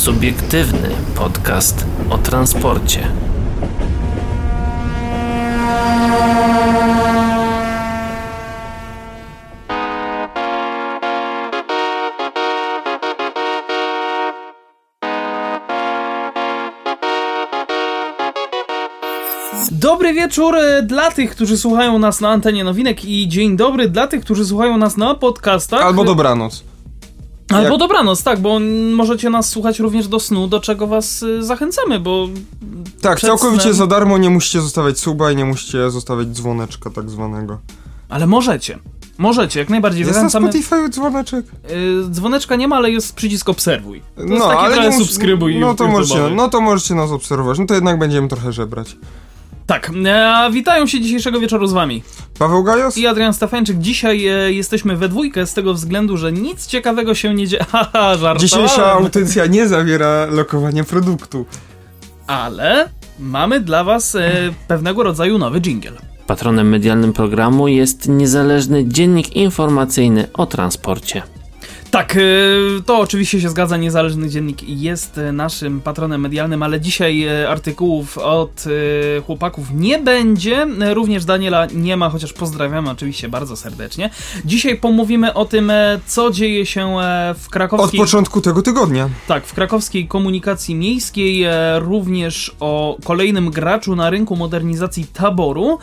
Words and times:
Subiektywny 0.00 0.88
podcast 1.14 1.86
o 2.10 2.18
transporcie. 2.18 3.12
Dobry 19.70 20.14
wieczór 20.14 20.56
e, 20.56 20.82
dla 20.82 21.10
tych, 21.10 21.30
którzy 21.30 21.58
słuchają 21.58 21.98
nas 21.98 22.20
na 22.20 22.28
antenie 22.28 22.64
nowinek 22.64 23.04
i 23.04 23.28
dzień 23.28 23.56
dobry 23.56 23.88
dla 23.88 24.06
tych, 24.06 24.24
którzy 24.24 24.44
słuchają 24.44 24.76
nas 24.76 24.96
na 24.96 25.14
podcastach. 25.14 25.82
Albo 25.82 26.04
dobranoc. 26.04 26.69
Albo 27.50 27.68
jak- 27.70 27.78
dobranoc, 27.78 28.22
tak, 28.22 28.40
bo 28.40 28.58
możecie 28.94 29.30
nas 29.30 29.48
słuchać 29.48 29.78
również 29.78 30.08
do 30.08 30.20
snu, 30.20 30.46
do 30.48 30.60
czego 30.60 30.86
was 30.86 31.22
y, 31.22 31.42
zachęcamy, 31.44 32.00
bo 32.00 32.28
Tak, 33.00 33.20
całkowicie 33.20 33.62
snem. 33.62 33.74
za 33.74 33.86
darmo, 33.86 34.18
nie 34.18 34.30
musicie 34.30 34.60
zostawiać 34.60 34.98
suba 34.98 35.30
i 35.32 35.36
nie 35.36 35.44
musicie 35.44 35.90
zostawiać 35.90 36.28
dzwoneczka 36.28 36.90
tak 36.90 37.10
zwanego. 37.10 37.58
ale 38.08 38.26
możecie. 38.26 38.78
Możecie, 39.18 39.60
jak 39.60 39.68
najbardziej 39.68 40.00
Jest 40.00 40.10
na 40.10 40.14
zachęcamy. 40.14 40.46
Spotify 40.48 40.88
dzwoneczek? 40.88 41.46
Y, 41.70 42.10
dzwoneczka 42.10 42.56
nie 42.56 42.68
ma, 42.68 42.76
ale 42.76 42.90
jest 42.90 43.14
przycisk 43.14 43.48
obserwuj. 43.48 44.02
To 44.16 44.24
No, 44.24 44.44
ale 44.60 44.80
nie 44.80 44.88
mus- 44.90 44.98
subskrybuj 44.98 45.58
no 45.58 45.74
to, 45.74 45.88
możecie, 45.88 46.30
no 46.36 46.48
to 46.48 46.60
możecie 46.60 46.94
nas 46.94 47.10
obserwować, 47.10 47.58
no 47.58 47.66
to 47.66 47.74
jednak 47.74 47.98
będziemy 47.98 48.28
trochę 48.28 48.52
żebrać. 48.52 48.96
Tak, 49.70 49.90
e, 50.06 50.50
witają 50.52 50.86
się 50.86 51.00
dzisiejszego 51.00 51.40
wieczoru 51.40 51.66
z 51.66 51.72
wami. 51.72 52.02
Paweł 52.38 52.64
Gajos? 52.64 52.98
I 52.98 53.06
Adrian 53.06 53.34
Stefańczyk. 53.34 53.78
Dzisiaj 53.78 54.26
e, 54.26 54.52
jesteśmy 54.52 54.96
we 54.96 55.08
dwójkę 55.08 55.46
z 55.46 55.54
tego 55.54 55.74
względu, 55.74 56.16
że 56.16 56.32
nic 56.32 56.66
ciekawego 56.66 57.14
się 57.14 57.34
nie 57.34 57.46
dzieje. 57.46 57.64
Haha, 57.72 57.88
żartowałem. 57.92 58.38
Dzisiejsza 58.38 58.92
audycja 58.92 59.46
nie 59.46 59.68
zawiera 59.68 60.26
lokowania 60.26 60.84
produktu. 60.84 61.46
Ale 62.26 62.88
mamy 63.18 63.60
dla 63.60 63.84
was 63.84 64.14
e, 64.14 64.32
pewnego 64.68 65.02
rodzaju 65.02 65.38
nowy 65.38 65.60
jingle. 65.60 65.92
Patronem 66.26 66.68
medialnym 66.68 67.12
programu 67.12 67.68
jest 67.68 68.08
niezależny 68.08 68.88
dziennik 68.88 69.36
informacyjny 69.36 70.28
o 70.32 70.46
transporcie. 70.46 71.22
Tak, 71.90 72.16
e, 72.16 72.20
to 72.86 72.98
oczywiście 72.98 73.40
się 73.40 73.48
zgadza. 73.48 73.76
Niezależny 73.76 74.28
Dziennik 74.28 74.68
jest 74.68 75.18
e, 75.18 75.32
naszym 75.32 75.80
patronem 75.80 76.20
medialnym, 76.20 76.62
ale 76.62 76.80
dzisiaj 76.80 77.24
e, 77.24 77.48
artykułów 77.48 78.18
od 78.18 78.64
chłopaków 79.26 79.66
nie 79.74 79.98
będzie. 79.98 80.66
Również 80.94 81.24
Daniela 81.24 81.66
nie 81.74 81.96
ma, 81.96 82.10
chociaż 82.10 82.32
pozdrawiamy 82.32 82.90
oczywiście 82.90 83.28
bardzo 83.28 83.56
serdecznie. 83.56 84.10
Dzisiaj 84.44 84.76
pomówimy 84.76 85.34
o 85.34 85.44
tym, 85.44 85.70
e, 85.70 86.00
co 86.06 86.30
dzieje 86.30 86.66
się 86.66 86.98
e, 87.00 87.34
w 87.34 87.46
Od 87.46 87.52
krakowskiej... 87.52 88.00
początku 88.00 88.40
tego 88.40 88.62
tygodnia. 88.62 89.08
Tak, 89.26 89.46
w 89.46 89.54
krakowskiej 89.54 90.08
komunikacji 90.08 90.74
miejskiej, 90.74 91.42
e, 91.42 91.78
również 91.78 92.56
o 92.60 92.96
kolejnym 93.04 93.50
graczu 93.50 93.96
na 93.96 94.10
rynku 94.10 94.36
modernizacji 94.36 95.06
taboru. 95.12 95.78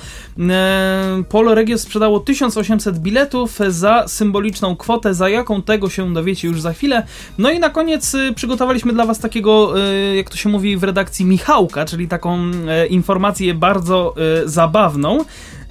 Polo 1.29 1.55
Regio 1.55 1.77
sprzedało 1.77 2.19
1800 2.19 2.99
biletów 2.99 3.59
za 3.67 4.07
symboliczną 4.07 4.75
kwotę, 4.75 5.13
za 5.13 5.29
jaką 5.29 5.61
tego 5.61 5.89
się 5.89 5.96
dowiecie 6.05 6.47
już 6.47 6.61
za 6.61 6.73
chwilę. 6.73 7.03
No 7.37 7.51
i 7.51 7.59
na 7.59 7.69
koniec 7.69 8.15
e, 8.15 8.33
przygotowaliśmy 8.33 8.93
dla 8.93 9.05
Was 9.05 9.19
takiego, 9.19 9.81
e, 9.81 10.15
jak 10.15 10.29
to 10.29 10.37
się 10.37 10.49
mówi 10.49 10.77
w 10.77 10.83
redakcji, 10.83 11.25
Michałka, 11.25 11.85
czyli 11.85 12.07
taką 12.07 12.37
e, 12.67 12.87
informację 12.87 13.53
bardzo 13.53 14.15
e, 14.17 14.47
zabawną. 14.47 15.25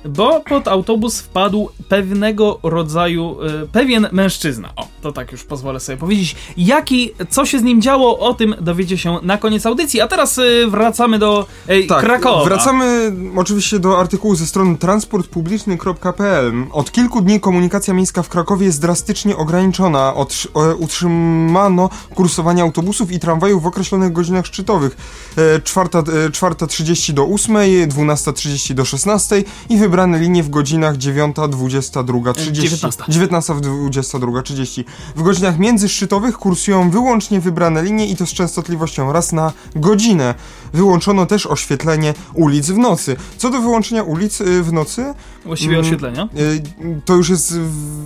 Bo 0.08 0.40
pod 0.40 0.68
autobus 0.68 1.20
wpadł 1.20 1.68
pewnego 1.88 2.58
rodzaju, 2.62 3.36
e, 3.62 3.66
pewien 3.66 4.08
mężczyzna. 4.12 4.72
O, 4.76 4.88
to 5.02 5.12
tak 5.12 5.32
już 5.32 5.44
pozwolę 5.44 5.80
sobie 5.80 5.98
powiedzieć. 5.98 6.36
Jaki, 6.56 7.10
co 7.30 7.46
się 7.46 7.58
z 7.58 7.62
nim 7.62 7.82
działo, 7.82 8.18
o 8.18 8.34
tym 8.34 8.54
dowiecie 8.60 8.98
się 8.98 9.18
na 9.22 9.38
koniec 9.38 9.66
audycji. 9.66 10.00
A 10.00 10.08
teraz 10.08 10.38
e, 10.38 10.42
wracamy 10.68 11.18
do 11.18 11.46
e, 11.66 11.82
Tak, 11.82 12.00
Krakowa. 12.04 12.44
wracamy 12.44 13.12
oczywiście 13.36 13.78
do 13.78 14.00
artykułu 14.00 14.34
ze 14.34 14.46
strony 14.46 14.76
transportpubliczny.pl. 14.78 16.52
Od 16.72 16.92
kilku 16.92 17.20
dni 17.22 17.40
komunikacja 17.40 17.94
miejska 17.94 18.22
w 18.22 18.28
Krakowie 18.28 18.66
jest 18.66 18.80
drastycznie 18.80 19.36
ograniczona. 19.36 20.14
Otrz- 20.16 20.70
e, 20.70 20.74
utrzymano 20.74 21.90
kursowanie 22.14 22.62
autobusów 22.62 23.12
i 23.12 23.18
tramwajów 23.18 23.62
w 23.62 23.66
określonych 23.66 24.12
godzinach 24.12 24.46
szczytowych. 24.46 24.96
E, 25.36 25.60
czwarta, 25.60 25.98
e, 25.98 26.02
4.30 26.30 27.12
do 27.12 27.24
8, 27.24 27.56
12.30 27.88 28.74
do 28.74 28.84
16 28.84 29.44
i 29.68 29.78
wybrane 29.96 30.18
linie 30.18 30.42
w 30.42 30.50
godzinach 30.50 30.96
9, 30.96 31.36
22, 31.48 32.32
30. 32.32 32.62
19. 32.62 33.04
19, 33.08 33.54
22, 33.60 34.42
30. 34.42 34.84
W 35.16 35.22
godzinach 35.22 35.58
międzyszczytowych 35.58 36.36
kursują 36.38 36.90
wyłącznie 36.90 37.40
wybrane 37.40 37.82
linie 37.82 38.06
i 38.06 38.16
to 38.16 38.26
z 38.26 38.32
częstotliwością 38.32 39.12
raz 39.12 39.32
na 39.32 39.52
godzinę. 39.76 40.34
Wyłączono 40.72 41.26
też 41.26 41.46
oświetlenie 41.46 42.14
ulic 42.34 42.70
w 42.70 42.78
nocy. 42.78 43.16
Co 43.36 43.50
do 43.50 43.60
wyłączenia 43.60 44.02
ulic 44.02 44.40
y, 44.40 44.62
w 44.62 44.72
nocy, 44.72 45.14
Właściwie 45.44 45.74
Mm. 45.74 45.86
oświetlenia. 45.86 46.28
y, 46.38 46.62
to 47.04 47.14
już 47.14 47.28
jest 47.28 47.54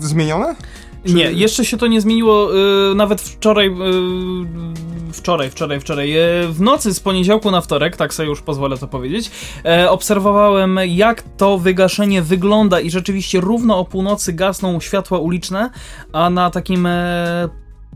zmienione? 0.00 0.54
Czy- 1.06 1.14
Nie, 1.14 1.32
jeszcze 1.32 1.64
się 1.64 1.76
to 1.76 1.86
nie 1.86 2.00
zmieniło. 2.00 2.56
y, 2.90 2.94
nawet 2.94 3.20
wczoraj. 3.20 3.66
y, 3.68 5.12
wczoraj, 5.12 5.50
wczoraj, 5.50 5.80
wczoraj. 5.80 6.18
y, 6.44 6.48
w 6.48 6.60
nocy 6.60 6.94
z 6.94 7.00
poniedziałku 7.00 7.50
na 7.50 7.60
wtorek, 7.60 7.96
tak 7.96 8.14
sobie 8.14 8.28
już 8.28 8.42
pozwolę 8.42 8.78
to 8.78 8.88
powiedzieć, 8.88 9.30
e, 9.64 9.90
obserwowałem, 9.90 10.78
jak 10.86 11.22
to 11.36 11.58
wygaszenie 11.58 12.22
wygląda 12.22 12.80
i 12.80 12.90
rzeczywiście 12.90 13.40
równo 13.40 13.78
o 13.78 13.84
północy 13.84 14.32
gasną 14.32 14.80
światła 14.80 15.18
uliczne, 15.18 15.70
a 16.12 16.30
na 16.30 16.50
takim. 16.50 16.88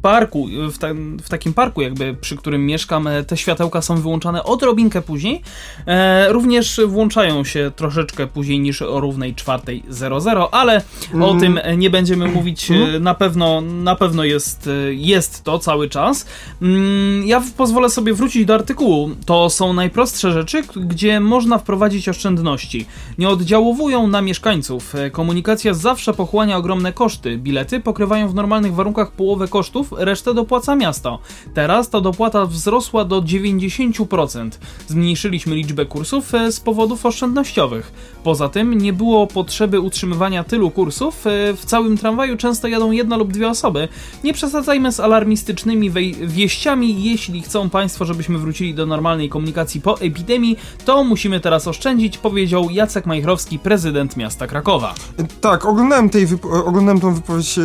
Parku, 0.09 0.47
w, 0.73 0.79
ta, 0.79 0.89
w 1.23 1.29
takim 1.29 1.55
parku, 1.55 1.83
jakby 1.83 2.15
przy 2.21 2.37
którym 2.37 2.67
mieszkam, 2.67 3.07
e, 3.07 3.25
te 3.25 3.37
światełka 3.37 3.83
są 3.83 3.97
wyłączane 4.01 4.45
odrobinkę 4.45 5.03
później. 5.03 5.43
E, 5.87 6.33
również 6.33 6.81
włączają 6.87 7.45
się 7.45 7.73
troszeczkę 7.77 8.27
później 8.27 8.61
niż 8.61 8.83
o 8.83 9.01
równej 9.01 9.35
4.00, 9.35 10.49
ale 10.53 10.83
o 11.15 11.29
Mm. 11.29 11.41
tym 11.41 11.61
e, 11.63 11.77
nie 11.77 11.91
będziemy 11.91 12.29
mówić. 12.29 12.71
e, 12.71 13.01
Na 13.01 13.15
pewno, 13.15 13.61
na 13.61 13.97
pewno 13.97 14.25
jest, 14.25 14.67
e, 14.89 14.95
jest 14.95 15.45
to 15.45 15.59
cały 15.59 15.89
czas. 15.89 16.27
Mm, 16.63 17.27
Ja 17.27 17.43
pozwolę 17.57 17.91
sobie 17.91 18.15
wrócić 18.15 18.45
do 18.45 18.55
artykułu. 18.55 19.11
To 19.27 19.51
są 19.51 19.73
najprostsze 19.73 20.33
rzeczy, 20.33 20.63
gdzie 20.77 21.21
można 21.21 21.59
wprowadzić 21.59 22.09
oszczędności. 22.09 22.87
Nie 23.19 23.29
oddziałowują 23.29 24.07
na 24.07 24.23
mieszkańców. 24.23 24.95
Komunikacja 25.13 25.75
zawsze 25.75 26.15
pochłania 26.15 26.57
ogromne 26.57 26.93
koszty. 26.93 27.39
Bilety 27.39 27.81
pokrywają 27.81 28.29
w 28.29 28.35
normalnych 28.35 28.75
warunkach 28.75 29.11
połowę 29.13 29.49
kosztów, 29.49 29.94
resztę 29.99 30.35
dopłaca 30.35 30.77
miasto. 30.77 31.19
Teraz 31.55 31.91
ta 31.91 32.01
dopłata 32.01 32.47
wzrosła 32.47 33.05
do 33.05 33.23
90%. 33.23 34.51
Zmniejszyliśmy 34.89 35.55
liczbę 35.55 35.87
kursów 35.87 36.35
e, 36.35 36.53
z 36.53 36.61
powodów 36.61 37.07
oszczędnościowych. 37.07 37.93
Poza 38.25 38.49
tym 38.49 38.79
nie 38.79 38.93
było 38.93 39.27
potrzeby 39.27 39.81
utrzymywania 39.81 40.45
tylu 40.45 40.71
kursów. 40.71 41.27
e, 41.27 41.31
W 41.55 41.65
całym 41.65 41.99
tramwaju 41.99 42.37
często 42.37 42.69
jadą 42.69 42.91
jedna 42.91 43.17
lub 43.17 43.33
dwie 43.33 43.49
osoby. 43.49 43.89
Nie 44.25 44.33
przesadzajmy 44.35 44.93
z 44.93 45.01
alarmistycznymi 45.01 45.91
wieściami. 46.27 47.05
Jeśli 47.05 47.43
chcą 47.43 47.71
Państwo, 47.71 48.05
żebyśmy 48.05 48.39
wrócili 48.39 48.75
do 48.75 48.87
normalnej 48.87 49.29
komunikacji 49.29 49.81
po 49.81 50.01
epidemii, 50.01 50.57
to 50.85 51.05
musimy 51.05 51.41
teraz 51.41 51.69
oszczędzić, 51.69 52.19
powiedział 52.19 52.71
Jacek 52.71 53.07
Majchrowski, 53.07 53.59
prezydent 53.59 54.17
miasta 54.17 54.47
Krakowa. 54.47 54.95
Tak, 55.41 55.65
oglądałem, 55.67 56.11
tej 56.11 56.27
oglądałem 56.65 57.01
tą 57.01 57.15
wypowiedź 57.15 57.59
y, 57.59 57.63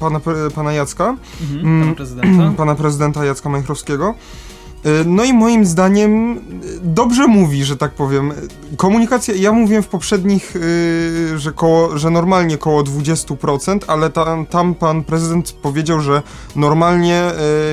pana, 0.00 0.20
pana 0.54 0.72
Jacka, 0.72 1.16
Mhm, 1.40 1.53
Mm. 1.62 1.80
pana 1.82 1.94
prezydenta. 1.94 2.52
pana 2.56 2.74
prezydenta 2.74 3.24
Jacka 3.24 3.48
Majchrowskiego. 3.48 4.14
Y, 4.86 5.04
No 5.06 5.24
i 5.24 5.32
moim 5.32 5.66
zdaniem 5.66 6.32
y, 6.36 6.40
dobrze 6.82 7.26
mówi, 7.26 7.64
że 7.64 7.76
tak 7.76 7.92
powiem. 7.94 8.32
Komunikacja, 8.76 9.34
ja 9.34 9.52
mówiłem 9.52 9.82
w 9.82 9.88
poprzednich, 9.88 10.56
y, 10.56 11.38
że, 11.38 11.52
koło, 11.52 11.98
że 11.98 12.10
normalnie 12.10 12.58
koło 12.58 12.82
20%, 12.82 13.78
ale 13.86 14.10
tam, 14.10 14.46
tam 14.46 14.74
pan 14.74 15.04
prezydent 15.04 15.52
powiedział, 15.52 16.00
że 16.00 16.22
normalnie 16.56 17.22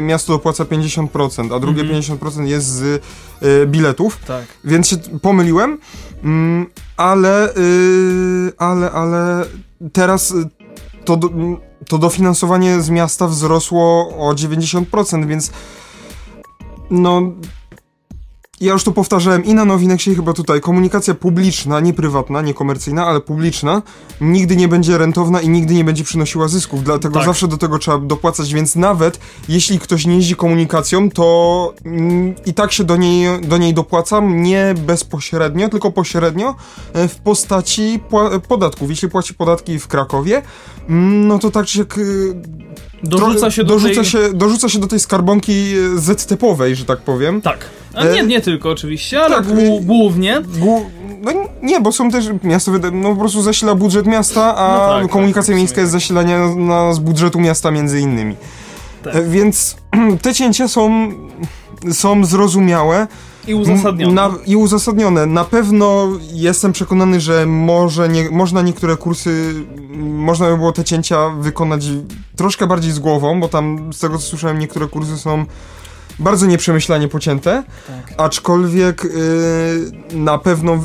miasto 0.01 0.33
dopłaca 0.33 0.63
50%, 0.65 1.55
a 1.55 1.59
drugie 1.59 1.81
Mhm. 1.81 2.01
50% 2.01 2.45
jest 2.45 2.67
z 2.67 3.03
biletów, 3.67 4.17
Tak. 4.27 4.45
więc 4.63 4.87
się 4.87 4.97
pomyliłem, 5.21 5.77
mm, 6.23 6.65
ale, 6.97 7.53
ale, 8.57 8.91
ale 8.91 9.45
teraz 9.93 10.33
to, 11.05 11.13
mm, 11.33 11.57
to 11.87 11.97
dofinansowanie 11.97 12.81
z 12.81 12.89
miasta 12.89 13.27
wzrosło 13.27 14.09
o 14.17 14.33
90%, 14.33 15.27
więc 15.27 15.51
no 16.89 17.21
ja 18.61 18.73
już 18.73 18.83
to 18.83 18.91
powtarzałem 18.91 19.45
i 19.45 19.53
na 19.53 19.65
Nowineksie, 19.65 20.11
i 20.11 20.15
chyba 20.15 20.33
tutaj, 20.33 20.61
komunikacja 20.61 21.13
publiczna, 21.13 21.79
nie 21.79 21.93
prywatna, 21.93 22.41
nie 22.41 22.53
komercyjna, 22.53 23.05
ale 23.05 23.21
publiczna, 23.21 23.81
nigdy 24.21 24.55
nie 24.55 24.67
będzie 24.67 24.97
rentowna 24.97 25.41
i 25.41 25.49
nigdy 25.49 25.73
nie 25.73 25.83
będzie 25.83 26.03
przynosiła 26.03 26.47
zysków, 26.47 26.83
dlatego 26.83 27.15
Tak. 27.15 27.25
zawsze 27.25 27.47
do 27.47 27.57
tego 27.57 27.79
trzeba 27.79 27.97
dopłacać, 27.97 28.53
więc 28.53 28.75
nawet 28.75 29.19
jeśli 29.49 29.79
ktoś 29.79 30.05
nie 30.05 30.15
jeździ 30.15 30.35
komunikacją, 30.35 31.09
to 31.09 31.73
mm, 31.85 32.35
i 32.45 32.53
tak 32.53 32.71
się 32.71 32.83
do 32.83 32.97
niej, 32.97 33.41
do 33.41 33.57
niej 33.57 33.73
dopłacam, 33.73 34.43
nie 34.43 34.75
bezpośrednio, 34.77 35.69
tylko 35.69 35.91
pośrednio 35.91 36.55
e, 36.93 37.07
w 37.07 37.15
postaci 37.15 37.99
podatków. 38.47 38.89
Jeśli 38.89 39.09
płaci 39.09 39.33
podatki 39.33 39.79
w 39.79 39.87
Krakowie, 39.87 40.41
mm, 40.89 41.27
no 41.27 41.39
to 41.39 41.51
tak 41.51 41.65
czy 41.65 41.77
siak 41.77 41.97
y, 41.97 42.33
Dorzuca 43.03 43.51
się 43.51 43.63
do 43.63 43.73
dorzuca 43.73 44.01
tej... 44.01 44.05
się, 44.05 44.33
dorzuca 44.33 44.69
się 44.69 44.79
do 44.79 44.87
tej 44.87 44.99
skarbonki 44.99 45.51
e, 45.51 45.97
ZTP-owej, 45.97 46.75
że 46.75 46.85
tak 46.85 47.01
powiem. 47.01 47.41
Tak. 47.41 47.80
A 47.95 48.01
E, 48.03 48.13
nie, 48.13 48.23
nie 48.23 48.41
tylko 48.41 48.69
oczywiście, 48.69 49.21
ale 49.23 49.35
tak, 49.35 49.45
głu- 49.45 49.77
y- 49.81 49.85
głównie. 49.85 50.41
Głu- 50.59 50.85
no 51.21 51.31
nie, 51.63 51.81
bo 51.81 51.91
są 51.91 52.11
też 52.11 52.25
miasto, 52.43 52.71
no 52.91 53.09
po 53.09 53.15
prostu 53.15 53.41
zasila 53.41 53.75
budżet 53.75 54.07
miasta, 54.07 54.55
a 54.57 54.87
No 54.95 55.01
tak, 55.01 55.11
komunikacja 55.11 55.51
tak, 55.51 55.57
miejska 55.57 55.81
jest 55.81 55.91
zasilania 55.93 56.55
na, 56.55 56.93
z 56.93 56.99
budżetu 56.99 57.39
miasta 57.39 57.71
między 57.71 57.99
innymi. 57.99 58.35
Tak. 59.03 59.15
E, 59.15 59.23
Więc 59.23 59.75
te 60.21 60.33
cięcia 60.35 60.67
są, 60.67 61.11
są 61.91 62.25
zrozumiałe 62.25 63.07
I 63.47 63.53
uzasadnione. 63.55 64.13
na, 64.13 64.31
i 64.45 64.55
uzasadnione. 64.55 65.25
Na 65.25 65.43
pewno 65.43 66.07
jestem 66.33 66.71
przekonany, 66.73 67.21
że 67.21 67.45
może 67.45 68.09
nie, 68.09 68.29
można 68.29 68.61
niektóre 68.61 68.97
kursy, 68.97 69.53
można 69.99 70.49
by 70.49 70.57
było 70.57 70.71
te 70.71 70.83
cięcia 70.83 71.29
wykonać 71.29 71.85
troszkę 72.35 72.67
bardziej 72.67 72.91
z 72.91 72.99
głową, 72.99 73.39
bo 73.39 73.47
tam 73.49 73.93
z 73.93 73.99
tego 73.99 74.17
co 74.17 74.23
słyszałem 74.23 74.59
niektóre 74.59 74.87
kursy 74.87 75.17
są 75.17 75.45
bardzo 76.19 76.45
nieprzemyślanie 76.45 77.07
pocięte. 77.07 77.63
Tak. 77.87 78.13
Aczkolwiek 78.17 79.05
y, 79.05 79.91
na 80.13 80.37
pewno 80.37 80.79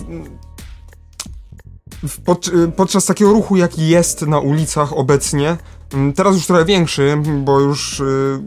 w, 2.09 2.21
pod, 2.21 2.49
y, 2.49 2.69
podczas 2.77 3.05
takiego 3.07 3.33
ruchu, 3.33 3.57
jaki 3.57 3.89
jest 3.89 4.23
na 4.23 4.39
ulicach 4.39 4.93
obecnie, 4.93 5.57
mm, 5.95 6.13
teraz 6.13 6.35
już 6.35 6.47
trochę 6.47 6.65
większy, 6.65 7.17
bo 7.45 7.61
już 7.61 8.01
y, 8.01 8.39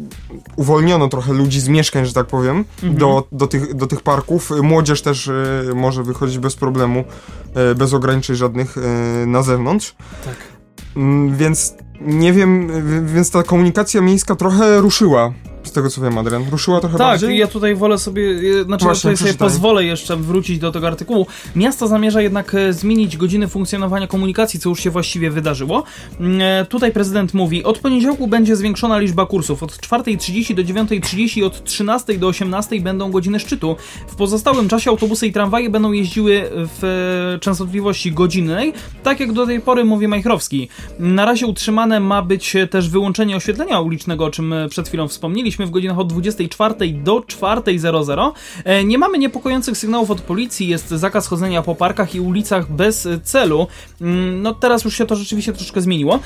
uwolniono 0.56 1.08
trochę 1.08 1.34
ludzi 1.34 1.60
z 1.62 1.68
mieszkań, 1.68 2.06
że 2.06 2.14
tak 2.14 2.28
powiem, 2.28 2.66
Mhm. 2.84 2.98
do, 2.98 3.28
do, 3.32 3.48
tych, 3.48 3.74
do 3.74 3.88
tych 3.88 4.02
parków. 4.02 4.52
Młodzież 4.64 5.02
też 5.02 5.28
y, 5.28 5.72
może 5.76 6.04
wychodzić 6.04 6.38
bez 6.40 6.56
problemu, 6.56 7.04
y, 7.72 7.76
bez 7.76 7.94
ograniczeń 7.94 8.36
żadnych 8.36 8.78
y, 8.78 8.82
na 9.28 9.44
zewnątrz. 9.44 9.96
Tak. 10.26 10.36
Mm, 10.96 11.38
Więc 11.38 11.74
nie 12.02 12.34
wiem, 12.34 12.72
więc 13.08 13.32
ta 13.32 13.44
komunikacja 13.44 14.02
miejska 14.02 14.36
trochę 14.36 14.82
ruszyła. 14.82 15.34
Z 15.64 15.72
tego 15.72 15.90
co 15.90 16.02
wiem, 16.02 16.18
Adrian. 16.18 16.46
Ruszyła 16.52 16.80
trochę 16.80 16.98
Tak, 16.98 17.08
bardziej? 17.08 17.38
ja 17.38 17.48
tutaj 17.48 17.76
wolę 17.76 17.98
sobie, 17.98 18.24
znaczy 18.66 18.86
ja 18.86 18.92
Właśnie, 18.92 19.12
tutaj 19.12 19.18
sobie 19.18 19.34
pozwolę 19.34 19.86
jeszcze 19.86 20.16
wrócić 20.18 20.60
do 20.60 20.72
tego 20.72 20.88
artykułu. 20.88 21.28
Miasto 21.56 21.88
zamierza 21.88 22.22
jednak 22.22 22.56
e, 22.56 22.74
zmienić 22.74 23.18
godziny 23.18 23.48
funkcjonowania 23.48 24.08
komunikacji, 24.08 24.60
co 24.60 24.70
już 24.70 24.80
się 24.80 24.90
właściwie 24.90 25.32
wydarzyło. 25.32 25.84
Mm, 26.20 26.42
e, 26.42 26.66
Tutaj 26.66 26.92
prezydent 26.92 27.34
mówi, 27.34 27.64
od 27.64 27.80
poniedziałku 27.80 28.28
będzie 28.28 28.56
zwiększona 28.56 29.00
liczba 29.00 29.26
kursów. 29.26 29.64
Od 29.64 29.72
4.30 29.72 30.56
do 30.56 30.62
9.30 30.62 31.44
od 31.46 31.64
13 31.64 32.18
do 32.18 32.28
18 32.28 32.82
będą 32.82 33.12
godziny 33.12 33.40
szczytu. 33.40 33.76
W 34.08 34.16
pozostałym 34.16 34.70
czasie 34.70 34.90
autobusy 34.90 35.28
i 35.28 35.34
tramwaje 35.34 35.70
będą 35.70 35.92
jeździły 35.92 36.50
w 36.52 36.84
e, 37.36 37.40
częstotliwości 37.40 38.12
godzinnej, 38.12 38.74
tak 39.04 39.20
jak 39.20 39.34
do 39.34 39.46
tej 39.46 39.62
pory 39.62 39.86
mówi 39.86 40.08
Majchrowski. 40.08 40.70
Na 41.00 41.26
razie 41.26 41.48
utrzymane 41.48 42.00
ma 42.00 42.22
być 42.22 42.56
też 42.70 42.90
wyłączenie 42.90 43.36
oświetlenia 43.36 43.80
ulicznego, 43.80 44.26
o 44.26 44.32
czym 44.32 44.54
przed 44.70 44.88
chwilą 44.88 45.08
wspomnieliśmy, 45.52 45.66
w 45.66 45.70
godzinach 45.70 46.00
od 46.00 46.08
24 46.08 46.76
do 46.94 47.20
4.00. 47.20 48.32
E, 48.66 48.84
Nie 48.84 48.98
mamy 48.98 49.18
niepokojących 49.18 49.78
sygnałów 49.78 50.12
od 50.12 50.22
policji, 50.22 50.68
jest 50.68 50.90
zakaz 50.90 51.28
chodzenia 51.28 51.62
po 51.62 51.76
parkach 51.76 52.16
i 52.16 52.20
ulicach 52.20 52.72
bez 52.72 53.08
celu. 53.24 53.68
Mm, 54.02 54.42
No 54.42 54.54
teraz 54.54 54.86
już 54.86 54.98
się 54.98 55.06
to 55.06 55.16
rzeczywiście 55.16 55.54
troszkę 55.54 55.82
zmieniło. 55.82 56.20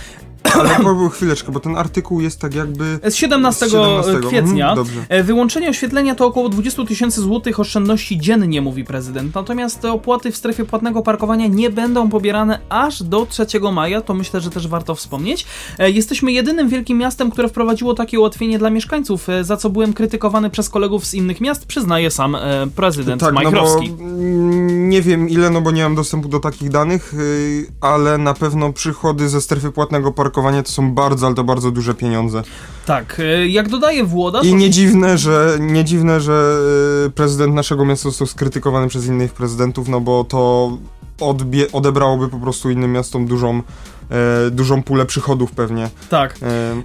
Ale 0.59 0.69
po, 0.83 1.09
chwileczkę, 1.09 1.51
bo 1.51 1.59
ten 1.59 1.77
artykuł 1.77 2.21
jest 2.21 2.39
tak 2.41 2.53
jakby... 2.55 2.99
Z 3.09 3.15
17, 3.15 3.67
Z 3.67 3.71
17, 3.71 4.27
kwietnia. 4.27 4.69
mhm, 4.69 4.75
dobrze. 4.75 5.05
E, 5.09 5.23
Wyłączenie 5.23 5.69
oświetlenia 5.69 6.15
to 6.15 6.25
około 6.25 6.49
20 6.49 6.85
tysięcy 6.85 7.21
złotych 7.21 7.59
oszczędności 7.59 8.19
dziennie, 8.19 8.61
mówi 8.61 8.83
prezydent. 8.83 9.35
Natomiast 9.35 9.81
te 9.81 9.91
opłaty 9.91 10.31
w 10.31 10.37
strefie 10.37 10.65
płatnego 10.65 11.01
parkowania 11.01 11.47
nie 11.47 11.69
będą 11.69 12.09
pobierane 12.09 12.59
aż 12.69 13.03
do 13.03 13.25
3 13.25 13.45
maja, 13.73 14.01
to 14.01 14.13
myślę, 14.13 14.41
że 14.41 14.49
też 14.49 14.67
warto 14.67 14.95
wspomnieć. 14.95 15.45
E, 15.79 15.91
Jesteśmy 15.91 16.31
jedynym 16.31 16.69
wielkim 16.69 16.97
miastem, 16.97 17.31
które 17.31 17.49
wprowadziło 17.49 17.93
takie 17.93 18.19
ułatwienie 18.19 18.59
dla 18.59 18.69
mieszkańców, 18.69 19.29
e, 19.29 19.43
za 19.43 19.57
co 19.57 19.69
byłem 19.69 19.93
krytykowany 19.93 20.49
przez 20.49 20.69
kolegów 20.69 21.05
z 21.05 21.13
innych 21.13 21.41
miast, 21.41 21.65
przyznaje 21.65 22.11
sam 22.11 22.37
prezydent 22.75 23.21
Tak, 23.21 23.33
no 23.33 23.41
bo 23.41 23.43
Majchrowski. 23.51 23.87
mm, 23.99 24.89
nie 24.89 25.01
wiem 25.01 25.29
ile, 25.29 25.49
no 25.49 25.61
bo 25.61 25.71
nie 25.71 25.83
mam 25.83 25.95
dostępu 25.95 26.29
do 26.29 26.39
takich 26.39 26.69
danych, 26.69 27.13
yy, 27.17 27.65
ale 27.81 28.17
na 28.17 28.33
pewno 28.33 28.73
przychody 28.73 29.29
ze 29.29 29.41
strefy 29.41 29.71
płatnego 29.71 30.11
parkowania 30.11 30.42
to 30.63 30.71
są 30.71 30.91
bardzo, 30.91 31.25
ale 31.25 31.35
to 31.35 31.43
bardzo 31.43 31.71
duże 31.71 31.93
pieniądze. 31.93 32.43
Tak, 32.85 33.19
e, 33.19 33.47
jak 33.47 33.69
dodaje 33.69 34.03
Włoda, 34.03 34.41
I 34.41 34.55
nie 34.55 34.69
dziwne, 34.69 35.17
że, 35.17 35.57
nie 35.59 35.83
dziwne, 35.85 36.21
że 36.21 36.57
yy, 37.03 37.09
prezydent 37.11 37.53
naszego 37.55 37.85
miasta 37.85 38.09
został 38.09 38.27
skrytykowany 38.27 38.87
przez 38.87 39.07
innych 39.07 39.33
prezydentów, 39.33 39.87
no 39.87 40.01
bo 40.01 40.23
to 40.23 40.71
odbie- 41.19 41.67
odebrałoby 41.73 42.29
po 42.29 42.37
prostu 42.37 42.69
innym 42.69 42.91
miastom 42.91 43.25
dużą, 43.25 43.61
e, 44.09 44.51
dużą 44.51 44.83
pulę 44.83 45.05
przychodów 45.05 45.51
pewnie. 45.51 45.89
tak. 46.09 46.35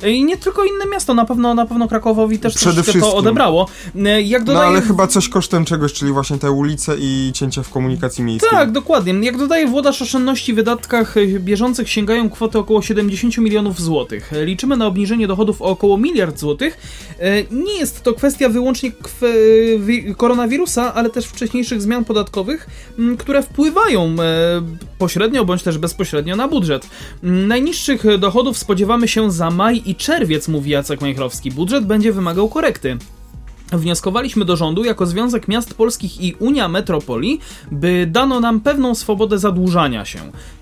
E, 0.03 0.11
I 0.11 0.25
nie 0.25 0.37
tylko 0.37 0.65
inne 0.65 0.87
miasto, 0.93 1.15
na 1.15 1.25
pewno 1.25 1.55
na 1.55 1.67
pewno 1.67 1.89
Krakowowi 1.89 2.39
też 2.39 2.55
Przede 2.55 2.73
troszkę 2.75 2.93
to 2.93 2.99
wszystkim. 2.99 3.19
odebrało. 3.19 3.69
E, 4.05 4.23
Jak 4.23 4.41
no 4.43 4.47
dodaje 4.47 4.69
ale 4.69 4.81
chyba 4.83 5.07
coś 5.07 5.29
kosztem 5.29 5.65
czegoś, 5.65 5.93
czyli 5.93 6.13
właśnie 6.13 6.39
te 6.39 6.51
ulice 6.51 6.97
i 6.99 7.31
cięcia 7.35 7.63
w 7.63 7.71
komunikacji 7.71 8.25
miejskiej. 8.25 8.51
Tak, 8.51 8.73
dokładnie. 8.73 9.13
Jak 9.27 9.37
dodaje 9.39 9.67
włodarz, 9.67 10.03
oszczędności 10.03 10.53
w 10.53 10.57
wydatkach 10.57 11.17
e, 11.17 11.27
bieżących 11.27 11.89
sięgają 11.91 12.31
kwoty 12.31 12.59
około 12.59 12.83
70 12.83 13.39
milionów 13.39 13.81
złotych. 13.81 14.33
E, 14.33 14.45
Liczymy 14.45 14.77
na 14.77 14.87
obniżenie 14.87 15.27
dochodów 15.29 15.63
o 15.63 15.65
około 15.65 15.99
miliard 15.99 16.39
złotych. 16.39 16.79
E, 17.19 17.43
Nie 17.51 17.79
jest 17.79 18.03
to 18.03 18.15
kwestia 18.15 18.49
wyłącznie 18.49 18.93
koronawirusa, 20.17 20.95
ale 20.95 21.11
też 21.11 21.27
wcześniejszych 21.27 21.83
zmian 21.83 22.05
podatkowych, 22.05 22.67
które 23.19 23.43
wpływają 23.43 24.05
e, 24.21 24.63
pośrednio 24.99 25.45
bądź 25.45 25.63
też 25.63 25.79
bezpośrednio 25.79 26.37
na 26.37 26.49
budżet. 26.49 26.87
Najniższych 27.23 28.19
dochodów 28.19 28.59
spodziewamy 28.59 29.09
się 29.09 29.33
za 29.33 29.51
maj 29.51 29.83
i 29.87 29.95
czerwiec, 29.95 30.49
mówi 30.49 30.71
Jacek 30.71 31.01
Majchrowski. 31.01 31.51
Budżet 31.51 31.87
będzie 31.87 32.13
wymagał 32.13 32.49
korekty. 32.49 32.99
Wnioskowaliśmy 33.73 34.45
do 34.45 34.57
rządu 34.57 34.85
jako 34.85 35.07
Związek 35.07 35.49
Miast 35.49 35.75
Polskich 35.75 36.21
i 36.21 36.35
Unia 36.39 36.69
Metropolii, 36.69 37.41
by 37.71 38.09
dano 38.11 38.41
nam 38.41 38.61
pewną 38.61 38.95
swobodę 38.95 39.39
zadłużania 39.39 40.05
się. 40.05 40.19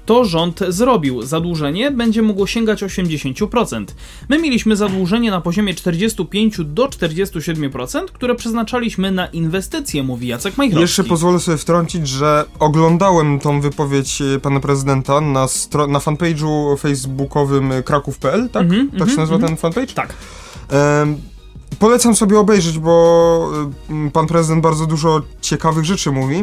To 0.07 0.25
rząd 0.25 0.61
zrobił. 0.69 1.23
Zadłużenie 1.23 1.91
będzie 1.91 2.23
mogło 2.23 2.47
sięgać 2.47 2.83
80%. 2.83 3.85
My 4.29 4.39
mieliśmy 4.39 4.77
zadłużenie 4.77 5.31
na 5.31 5.41
poziomie 5.41 5.75
45 5.75 6.61
do 6.65 6.87
47%, 6.87 8.05
które 8.13 8.35
przeznaczaliśmy 8.35 9.13
na 9.13 9.27
inwestycje, 9.27 10.03
mówi 10.03 10.27
Jacek 10.27 10.57
Majchrowski. 10.57 10.83
Jeszcze 10.83 11.05
pozwolę 11.05 11.41
sobie 11.41 11.57
wtrącić, 11.57 12.09
że 12.09 12.45
oglądałem 12.59 13.39
tą 13.39 13.61
wypowiedź 13.61 14.23
e, 14.23 14.41
pana 14.41 14.61
prezydenta 14.61 15.21
na, 15.21 15.47
stro- 15.47 15.89
na 15.89 15.99
fanpage'u 15.99 16.79
facebookowym 16.79 17.73
kraków.pl, 17.85 18.49
tak? 18.49 18.63
Mhm, 18.63 18.87
tak 18.87 19.01
mhm, 19.01 19.11
się 19.11 19.17
nazywa 19.17 19.37
mhm. 19.37 19.49
ten 19.49 19.57
fanpage? 19.57 19.95
Tak. 19.95 20.15
Polecam 21.79 22.17
sobie 22.17 22.39
obejrzeć, 22.39 22.79
bo 22.79 23.51
y, 24.09 24.11
pan 24.11 24.27
prezydent 24.27 24.63
bardzo 24.63 24.87
dużo 24.87 25.23
ciekawych 25.41 25.85
rzeczy 25.85 26.13
mówi. 26.13 26.37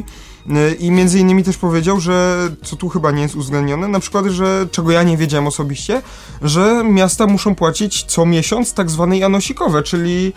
Y, 0.50 0.76
I 0.80 0.92
między 0.92 1.20
innymi 1.20 1.44
też 1.44 1.58
powiedział, 1.58 2.00
że 2.00 2.48
co 2.64 2.76
tu 2.76 2.90
chyba 2.90 3.12
nie 3.12 3.22
jest 3.22 3.36
uwzględnione, 3.36 3.88
na 3.88 4.00
przykład, 4.00 4.26
że 4.26 4.68
czego 4.72 4.92
ja 4.92 5.04
nie 5.04 5.18
wiedziałem 5.18 5.48
osobiście, 5.48 6.02
że 6.42 6.84
miasta 6.84 7.28
muszą 7.28 7.56
płacić 7.56 8.04
co 8.04 8.26
miesiąc 8.26 8.74
tak 8.74 8.90
zwane 8.90 9.18
janosikowe, 9.18 9.84
czyli 9.84 10.34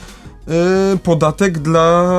y, 0.94 0.98
podatek 0.98 1.58
dla, 1.58 2.12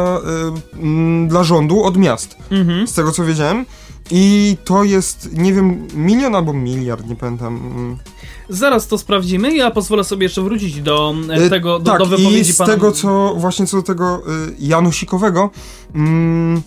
dla 1.27 1.43
rządu 1.43 1.83
od 1.83 1.97
miast. 1.97 2.37
Mhm. 2.51 2.87
Z 2.87 2.93
tego 2.93 3.11
co 3.11 3.25
wiedziałem. 3.25 3.65
I 4.11 4.57
to 4.65 4.83
jest, 4.83 5.29
nie 5.37 5.53
wiem, 5.53 5.87
milion 5.93 6.35
albo 6.35 6.53
miliard, 6.53 7.07
nie 7.07 7.15
pamiętam. 7.15 7.55
mm. 7.55 7.97
Zaraz 8.49 8.87
to 8.87 8.97
sprawdzimy. 8.97 9.55
Ja 9.55 9.71
pozwolę 9.71 10.03
sobie 10.03 10.23
jeszcze 10.25 10.41
wrócić 10.41 10.81
do 10.81 11.15
e, 11.29 11.33
E, 11.33 11.49
tego, 11.49 11.79
do, 11.79 11.91
tak, 11.91 11.99
do 11.99 12.05
wypowiedzi 12.05 12.49
i 12.49 12.53
z 12.53 12.57
pana. 12.57 12.73
tego, 12.73 12.91
co 12.91 13.33
właśnie 13.37 13.67
co 13.67 13.77
do 13.77 13.83
tego 13.83 14.21
y, 14.49 14.55
Janusikowego. 14.59 15.49
Mm, 15.95 16.61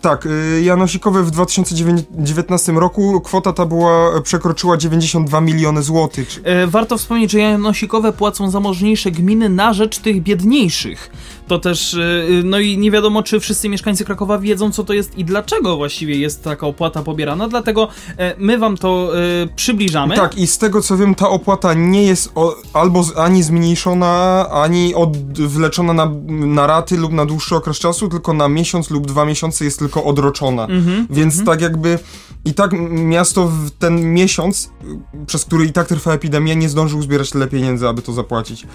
tak, 0.00 0.26
y, 0.26 0.62
Janosikowe 0.64 1.22
w 1.22 1.30
2019 1.30 2.72
roku 2.72 3.20
kwota 3.20 3.52
ta 3.52 3.66
była, 3.66 4.20
przekroczyła 4.22 4.76
92 4.76 5.40
miliony 5.40 5.82
złotych. 5.82 6.40
E, 6.44 6.66
Warto 6.66 6.98
wspomnieć, 6.98 7.30
że 7.30 7.38
janosikowe 7.38 8.12
płacą 8.12 8.50
zamożniejsze 8.50 9.10
gminy 9.10 9.48
na 9.48 9.72
rzecz 9.72 9.98
tych 9.98 10.22
biedniejszych. 10.22 11.10
To 11.48 11.58
też, 11.58 11.94
y, 11.94 12.42
no 12.44 12.58
i 12.58 12.78
nie 12.78 12.90
wiadomo, 12.90 13.22
czy 13.22 13.40
wszyscy 13.40 13.68
mieszkańcy 13.68 14.04
Krakowa 14.04 14.38
wiedzą, 14.38 14.72
co 14.72 14.84
to 14.84 14.92
jest 14.92 15.18
i 15.18 15.24
dlaczego 15.24 15.76
właściwie 15.76 16.16
jest 16.16 16.44
taka 16.44 16.66
opłata 16.66 17.02
pobierana, 17.02 17.48
dlatego 17.48 17.88
e, 18.18 18.34
my 18.38 18.58
wam 18.58 18.76
to 18.76 19.18
y, 19.44 19.48
przybliżamy. 19.56 20.16
Tak, 20.16 20.38
i 20.38 20.46
z 20.46 20.58
tego 20.58 20.82
co 20.82 20.96
wiem, 20.96 21.14
ta 21.14 21.28
opłata 21.28 21.74
nie 21.74 22.02
jest 22.02 22.32
o, 22.34 22.56
albo 22.72 23.04
ani 23.16 23.42
zmniejszona, 23.42 24.46
ani 24.50 24.94
odwleczona 24.94 25.92
na, 25.92 26.10
na 26.28 26.66
raty 26.66 26.96
lub 26.96 27.12
na 27.12 27.26
dłuższy 27.26 27.56
okres 27.56 27.78
czasu, 27.78 28.08
tylko 28.08 28.32
na 28.32 28.48
miesiąc 28.48 28.90
lub 28.90 29.06
dwa 29.06 29.24
miesiące 29.24 29.64
jest 29.64 29.78
tylko 29.78 30.04
odroczona. 30.04 30.62
Mhm, 30.62 31.06
Więc 31.10 31.38
mhm. 31.38 31.46
tak 31.46 31.60
jakby 31.60 31.98
i 32.44 32.54
tak 32.54 32.70
miasto 32.90 33.46
w 33.46 33.70
ten 33.70 34.14
miesiąc, 34.14 34.70
y, 35.22 35.26
przez 35.26 35.44
który 35.44 35.64
i 35.64 35.72
tak 35.72 35.88
trwa 35.88 36.12
epidemia, 36.12 36.54
nie 36.54 36.68
zdążył 36.68 37.02
zbierać 37.02 37.30
tyle 37.30 37.46
pieniędzy, 37.46 37.88
aby 37.88 38.02
to 38.02 38.12
zapłacić. 38.12 38.66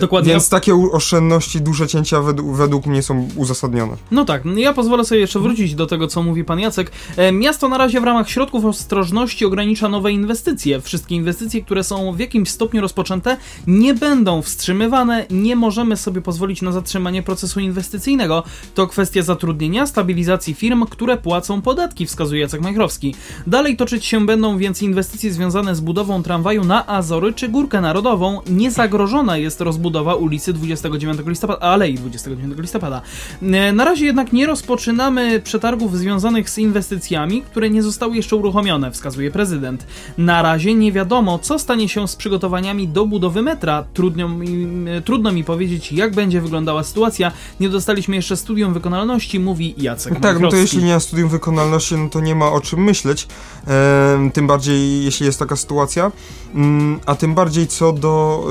Dokładnie. 0.00 0.30
Więc 0.32 0.48
takie 0.48 0.74
oszczędności, 0.74 1.60
duże 1.60 1.86
cięcia 2.04 2.22
według, 2.22 2.56
według 2.56 2.86
mnie 2.86 3.02
są 3.02 3.28
uzasadnione. 3.36 3.96
No 4.10 4.24
tak, 4.24 4.42
ja 4.56 4.72
pozwolę 4.72 5.04
sobie 5.04 5.20
jeszcze 5.20 5.40
wrócić 5.40 5.74
do 5.74 5.86
tego, 5.86 6.06
co 6.06 6.22
mówi 6.22 6.44
pan 6.44 6.60
Jacek. 6.60 6.90
E, 7.16 7.32
Miasto 7.32 7.68
na 7.68 7.78
razie 7.78 8.00
w 8.00 8.04
ramach 8.04 8.30
środków 8.30 8.64
ostrożności 8.64 9.44
ogranicza 9.44 9.88
nowe 9.88 10.12
inwestycje. 10.12 10.80
Wszystkie 10.80 11.14
inwestycje, 11.14 11.62
które 11.62 11.84
są 11.84 12.12
w 12.12 12.18
jakimś 12.18 12.48
stopniu 12.50 12.80
rozpoczęte, 12.80 13.36
nie 13.66 13.94
będą 13.94 14.42
wstrzymywane. 14.42 15.26
Nie 15.30 15.56
możemy 15.56 15.96
sobie 15.96 16.20
pozwolić 16.20 16.62
na 16.62 16.72
zatrzymanie 16.72 17.22
procesu 17.22 17.60
inwestycyjnego. 17.60 18.42
To 18.74 18.86
kwestia 18.86 19.22
zatrudnienia, 19.22 19.86
stabilizacji 19.86 20.54
firm, 20.54 20.86
które 20.86 21.16
płacą 21.16 21.62
podatki, 21.62 22.06
wskazuje 22.06 22.40
Jacek 22.40 22.60
Majchrowski. 22.60 23.14
Dalej 23.46 23.76
toczyć 23.76 24.04
się 24.04 24.26
będą 24.26 24.58
więc 24.58 24.82
inwestycje 24.82 25.32
związane 25.32 25.74
z 25.74 25.80
budową 25.80 26.22
tramwaju 26.22 26.64
na 26.64 26.86
Azory 26.86 27.32
czy 27.32 27.48
Górkę 27.48 27.80
Narodową. 27.80 28.40
Niezagrożona 28.46 29.36
jest 29.36 29.60
rozbudowa 29.60 30.14
ulicy 30.14 30.52
29 30.52 31.18
listopada, 31.26 31.60
Alei 31.60 31.93
29 31.98 32.58
listopada. 32.58 33.02
E, 33.42 33.72
Na 33.72 33.84
razie 33.84 34.06
jednak 34.06 34.32
nie 34.32 34.46
rozpoczynamy 34.46 35.40
przetargów 35.40 35.98
związanych 35.98 36.50
z 36.50 36.58
inwestycjami, 36.58 37.42
które 37.42 37.70
nie 37.70 37.82
zostały 37.82 38.16
jeszcze 38.16 38.36
uruchomione, 38.36 38.90
wskazuje 38.90 39.30
prezydent. 39.30 39.86
Na 40.18 40.42
razie 40.42 40.74
nie 40.74 40.92
wiadomo, 40.92 41.38
co 41.38 41.58
stanie 41.58 41.88
się 41.88 42.08
z 42.08 42.16
przygotowaniami 42.16 42.88
do 42.88 43.06
budowy 43.06 43.42
metra. 43.42 43.84
Trudno 43.94 44.28
mi, 44.28 44.66
e, 44.90 45.00
trudno 45.02 45.32
mi 45.32 45.44
powiedzieć, 45.44 45.92
jak 45.92 46.14
będzie 46.14 46.40
wyglądała 46.40 46.84
sytuacja. 46.84 47.32
Nie 47.60 47.68
dostaliśmy 47.68 48.16
jeszcze 48.16 48.36
studium 48.36 48.74
wykonalności, 48.74 49.40
mówi 49.40 49.74
Jacek 49.78 50.20
Tak, 50.20 50.40
no 50.40 50.48
to 50.48 50.56
jeśli 50.56 50.84
nie 50.84 50.94
ma 50.94 51.00
studium 51.00 51.28
wykonalności, 51.28 51.94
no 51.96 52.08
to 52.08 52.20
nie 52.20 52.34
ma 52.34 52.52
o 52.52 52.60
czym 52.60 52.84
myśleć. 52.84 53.28
Em, 53.66 54.30
tym 54.30 54.46
bardziej, 54.46 55.04
jeśli 55.04 55.26
jest 55.26 55.38
taka 55.38 55.56
sytuacja. 55.56 56.12
Mm, 56.54 57.00
a 57.06 57.14
tym 57.14 57.34
bardziej 57.34 57.66
co 57.66 57.92
do, 57.92 58.46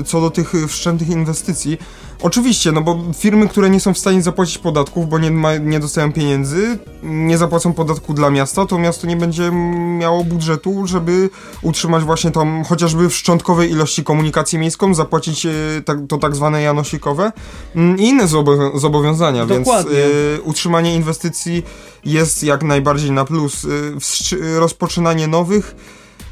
y, 0.00 0.04
co 0.04 0.20
do 0.20 0.30
tych 0.30 0.52
wszczętych 0.68 1.08
inwestycji. 1.08 1.78
Oczywiście, 2.22 2.72
no 2.72 2.80
bo 2.80 2.98
firmy, 3.18 3.48
które 3.48 3.70
nie 3.70 3.80
są 3.80 3.94
w 3.94 3.98
stanie 3.98 4.22
zapłacić 4.22 4.58
podatków, 4.58 5.08
bo 5.08 5.18
nie, 5.18 5.30
ma, 5.30 5.56
nie 5.56 5.80
dostają 5.80 6.12
pieniędzy, 6.12 6.78
nie 7.02 7.38
zapłacą 7.38 7.72
podatku 7.72 8.14
dla 8.14 8.30
miasta, 8.30 8.66
to 8.66 8.78
miasto 8.78 9.06
nie 9.06 9.16
będzie 9.16 9.50
miało 9.98 10.24
budżetu, 10.24 10.86
żeby 10.86 11.30
utrzymać 11.62 12.04
właśnie 12.04 12.30
tą 12.30 12.64
chociażby 12.64 13.08
w 13.08 13.14
szczątkowej 13.16 13.70
ilości 13.70 14.04
komunikację 14.04 14.58
miejską, 14.58 14.94
zapłacić 14.94 15.46
y, 15.46 15.82
tak, 15.84 15.98
to 16.08 16.18
tak 16.18 16.36
zwane 16.36 16.62
janosikowe 16.62 17.32
mm, 17.76 17.98
i 17.98 18.02
inne 18.08 18.24
zobo- 18.24 18.78
zobowiązania, 18.78 19.46
Dokładnie. 19.46 19.92
więc 19.92 20.12
y, 20.40 20.42
utrzymanie 20.42 20.94
inwestycji 20.94 21.62
jest 22.04 22.42
jak 22.44 22.62
najbardziej 22.62 23.10
na 23.10 23.24
plus. 23.24 23.64
Y, 23.64 24.58
rozpoczynanie 24.58 25.26
nowych, 25.26 25.74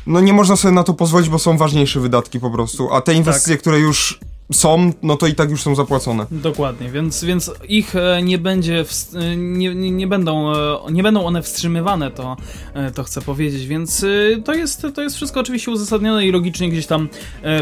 no 0.06 0.20
nie 0.20 0.32
można 0.32 0.56
sobie 0.56 0.74
na 0.74 0.84
to 0.84 0.94
pozwolić, 0.94 1.28
bo 1.28 1.38
są 1.38 1.56
ważniejsze 1.56 2.00
wydatki 2.00 2.40
po 2.40 2.50
prostu, 2.50 2.92
a 2.92 3.00
te 3.00 3.14
inwestycje, 3.14 3.56
które 3.56 3.78
już 3.80 4.20
są, 4.52 4.92
no 5.02 5.16
to 5.16 5.26
i 5.26 5.34
tak 5.34 5.50
już 5.50 5.62
są 5.62 5.74
zapłacone. 5.74 6.26
Dokładnie, 6.30 6.90
więc, 6.90 7.24
więc 7.24 7.50
ich 7.68 7.96
e, 7.96 8.22
nie 8.22 8.38
będzie, 8.38 8.84
e, 9.14 9.36
nie, 9.36 9.74
nie, 9.74 10.06
będą, 10.06 10.52
e, 10.52 10.78
nie 10.92 11.02
będą 11.02 11.24
one 11.24 11.42
wstrzymywane, 11.42 12.10
to, 12.10 12.36
to 12.94 13.04
chcę 13.04 13.22
powiedzieć, 13.22 13.66
więc 13.66 14.04
to 14.44 14.54
jest, 14.54 14.86
to 14.94 15.02
jest 15.02 15.16
wszystko 15.16 15.40
oczywiście 15.40 15.70
uzasadnione 15.70 16.26
i 16.26 16.32
logicznie 16.32 16.70
gdzieś 16.70 16.86
tam 16.86 17.08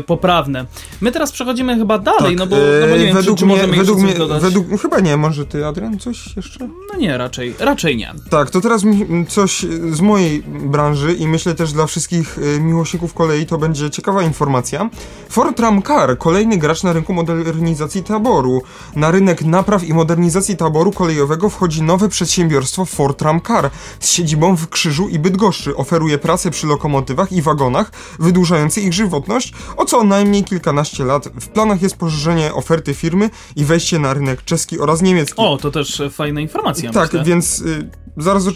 poprawne. 0.07 0.67
My 1.01 1.13
teraz 1.13 1.33
przechodzimy 1.33 1.79
chyba 1.79 1.99
dalej, 1.99 2.37
no, 2.37 2.47
bo, 2.47 2.57
no 2.81 2.87
bo 2.91 2.97
nie 2.97 3.05
wiem, 3.07 3.15
Tak, 3.15 3.17
według 3.17 3.39
czy, 3.39 3.41
czy 3.41 3.47
mnie, 3.47 3.55
możemy 3.57 3.77
według 3.77 3.99
mnie, 3.99 4.15
dodać. 4.15 4.43
według, 4.43 4.81
chyba 4.83 5.01
nie, 5.01 5.17
może 5.17 5.47
ty 5.47 5.67
Adrian 5.67 5.99
coś 5.99 6.37
jeszcze? 6.37 6.69
No 6.93 6.99
nie, 6.99 7.19
raczej, 7.19 7.55
raczej 7.59 7.97
nie. 7.97 8.13
Tak, 8.31 8.51
to 8.51 8.61
teraz 8.61 8.83
coś 9.29 9.67
z 9.93 10.01
mojej 10.01 10.43
branży 10.47 11.15
i 11.15 11.27
myślę 11.27 11.55
też 11.55 11.73
dla 11.73 11.87
wszystkich 11.87 12.39
miłośników 12.61 13.15
kolei 13.15 13.47
to 13.47 13.59
będzie 13.59 13.91
ciekawa 13.91 14.23
informacja. 14.23 14.91
Ford 15.29 15.61
Car, 15.87 16.19
kolejny 16.19 16.59
gracz 16.71 16.83
na 16.83 16.93
rynku 16.93 17.15
modernizacji 17.15 18.03
taboru. 18.03 18.62
Na 18.97 19.11
rynek 19.11 19.45
napraw 19.45 19.85
i 19.85 19.95
modernizacji 19.95 20.57
taboru 20.57 20.93
kolejowego 20.93 21.50
wchodzi 21.50 21.83
nowe 21.83 22.09
przedsiębiorstwo 22.09 22.85
Ford 22.85 23.23
Car 23.47 23.71
z 24.00 24.11
siedzibą 24.11 24.57
w 24.57 24.69
Krzyżu 24.69 25.09
i 25.09 25.19
Bydgoszczy. 25.19 25.77
Oferuje 25.77 26.19
pracę 26.19 26.50
przy 26.50 26.67
lokomotywach 26.67 27.33
i 27.33 27.43
wagonach, 27.43 27.93
wydłużający 28.19 28.81
ich 28.81 28.93
żywotność 28.93 29.53
o 29.77 29.85
co 29.85 30.05
najmniej 30.05 30.45
kilkanaście 30.45 31.05
lat. 31.05 31.29
W 31.41 31.49
planach 31.49 31.83
jest 31.83 31.97
poszerzenie 31.97 32.55
oferty 32.55 32.95
firmy 32.95 33.31
i 33.57 33.65
wejście 33.65 33.99
na 33.99 34.15
rynek 34.15 34.45
czeski 34.45 34.81
oraz 34.81 35.03
niemiecki. 35.03 35.43
O, 35.43 35.57
to 35.57 35.71
też 35.71 36.03
fajna 36.11 36.41
informacja, 36.41 36.93
tak, 36.93 37.12
myślę. 37.12 37.25
więc 37.25 37.61
y, 37.61 37.91
zaraz 38.17 38.47
y, 38.47 38.50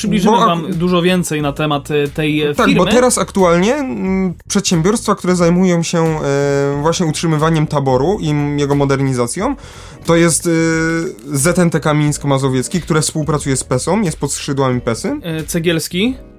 Przybliżymy 0.00 0.36
bo 0.36 0.42
ak- 0.42 0.48
wam 0.48 0.72
dużo 0.72 1.02
więcej 1.02 1.42
na 1.42 1.52
temat 1.52 1.90
e, 1.90 2.08
tej 2.08 2.42
e, 2.42 2.54
Tak, 2.54 2.66
firmy. 2.66 2.84
bo 2.84 2.90
teraz 2.90 3.18
aktualnie 3.18 3.74
mm, 3.74 4.34
przedsiębiorstwa, 4.48 5.14
które 5.14 5.36
zajmują 5.36 5.82
się 5.82 5.98
e, 6.04 6.78
właśnie 6.82 7.06
utrzymywaniem 7.06 7.66
taboru 7.66 8.18
i 8.20 8.30
m- 8.30 8.58
jego 8.58 8.74
modernizacją, 8.74 9.56
to 10.06 10.16
jest 10.16 10.46
e, 10.46 10.50
ZNTK 11.38 11.94
Mińsko-Mazowiecki, 11.94 12.80
które 12.80 13.00
współpracuje 13.00 13.56
z 13.56 13.64
PESą, 13.64 14.00
jest 14.02 14.18
pod 14.18 14.32
skrzydłami 14.32 14.80
PESy. 14.80 15.20
E, 15.22 15.44
Cegielski, 15.44 16.14
E, 16.18 16.29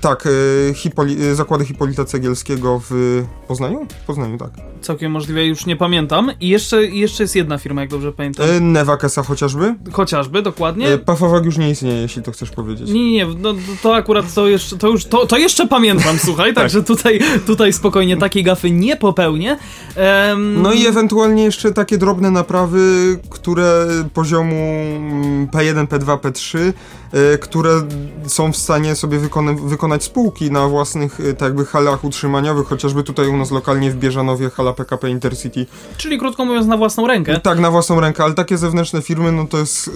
tak, 0.00 0.26
e, 0.26 0.30
Hipoli- 0.74 1.22
e, 1.22 1.34
zakłady 1.34 1.64
Hipolita 1.64 2.04
Cegielskiego 2.04 2.80
w 2.90 3.22
Poznaniu? 3.48 3.86
W 4.02 4.06
Poznaniu, 4.06 4.38
tak. 4.38 4.50
całkiem 4.80 5.12
możliwe, 5.12 5.46
już 5.46 5.66
nie 5.66 5.76
pamiętam. 5.76 6.30
I 6.40 6.48
jeszcze, 6.48 6.84
jeszcze 6.84 7.22
jest 7.24 7.36
jedna 7.36 7.58
firma, 7.58 7.80
jak 7.80 7.90
dobrze 7.90 8.12
pamiętam. 8.12 8.46
E, 8.50 8.60
Nevakesa 8.60 9.22
chociażby. 9.22 9.74
Chociażby, 9.92 10.42
dokładnie. 10.42 10.88
E, 10.88 10.98
Pafawag 10.98 11.44
już 11.44 11.56
nie 11.56 11.70
istnieje, 11.70 12.00
jeśli 12.00 12.22
to 12.22 12.32
chcesz 12.32 12.50
powiedzieć. 12.50 12.90
Nie, 12.90 13.12
nie, 13.12 13.26
no, 13.26 13.54
to 13.82 13.94
akurat 13.96 14.34
to 14.34 14.48
jeszcze, 14.48 14.76
to 14.78 14.88
już, 14.88 15.04
to, 15.04 15.26
to 15.26 15.36
jeszcze 15.36 15.66
pamiętam, 15.66 16.18
słuchaj, 16.26 16.54
Tak. 16.54 16.64
także 16.64 16.82
tutaj, 16.82 17.20
tutaj 17.46 17.72
spokojnie 17.72 18.16
takiej 18.16 18.42
gafy 18.44 18.70
nie 18.70 18.96
popełnię. 18.96 19.58
No 20.56 20.72
i 20.72 20.86
ewentualnie 20.86 21.44
jeszcze 21.44 21.72
takie 21.72 21.98
drobne 21.98 22.30
naprawy, 22.30 22.78
które 23.30 23.86
poziomu 24.14 24.54
mm, 24.54 25.46
P1, 25.46 25.86
P2, 25.86 26.18
P3, 26.18 26.58
y, 26.58 26.72
które 27.40 27.82
są 28.26 28.52
w 28.52 28.56
stanie 28.56 28.94
sobie 28.94 29.18
wykona- 29.18 29.68
wykonać 29.68 30.04
spółki 30.04 30.50
na 30.50 30.68
własnych 30.68 31.20
y, 31.20 31.34
tak 31.34 31.42
jakby 31.48 31.66
halach 31.66 32.04
utrzymaniowych, 32.04 32.66
chociażby 32.68 33.02
tutaj 33.04 33.28
u 33.28 33.36
nas 33.36 33.50
lokalnie 33.50 33.90
w 33.90 33.96
Bieżanowie 33.96 34.50
hala 34.50 34.72
PKP 34.72 35.10
Intercity. 35.10 35.66
Czyli 35.96 36.18
krótko 36.18 36.44
mówiąc 36.44 36.66
na 36.66 36.76
własną 36.76 37.06
rękę. 37.06 37.40
Tak, 37.40 37.58
na 37.58 37.70
własną 37.70 38.00
rękę, 38.00 38.24
ale 38.24 38.34
takie 38.34 38.58
zewnętrzne 38.58 39.02
firmy, 39.02 39.32
no 39.32 39.46
to 39.46 39.58
jest 39.58 39.88
y, 39.88 39.90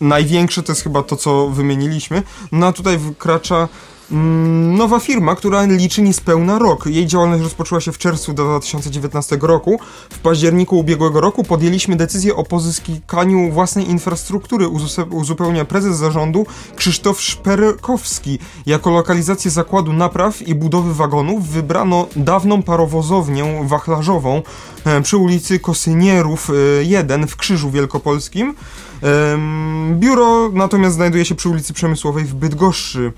największe, 0.00 0.62
to 0.62 0.72
jest 0.72 0.82
chyba 0.82 1.02
to, 1.02 1.16
co 1.16 1.48
wymieniliśmy. 1.48 2.22
No 2.52 2.66
a 2.66 2.72
tutaj 2.72 2.98
wkracza 2.98 3.68
nowa 4.12 5.00
firma, 5.00 5.34
która 5.34 5.64
liczy 5.64 6.02
niespełna 6.02 6.58
rok. 6.58 6.86
Jej 6.86 7.06
działalność 7.06 7.42
rozpoczęła 7.42 7.80
się 7.80 7.92
w 7.92 7.98
czerwcu 7.98 8.32
2019 8.32 9.38
roku. 9.42 9.80
W 10.10 10.18
październiku 10.18 10.78
ubiegłego 10.78 11.20
roku 11.20 11.44
podjęliśmy 11.44 11.96
decyzję 11.96 12.36
o 12.36 12.44
pozyskaniu 12.44 13.50
własnej 13.50 13.90
infrastruktury, 13.90 14.66
uzupe- 14.66 15.14
uzupełnia 15.14 15.64
prezes 15.64 15.96
zarządu 15.96 16.46
Krzysztof 16.76 17.20
Szperkowski. 17.20 18.38
Jako 18.66 18.90
lokalizację 18.90 19.50
zakładu 19.50 19.92
napraw 19.92 20.42
i 20.42 20.54
budowy 20.54 20.94
wagonów 20.94 21.48
wybrano 21.48 22.06
dawną 22.16 22.62
parowozownię 22.62 23.64
wachlarzową 23.64 24.42
e, 24.84 25.02
przy 25.02 25.16
ulicy 25.16 25.58
Kosynierów 25.58 26.50
e, 26.80 26.84
1 26.84 27.26
w 27.26 27.36
Krzyżu 27.36 27.70
Wielkopolskim. 27.70 28.54
Biuro 29.94 30.50
natomiast 30.52 30.94
znajduje 30.94 31.24
się 31.24 31.34
przy 31.34 31.48
ulicy 31.48 31.72
Przemysłowej 31.72 32.24
w 32.24 32.34
Bydgoszczy. 32.34 33.12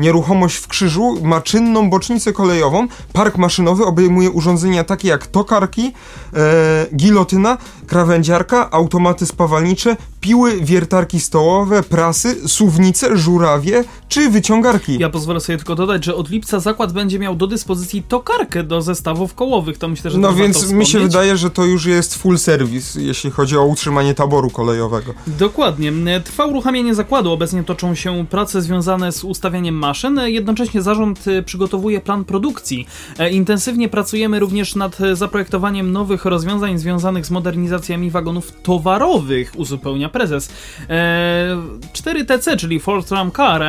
Nieruchomość 0.00 0.56
w 0.56 0.68
Krzyżu 0.68 1.16
ma 1.22 1.40
czynną 1.40 1.90
bocznicę 1.90 2.32
kolejową. 2.32 2.88
Park 3.12 3.38
maszynowy 3.38 3.84
obejmuje 3.84 4.30
urządzenia 4.30 4.84
takie 4.84 5.08
jak 5.08 5.26
tokarki, 5.26 5.92
e, 6.34 6.86
gilotyna, 6.96 7.58
krawędziarka, 7.86 8.70
automaty 8.70 9.26
spawalnicze, 9.26 9.96
piły, 10.20 10.60
wiertarki 10.60 11.20
stołowe, 11.20 11.82
prasy, 11.82 12.48
suwnice, 12.48 13.16
żurawie 13.16 13.84
czy 14.08 14.30
wyciągarki. 14.30 14.98
Ja 14.98 15.10
pozwolę 15.10 15.40
sobie 15.40 15.56
tylko 15.58 15.74
dodać, 15.74 16.04
że 16.04 16.14
od 16.14 16.30
lipca 16.30 16.60
zakład 16.60 16.92
będzie 16.92 17.18
miał 17.18 17.36
do 17.36 17.46
dyspozycji 17.46 18.02
tokarkę 18.02 18.62
do 18.62 18.82
zestawów 18.82 19.34
kołowych, 19.34 19.78
to 19.78 19.88
myślę, 19.88 20.10
że 20.10 20.18
No 20.18 20.32
więc 20.32 20.72
mi 20.72 20.86
się 20.86 21.00
wydaje, 21.00 21.36
że 21.36 21.50
to 21.50 21.64
już 21.64 21.86
jest 21.86 22.14
full 22.14 22.38
service, 22.38 23.00
jeśli 23.00 23.30
chodzi 23.30 23.56
o 23.56 23.64
utrzymanie 23.64 24.14
taboru 24.14 24.50
kolejowego. 24.50 25.14
Dokładnie. 25.26 25.92
Trwa 26.24 26.44
uruchamianie 26.44 26.94
zakładu. 26.94 27.32
Obecnie 27.32 27.64
toczą 27.64 27.94
się 27.94 28.26
prace 28.30 28.62
związane 28.62 29.12
z 29.12 29.24
ustawianiem 29.24 29.74
maszyn 29.74 29.89
maszyn. 29.90 30.20
Jednocześnie 30.26 30.82
zarząd 30.82 31.26
y, 31.26 31.42
przygotowuje 31.42 32.00
plan 32.00 32.24
produkcji. 32.24 32.86
E, 33.18 33.30
intensywnie 33.30 33.88
pracujemy 33.88 34.40
również 34.40 34.74
nad 34.74 35.00
e, 35.00 35.16
zaprojektowaniem 35.16 35.92
nowych 35.92 36.24
rozwiązań 36.24 36.78
związanych 36.78 37.26
z 37.26 37.30
modernizacjami 37.30 38.10
wagonów 38.10 38.52
towarowych, 38.62 39.52
uzupełnia 39.56 40.08
prezes. 40.08 40.52
E, 40.88 41.56
4TC, 41.92 42.56
czyli 42.56 42.80
Ford 42.80 43.08
Tram 43.08 43.30
Car, 43.32 43.62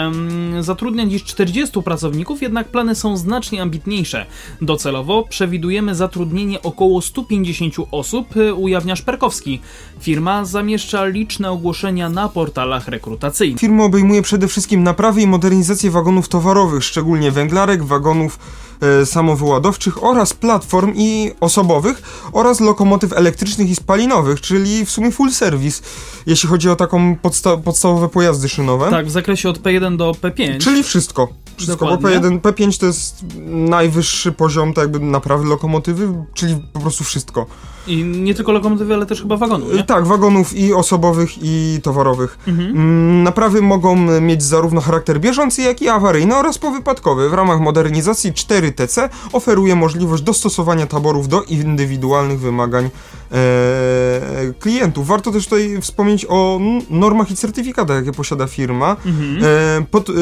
zatrudnia 0.59 1.05
dziś 1.07 1.23
40 1.23 1.81
pracowników, 1.81 2.41
jednak 2.41 2.67
plany 2.67 2.95
są 2.95 3.17
znacznie 3.17 3.61
ambitniejsze. 3.61 4.25
Docelowo 4.61 5.23
przewidujemy 5.23 5.95
zatrudnienie 5.95 6.61
około 6.61 7.01
150 7.01 7.75
osób, 7.91 8.27
ujawnia 8.55 8.95
Szperkowski. 8.95 9.59
Firma 9.99 10.45
zamieszcza 10.45 11.05
liczne 11.05 11.51
ogłoszenia 11.51 12.09
na 12.09 12.29
portalach 12.29 12.87
rekrutacyjnych. 12.87 13.59
Firma 13.59 13.83
obejmuje 13.83 14.21
przede 14.21 14.47
wszystkim 14.47 14.83
naprawy 14.83 15.21
i 15.21 15.27
modernizację 15.27 15.91
wagonów 15.91 16.10
towarowych, 16.27 16.83
szczególnie 16.83 17.31
węglarek, 17.31 17.83
wagonów 17.83 18.39
e, 18.81 19.05
samowyładowczych 19.05 20.03
oraz 20.03 20.33
platform 20.33 20.93
i 20.95 21.31
osobowych 21.39 22.01
oraz 22.33 22.59
lokomotyw 22.59 23.13
elektrycznych 23.13 23.69
i 23.69 23.75
spalinowych, 23.75 24.41
czyli 24.41 24.85
w 24.85 24.91
sumie 24.91 25.11
full 25.11 25.31
service, 25.31 25.83
jeśli 26.25 26.49
chodzi 26.49 26.69
o 26.69 26.75
taką 26.75 27.15
podsta 27.15 27.57
podstawowe 27.57 28.09
pojazdy 28.09 28.49
szynowe. 28.49 28.89
Tak, 28.89 29.05
w 29.05 29.11
zakresie 29.11 29.49
od 29.49 29.59
P1 29.59 29.97
do 29.97 30.11
P5. 30.11 30.57
Czyli 30.57 30.83
wszystko. 30.83 31.27
Wszystko, 31.57 31.85
bo 31.85 31.91
Dokładnie. 31.91 32.19
P1, 32.19 32.39
P5 32.39 32.79
to 32.79 32.85
jest 32.85 33.25
najwyższy 33.47 34.31
poziom 34.31 34.73
tak 34.73 34.81
jakby 34.81 34.99
naprawy 34.99 35.45
lokomotywy, 35.45 36.13
czyli 36.33 36.55
po 36.73 36.79
prostu 36.79 37.03
wszystko. 37.03 37.45
I 37.88 38.03
nie 38.03 38.35
tylko 38.35 38.51
lokomotywy, 38.51 38.93
ale 38.93 39.05
też 39.05 39.21
chyba 39.21 39.38
wagonu, 39.38 39.71
E, 39.71 39.75
nie? 39.75 39.83
Tak, 39.83 40.05
wagonów 40.07 40.53
i 40.53 40.73
osobowych 40.73 41.29
i 41.41 41.79
towarowych. 41.83 42.38
Mhm. 42.47 42.69
Mm, 42.69 43.23
Naprawy 43.23 43.61
mogą 43.61 43.95
mieć 44.21 44.43
zarówno 44.43 44.81
charakter 44.81 45.19
bieżący, 45.19 45.61
jak 45.61 45.81
i 45.81 45.89
awaryjny 45.89 46.35
oraz 46.35 46.57
powypadkowy. 46.57 47.29
W 47.29 47.33
ramach 47.33 47.59
modernizacji 47.59 48.31
4TC 48.33 49.09
oferuje 49.33 49.75
możliwość 49.75 50.23
dostosowania 50.23 50.85
taborów 50.88 51.27
do 51.27 51.41
indywidualnych 51.43 52.39
wymagań 52.39 52.89
e, 53.31 54.53
klientów. 54.59 55.07
Warto 55.07 55.31
też 55.31 55.43
tutaj 55.45 55.81
wspomnieć 55.81 56.25
o 56.29 56.59
normach 56.89 57.31
i 57.31 57.35
certyfikatach, 57.35 57.95
jakie 58.05 58.17
posiada 58.17 58.47
firma. 58.47 58.95
Mhm. 59.05 59.38
E, 59.43 59.85
pod, 59.91 60.09
e, 60.09 60.13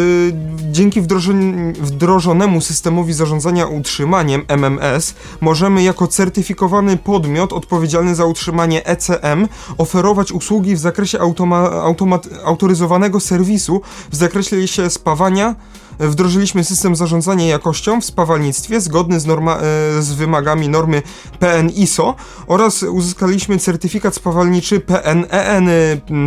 dzięki 0.72 1.02
wdrożen- 1.02 1.74
wdrożonemu 1.74 2.62
systemowi 2.62 3.14
zarządzania 3.14 3.68
utrzymaniem 3.68 4.42
MMS 4.48 5.16
możemy 5.42 5.84
jako 5.84 6.08
certyfikowany 6.08 6.98
podmiot 6.98 7.54
odpowiedzialny 7.54 8.16
za 8.16 8.26
utrzymanie 8.26 8.86
ECM 8.86 9.48
oferować 9.78 10.32
usługi 10.32 10.76
w 10.76 10.80
zakresie 10.80 11.18
automa- 11.20 11.70
automat- 11.84 12.30
autoryzowanego 12.44 13.20
serwisu 13.20 13.82
w 14.12 14.16
zakresie 14.16 14.68
się 14.68 14.90
spawania. 14.90 15.56
Wdrożyliśmy 16.00 16.64
system 16.64 16.96
zarządzania 16.96 17.46
jakością 17.46 18.02
w 18.02 18.06
spawalnictwie 18.06 18.82
zgodny 18.82 19.20
z, 19.20 19.26
norma- 19.28 19.58
e, 19.98 20.02
z 20.02 20.14
wymagami 20.14 20.70
normy 20.70 21.02
PN 21.40 21.70
ISO 21.70 22.16
oraz 22.48 22.84
uzyskaliśmy 22.84 23.58
certyfikat 23.60 24.16
spawalniczy 24.16 24.80
PN 24.80 25.26
EN 25.30 25.70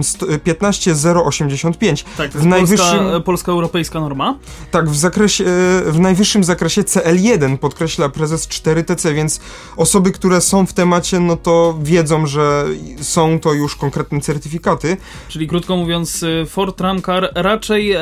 st- 0.03 0.25
15085 0.45 2.05
Tak, 2.17 2.27
to 2.33 2.33
w 2.33 2.35
jest 2.35 2.47
najwyższym- 2.47 2.99
polska, 2.99 3.21
polska-europejska 3.21 4.01
norma. 4.01 4.39
tak, 4.71 4.91
w 4.91 4.97
zakresie, 4.97 5.45
w 5.87 5.97
najwyższym 6.01 6.45
zakresie 6.45 6.83
CL1 6.83 7.59
podkreśla 7.59 8.09
prezes 8.09 8.49
4TC, 8.49 9.15
więc 9.15 9.41
osoby, 9.77 10.13
które 10.13 10.41
są 10.41 10.67
w 10.67 10.73
temacie, 10.73 11.21
no 11.21 11.37
to 11.37 11.79
wiedzą, 11.83 12.27
że 12.27 12.65
są 13.01 13.41
to 13.41 13.53
już 13.53 13.77
konkretne 13.77 14.21
certyfikaty. 14.21 14.97
Czyli 15.29 15.49
krótko 15.49 15.77
mówiąc, 15.77 16.23
y, 16.23 16.47
Ford 16.49 16.77
Tramcar 16.77 17.33
raczej 17.35 17.93
e, 17.93 18.01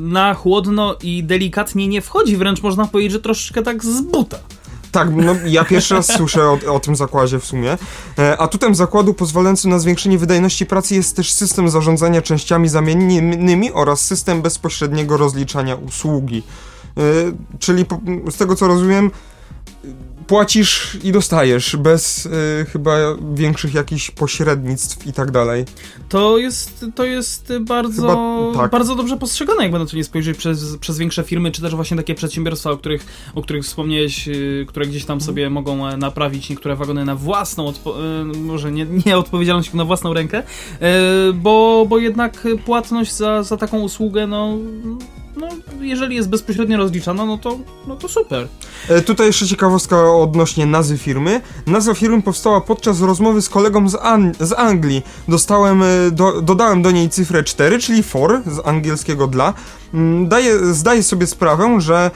na 0.00 0.34
chłodno 0.34 0.94
i 1.02 1.24
delikatnie 1.24 1.88
nie 1.88 2.02
wchodzi, 2.02 2.36
wręcz 2.36 2.62
można 2.62 2.86
powiedzieć, 2.86 3.12
że 3.12 3.20
troszeczkę 3.20 3.62
tak 3.62 3.84
z 3.84 4.00
buta. 4.00 4.38
Tak, 4.92 5.08
no 5.16 5.36
ja 5.46 5.64
pierwszy 5.64 5.94
raz 5.94 6.06
słyszę 6.16 6.42
o, 6.44 6.58
o 6.74 6.80
tym 6.80 6.96
zakładzie 6.96 7.38
w 7.38 7.44
sumie. 7.44 7.78
E, 8.18 8.38
Atutem 8.38 8.74
zakładu 8.74 9.14
pozwalającym 9.14 9.70
na 9.70 9.78
zwiększenie 9.78 10.18
wydajności 10.18 10.66
pracy 10.66 10.94
jest 10.94 11.16
też 11.16 11.32
system 11.32 11.68
zarządzania 11.68 12.22
częściami 12.22 12.68
zamiennymi 12.68 13.72
oraz 13.72 14.00
system 14.00 14.42
bezpośredniego 14.42 15.16
rozliczania 15.16 15.74
usługi. 15.74 16.42
E, 16.96 17.02
Czyli 17.58 17.84
po, 17.84 18.00
z 18.30 18.36
tego 18.36 18.56
co 18.56 18.68
rozumiem, 18.68 19.10
płacisz 20.28 20.98
i 21.04 21.12
dostajesz 21.12 21.76
bez 21.76 22.26
e, 22.26 22.64
chyba 22.64 22.96
większych 23.34 23.74
jakichś 23.74 24.10
pośrednictw 24.10 25.06
i 25.06 25.12
tak 25.12 25.30
dalej. 25.30 25.64
To 26.08 26.38
jest, 26.38 26.86
to 26.94 27.04
jest 27.04 27.52
bardzo, 27.60 28.02
Chyba 28.02 28.60
tak. 28.62 28.70
bardzo 28.70 28.94
dobrze 28.94 29.16
postrzegane, 29.16 29.62
jakby 29.62 29.78
na 29.78 29.86
to 29.86 29.96
nie 29.96 30.04
spojrzeć 30.04 30.38
przez, 30.38 30.76
przez 30.76 30.98
większe 30.98 31.24
firmy, 31.24 31.50
czy 31.50 31.62
też 31.62 31.74
właśnie 31.74 31.96
takie 31.96 32.14
przedsiębiorstwa, 32.14 32.70
o 32.70 32.76
których, 32.76 33.06
o 33.34 33.42
których 33.42 33.64
wspomniałeś, 33.64 34.28
y, 34.28 34.66
które 34.68 34.86
gdzieś 34.86 35.04
tam 35.04 35.20
sobie 35.20 35.50
mogą 35.50 35.88
e, 35.88 35.96
naprawić 35.96 36.50
niektóre 36.50 36.76
wagony 36.76 37.04
na 37.04 37.16
własną, 37.16 37.70
y, 37.70 37.72
może 38.24 38.72
nie, 38.72 38.86
nie 39.06 39.18
odpowiedzialność, 39.18 39.72
na 39.74 39.84
własną 39.84 40.14
rękę, 40.14 40.42
y, 40.42 41.32
bo, 41.32 41.86
bo 41.88 41.98
jednak 41.98 42.46
płatność 42.64 43.12
za, 43.12 43.42
za 43.42 43.56
taką 43.56 43.80
usługę, 43.80 44.26
no, 44.26 44.56
no, 45.40 45.48
jeżeli 45.80 46.16
jest 46.16 46.28
bezpośrednio 46.28 46.76
rozliczana, 46.76 47.24
no 47.26 47.38
to, 47.38 47.58
no 47.86 47.96
to 47.96 48.08
super. 48.08 48.48
E, 48.88 49.00
Tutaj 49.00 49.26
jeszcze 49.26 49.46
ciekawostka 49.46 50.12
odnośnie 50.14 50.66
nazwy 50.66 50.98
firmy. 50.98 51.40
Nazwa 51.66 51.94
firmy 51.94 52.22
powstała 52.22 52.60
podczas 52.60 53.00
rozmowy 53.00 53.42
z 53.42 53.48
kolegą 53.48 53.88
z, 53.88 53.94
An- 53.94 54.32
z 54.40 54.52
Anglii. 54.52 55.02
Dostałem, 55.28 55.82
e, 55.82 55.86
do, 56.12 56.42
dodałem 56.42 56.82
do 56.82 56.90
niej 56.90 57.10
cyfrę 57.10 57.44
4, 57.44 57.78
czyli 57.78 58.02
for, 58.02 58.42
z 58.46 58.66
angielskiego 58.66 59.26
dla. 59.26 59.54
Mm, 59.94 60.28
Daję, 60.28 60.74
zdaję 60.74 61.02
sobie 61.02 61.26
sprawę, 61.26 61.80
że 61.80 61.96
e, 62.06 62.10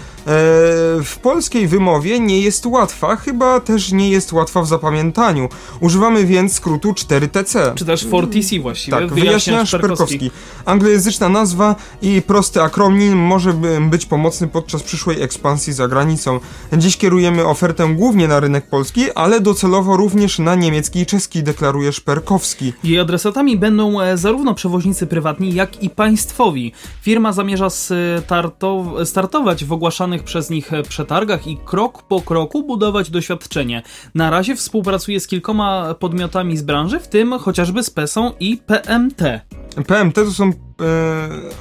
w 1.05 1.19
polskiej 1.23 1.69
wymowie 1.69 2.21
nie 2.21 2.41
jest 2.41 2.67
łatwa, 2.67 3.17
chyba 3.17 3.61
też 3.61 3.93
nie 3.93 4.11
jest 4.11 4.33
łatwa 4.33 4.63
w 4.63 4.67
zapamiętaniu. 4.69 5.49
Używamy 5.81 6.25
więc 6.25 6.53
skrótu 6.55 6.93
4TC. 6.93 7.75
Czy 7.75 7.85
też 7.85 8.07
4TC 8.07 8.63
właściwie, 8.63 8.97
Tak, 8.97 9.13
wyjaśnia 9.13 9.67
Szperkowski. 9.67 10.31
Anglojęzyczna 10.65 11.29
nazwa 11.29 11.77
i 12.03 12.23
prosty 12.23 12.63
akronim 12.63 13.19
może 13.19 13.53
by- 13.53 13.81
być 13.91 14.07
pomocny 14.07 14.49
podczas 14.49 14.83
przyszłej 14.83 15.23
ekspansji 15.23 15.73
za 15.73 15.89
granicą. 15.89 16.41
Dziś 16.73 16.97
kierujemy 16.97 17.47
ofertę 17.47 17.89
głównie 17.95 18.29
na 18.29 18.41
rynek 18.41 18.67
polski, 18.67 19.11
ale 19.15 19.41
docelowo 19.41 19.97
również 19.97 20.39
na 20.39 20.55
niemiecki 20.55 21.01
i 21.01 21.07
czeski, 21.07 21.43
deklaruje 21.43 21.93
Szperkowski. 21.93 22.73
Jej 22.85 22.99
adresatami 23.01 23.57
będą 23.57 24.01
e, 24.01 24.17
zarówno 24.17 24.55
przewoźnicy 24.55 25.07
prywatni, 25.07 25.55
jak 25.55 25.83
i 25.83 25.91
państwowi. 25.91 26.73
Firma 27.03 27.33
zamierza 27.33 27.62
startow- 27.68 29.05
startować 29.07 29.64
w 29.64 29.72
ogłaszanych 29.72 30.22
przez 30.25 30.51
nich 30.51 30.70
przetargach 30.88 31.46
i 31.46 31.57
krok 31.57 32.03
po 32.03 32.20
kroku 32.20 32.62
budować 32.62 33.11
doświadczenie. 33.11 33.83
Na 34.14 34.31
razie 34.31 34.57
współpracuje 34.57 35.20
z 35.20 35.27
kilkoma 35.27 35.94
podmiotami 35.94 36.57
z 36.57 36.62
branży, 36.62 37.01
w 37.01 37.09
tym 37.09 37.38
chociażby 37.38 37.83
z 37.83 37.90
PESą 37.90 38.33
i 38.40 38.57
PMT. 38.57 39.40
PMT 39.87 40.15
to 40.15 40.31
są 40.31 40.49
e, 40.49 40.53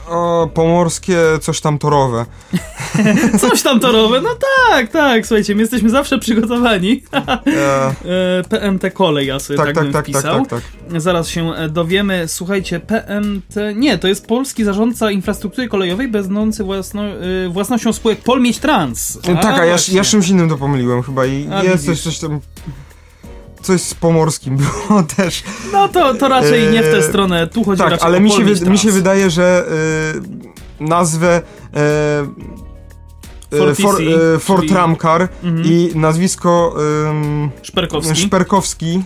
o, 0.09 0.49
pomorskie 0.53 1.17
coś 1.41 1.61
tam 1.61 1.77
torowe. 1.77 2.25
Coś 3.41 3.61
tam 3.61 3.79
torowe, 3.79 4.21
no 4.21 4.29
tak, 4.69 4.91
tak, 4.91 5.27
słuchajcie, 5.27 5.55
my 5.55 5.61
jesteśmy 5.61 5.89
zawsze 5.89 6.19
przygotowani. 6.19 7.01
E, 7.47 8.11
E, 8.11 8.43
PMT 8.49 8.93
kolej, 8.93 9.31
sobie 9.39 9.57
tak, 9.57 9.65
tak, 9.65 9.75
tak, 9.75 9.83
tak, 9.83 9.93
tak, 9.93 10.03
wpisał. 10.03 10.45
tak, 10.45 10.61
tak. 10.89 11.01
Zaraz 11.01 11.27
się 11.27 11.53
e, 11.53 11.69
dowiemy. 11.69 12.27
Słuchajcie, 12.27 12.79
PMT. 12.79 13.55
Nie, 13.75 13.97
to 13.97 14.07
jest 14.07 14.27
polski 14.27 14.63
zarządca 14.63 15.11
infrastruktury 15.11 15.67
kolejowej, 15.67 16.07
będący 16.07 16.63
własno, 16.63 17.03
y, 17.07 17.49
własnością 17.49 17.93
spółek 17.93 18.19
Polmieć 18.19 18.59
Trans. 18.59 19.19
tak, 19.21 19.59
a 19.59 19.65
ja, 19.65 19.75
ja 19.91 20.03
czymś 20.03 20.29
innym 20.29 20.49
to 20.49 20.57
pomyliłem 20.57 21.03
chyba 21.03 21.25
i 21.25 21.47
A, 21.51 21.63
jest 21.63 22.03
coś 22.03 22.19
tam... 22.19 22.39
Coś 23.61 23.81
z 23.81 23.93
pomorskim 23.93 24.57
było 24.57 25.03
też. 25.17 25.43
No 25.73 25.87
to, 25.87 26.13
to 26.13 26.27
raczej 26.27 26.71
nie 26.71 26.81
w 26.83 26.85
tę 26.85 26.97
Eee, 26.97 27.03
stronę. 27.03 27.47
Tu 27.47 27.63
chodzi 27.63 27.81
Tak, 27.81 27.91
raczej 27.91 28.05
ale 28.07 28.17
o 28.17 28.21
mi 28.21 28.31
się, 28.31 28.43
wy, 28.43 28.69
mi 28.69 28.77
się 28.77 28.91
wydaje, 28.91 29.29
że 29.29 29.65
y, 30.79 30.83
nazwę 30.83 31.41
y, 31.41 31.43
For 33.57 33.69
y, 33.69 33.75
For, 33.75 33.97
TC, 33.97 34.03
y, 34.35 34.39
For 34.39 34.59
czyli- 34.59 34.69
Mhm. 35.43 35.65
i 35.65 35.91
nazwisko 35.95 36.75
y, 37.61 37.65
Szperkowski. 37.65 38.15
Szperkowski 38.15 39.03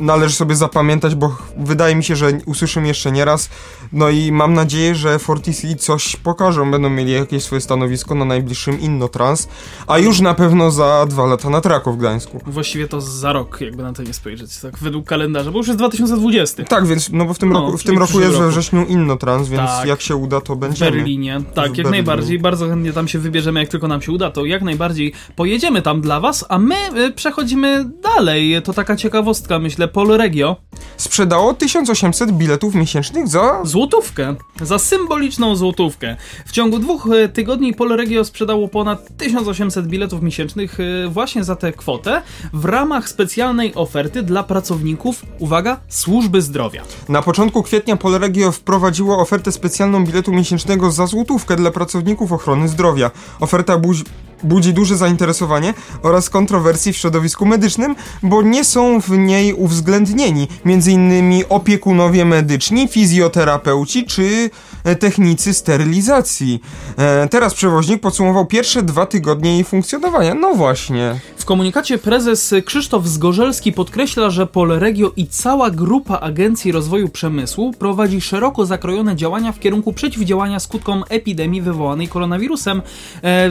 należy 0.00 0.34
sobie 0.34 0.56
zapamiętać, 0.56 1.14
bo 1.14 1.36
wydaje 1.56 1.96
mi 1.96 2.04
się, 2.04 2.16
że 2.16 2.32
usłyszymy 2.46 2.88
jeszcze 2.88 3.12
nieraz. 3.12 3.48
No 3.92 4.08
i 4.10 4.32
mam 4.32 4.54
nadzieję, 4.54 4.94
że 4.94 5.18
Fortisi 5.18 5.76
coś 5.76 6.16
pokażą, 6.16 6.70
będą 6.70 6.90
mieli 6.90 7.12
jakieś 7.12 7.42
swoje 7.42 7.60
stanowisko 7.60 8.14
na 8.14 8.24
najbliższym 8.24 8.80
Innotrans, 8.80 9.48
a 9.86 9.98
już 9.98 10.20
na 10.20 10.34
pewno 10.34 10.70
za 10.70 11.06
dwa 11.06 11.26
lata 11.26 11.50
na 11.50 11.60
Traku 11.60 11.92
w 11.92 11.96
Gdańsku. 11.98 12.40
Właściwie 12.46 12.88
to 12.88 13.00
za 13.00 13.32
rok, 13.32 13.60
jakby 13.60 13.82
na 13.82 13.92
to 13.92 14.02
nie 14.02 14.12
spojrzeć, 14.14 14.58
tak 14.58 14.78
według 14.78 15.06
kalendarza, 15.06 15.50
bo 15.50 15.58
już 15.58 15.66
jest 15.66 15.78
2020. 15.78 16.64
Tak, 16.64 16.86
więc 16.86 17.10
no 17.12 17.24
bo 17.24 17.34
w 17.34 17.38
tym 17.38 17.52
No, 17.52 17.60
roku, 17.60 17.78
w 17.78 17.82
tym 17.84 17.94
w 17.94 17.98
roku 17.98 18.20
jest 18.20 18.32
we 18.32 18.38
roku. 18.38 18.50
wrześniu 18.50 18.86
Innotrans, 18.86 19.48
więc 19.48 19.62
Tak. 19.70 19.88
jak 19.88 20.00
się 20.00 20.16
uda, 20.16 20.40
to 20.40 20.54
W 20.54 20.58
będziemy. 20.58 20.90
Berlinie. 20.90 21.34
Tak, 21.34 21.56
jak 21.56 21.66
Berlinie. 21.66 21.90
najbardziej. 21.90 22.38
Bardzo 22.38 22.68
chętnie 22.68 22.92
tam 22.92 23.08
się 23.08 23.18
wybierzemy, 23.18 23.60
jak 23.60 23.68
tylko 23.68 23.88
nam 23.88 24.02
się 24.02 24.12
uda, 24.12 24.30
to 24.30 24.44
jak 24.44 24.62
najbardziej 24.62 25.12
pojedziemy 25.36 25.82
tam 25.82 26.00
dla 26.00 26.20
was, 26.20 26.44
a 26.48 26.58
my 26.58 26.74
y, 27.06 27.12
przechodzimy 27.12 27.84
dalej. 28.02 28.62
To 28.64 28.72
taka 28.72 28.96
ciekawostka, 28.96 29.58
myślę, 29.58 29.88
Polregio 29.92 30.56
sprzedało 30.96 31.54
1800 31.54 32.32
biletów 32.32 32.74
miesięcznych 32.74 33.28
za... 33.28 33.60
Złotówkę. 33.64 34.34
Za 34.62 34.78
symboliczną 34.78 35.56
złotówkę. 35.56 36.16
W 36.46 36.52
ciągu 36.52 36.78
dwóch 36.78 37.08
e, 37.12 37.28
tygodni 37.28 37.74
Polregio 37.74 38.24
sprzedało 38.24 38.68
ponad 38.68 39.16
1800 39.16 39.86
biletów 39.86 40.22
miesięcznych 40.22 40.78
e, 40.80 41.08
właśnie 41.08 41.44
za 41.44 41.56
tę 41.56 41.72
kwotę 41.72 42.22
w 42.52 42.64
ramach 42.64 43.08
specjalnej 43.08 43.74
oferty 43.74 44.22
dla 44.22 44.42
pracowników, 44.42 45.22
uwaga, 45.38 45.80
służby 45.88 46.42
zdrowia. 46.42 46.82
Na 47.08 47.22
początku 47.22 47.62
kwietnia 47.62 47.96
Polregio 47.96 48.52
wprowadziło 48.52 49.18
ofertę 49.18 49.52
specjalną 49.52 50.04
biletu 50.04 50.32
miesięcznego 50.32 50.90
za 50.90 51.06
złotówkę 51.06 51.56
dla 51.56 51.70
pracowników 51.70 52.32
ochrony 52.32 52.68
zdrowia. 52.68 53.10
Oferta 53.40 53.78
budzi 53.78 54.04
budzi 54.42 54.72
duże 54.72 54.96
zainteresowanie 54.96 55.74
oraz 56.02 56.30
kontrowersji 56.30 56.92
w 56.92 56.96
środowisku 56.96 57.46
medycznym, 57.46 57.96
bo 58.22 58.42
nie 58.42 58.64
są 58.64 59.00
w 59.00 59.10
niej 59.10 59.54
uwzględnieni 59.54 60.48
m.in. 60.66 61.44
opiekunowie 61.48 62.24
medyczni, 62.24 62.88
fizjoterapeuci 62.88 64.04
czy 64.04 64.50
e, 64.84 64.96
technicy 64.96 65.54
sterylizacji. 65.54 66.62
E, 66.98 67.28
teraz 67.28 67.54
przewoźnik 67.54 68.00
podsumował 68.00 68.46
pierwsze 68.46 68.82
dwa 68.82 69.06
tygodnie 69.06 69.54
jej 69.54 69.64
funkcjonowania. 69.64 70.34
No 70.34 70.54
właśnie. 70.54 71.20
W 71.40 71.44
komunikacie 71.44 71.98
prezes 71.98 72.54
Krzysztof 72.64 73.06
Zgorzelski 73.06 73.72
podkreśla, 73.72 74.30
że 74.30 74.46
Polregio 74.46 75.12
i 75.16 75.26
cała 75.26 75.70
grupa 75.70 76.18
Agencji 76.18 76.72
Rozwoju 76.72 77.08
Przemysłu 77.08 77.72
prowadzi 77.72 78.20
szeroko 78.20 78.66
zakrojone 78.66 79.16
działania 79.16 79.52
w 79.52 79.60
kierunku 79.60 79.92
przeciwdziałania 79.92 80.60
skutkom 80.60 81.04
epidemii 81.08 81.62
wywołanej 81.62 82.08
koronawirusem. 82.08 82.82
E, 83.24 83.50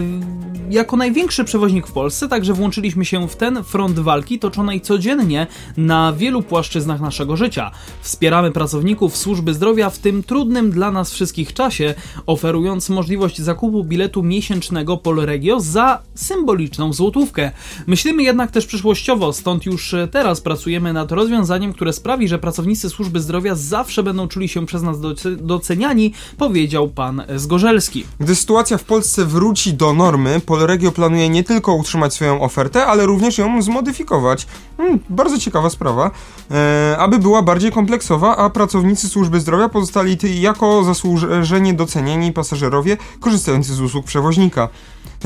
jako 0.69 0.97
największy 0.97 1.43
przewoźnik 1.43 1.87
w 1.87 1.91
Polsce 1.91 2.27
także 2.27 2.53
włączyliśmy 2.53 3.05
się 3.05 3.27
w 3.27 3.35
ten 3.35 3.63
front 3.63 3.99
walki 3.99 4.39
toczonej 4.39 4.81
codziennie 4.81 5.47
na 5.77 6.13
wielu 6.13 6.41
płaszczyznach 6.41 7.01
naszego 7.01 7.37
życia. 7.37 7.71
Wspieramy 8.01 8.51
pracowników 8.51 9.17
służby 9.17 9.53
zdrowia 9.53 9.89
w 9.89 9.99
tym 9.99 10.23
trudnym 10.23 10.71
dla 10.71 10.91
nas 10.91 11.11
wszystkich 11.11 11.53
czasie, 11.53 11.93
oferując 12.25 12.89
możliwość 12.89 13.41
zakupu 13.41 13.83
biletu 13.83 14.23
miesięcznego 14.23 14.97
Polregio 14.97 15.59
za 15.59 16.01
symboliczną 16.15 16.93
złotówkę. 16.93 17.51
Myślimy 17.87 18.23
jednak 18.23 18.51
też 18.51 18.65
przyszłościowo, 18.65 19.33
stąd 19.33 19.65
już 19.65 19.95
teraz 20.11 20.41
pracujemy 20.41 20.93
nad 20.93 21.11
rozwiązaniem, 21.11 21.73
które 21.73 21.93
sprawi, 21.93 22.27
że 22.27 22.39
pracownicy 22.39 22.89
służby 22.89 23.19
zdrowia 23.19 23.55
zawsze 23.55 24.03
będą 24.03 24.27
czuli 24.27 24.49
się 24.49 24.65
przez 24.65 24.83
nas 24.83 24.97
doceniani, 25.37 26.13
powiedział 26.37 26.87
pan 26.87 27.23
Zgorzelski. 27.35 28.05
Gdy 28.19 28.35
sytuacja 28.35 28.77
w 28.77 28.83
Polsce 28.83 29.25
wróci 29.25 29.73
do 29.73 29.93
normy, 29.93 30.39
Polregio 30.45 30.91
planuje 30.91 31.29
nie 31.29 31.43
tylko 31.43 31.75
utrzymać 31.75 32.13
swoją 32.13 32.41
ofertę, 32.41 32.85
ale 32.85 33.05
również 33.05 33.37
ją 33.37 33.61
zmodyfikować. 33.61 34.47
Hmm, 34.77 34.99
bardzo 35.09 35.39
ciekawa 35.39 35.69
sprawa. 35.69 36.11
E, 36.51 36.95
aby 36.99 37.19
była 37.19 37.41
bardziej 37.41 37.71
kompleksowa, 37.71 38.37
a 38.37 38.49
pracownicy 38.49 39.09
służby 39.09 39.39
zdrowia 39.39 39.69
pozostali 39.69 40.17
jako 40.41 40.83
zasłużenie 40.83 41.73
docenieni 41.73 42.33
pasażerowie 42.33 42.97
korzystający 43.19 43.73
z 43.73 43.81
usług 43.81 44.05
przewoźnika. 44.05 44.69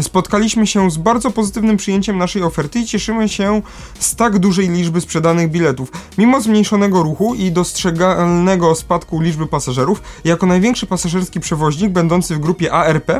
Spotkaliśmy 0.02 0.68
się 0.68 0.92
z 0.92 0.98
bardzo 0.98 1.32
pozytywnym 1.32 1.78
przyjęciem 1.78 2.18
naszej 2.18 2.44
oferty 2.44 2.80
i 2.80 2.86
cieszymy 2.86 3.30
się 3.30 3.62
z 4.00 4.16
tak 4.16 4.40
dużej 4.40 4.70
liczby 4.70 5.02
sprzedanych 5.02 5.52
biletów. 5.52 5.92
Mimo 6.18 6.42
zmniejszonego 6.42 7.04
ruchu 7.04 7.36
i 7.36 7.52
dostrzegalnego 7.52 8.76
spadku 8.76 9.22
liczby 9.22 9.48
pasażerów, 9.48 10.02
jako 10.24 10.46
największy 10.46 10.86
pasażerski 10.86 11.40
przewoźnik 11.40 11.92
będący 11.92 12.36
w 12.36 12.40
grupie 12.40 12.74
ARP, 12.74 13.12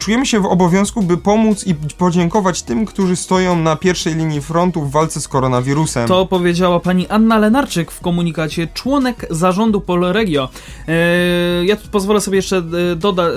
czujemy 0.00 0.26
się 0.26 0.40
w 0.40 0.46
obowiązku, 0.46 1.02
by 1.02 1.16
pomóc 1.16 1.66
i 1.66 1.74
podziękować 1.74 2.62
tym, 2.62 2.86
którzy 2.86 3.16
stoją 3.16 3.56
na 3.56 3.76
pierwszej 3.76 4.14
linii 4.14 4.40
frontu 4.40 4.82
w 4.82 4.90
walce 4.90 5.20
z 5.20 5.28
koronawirusem. 5.28 6.08
To 6.08 6.26
powiedziała 6.26 6.80
pani 6.80 7.08
Anna 7.08 7.38
Lenarczyk 7.38 7.90
w 7.90 8.00
komunikacie, 8.00 8.68
członek 8.74 9.26
zarządu 9.30 9.80
Polregio. 9.80 10.48
Eee, 10.88 11.66
ja 11.66 11.76
tu 11.76 11.88
pozwolę 11.88 12.20
sobie 12.20 12.36
jeszcze 12.36 12.56
e, 12.92 12.96
doda, 12.96 13.22
e, 13.22 13.32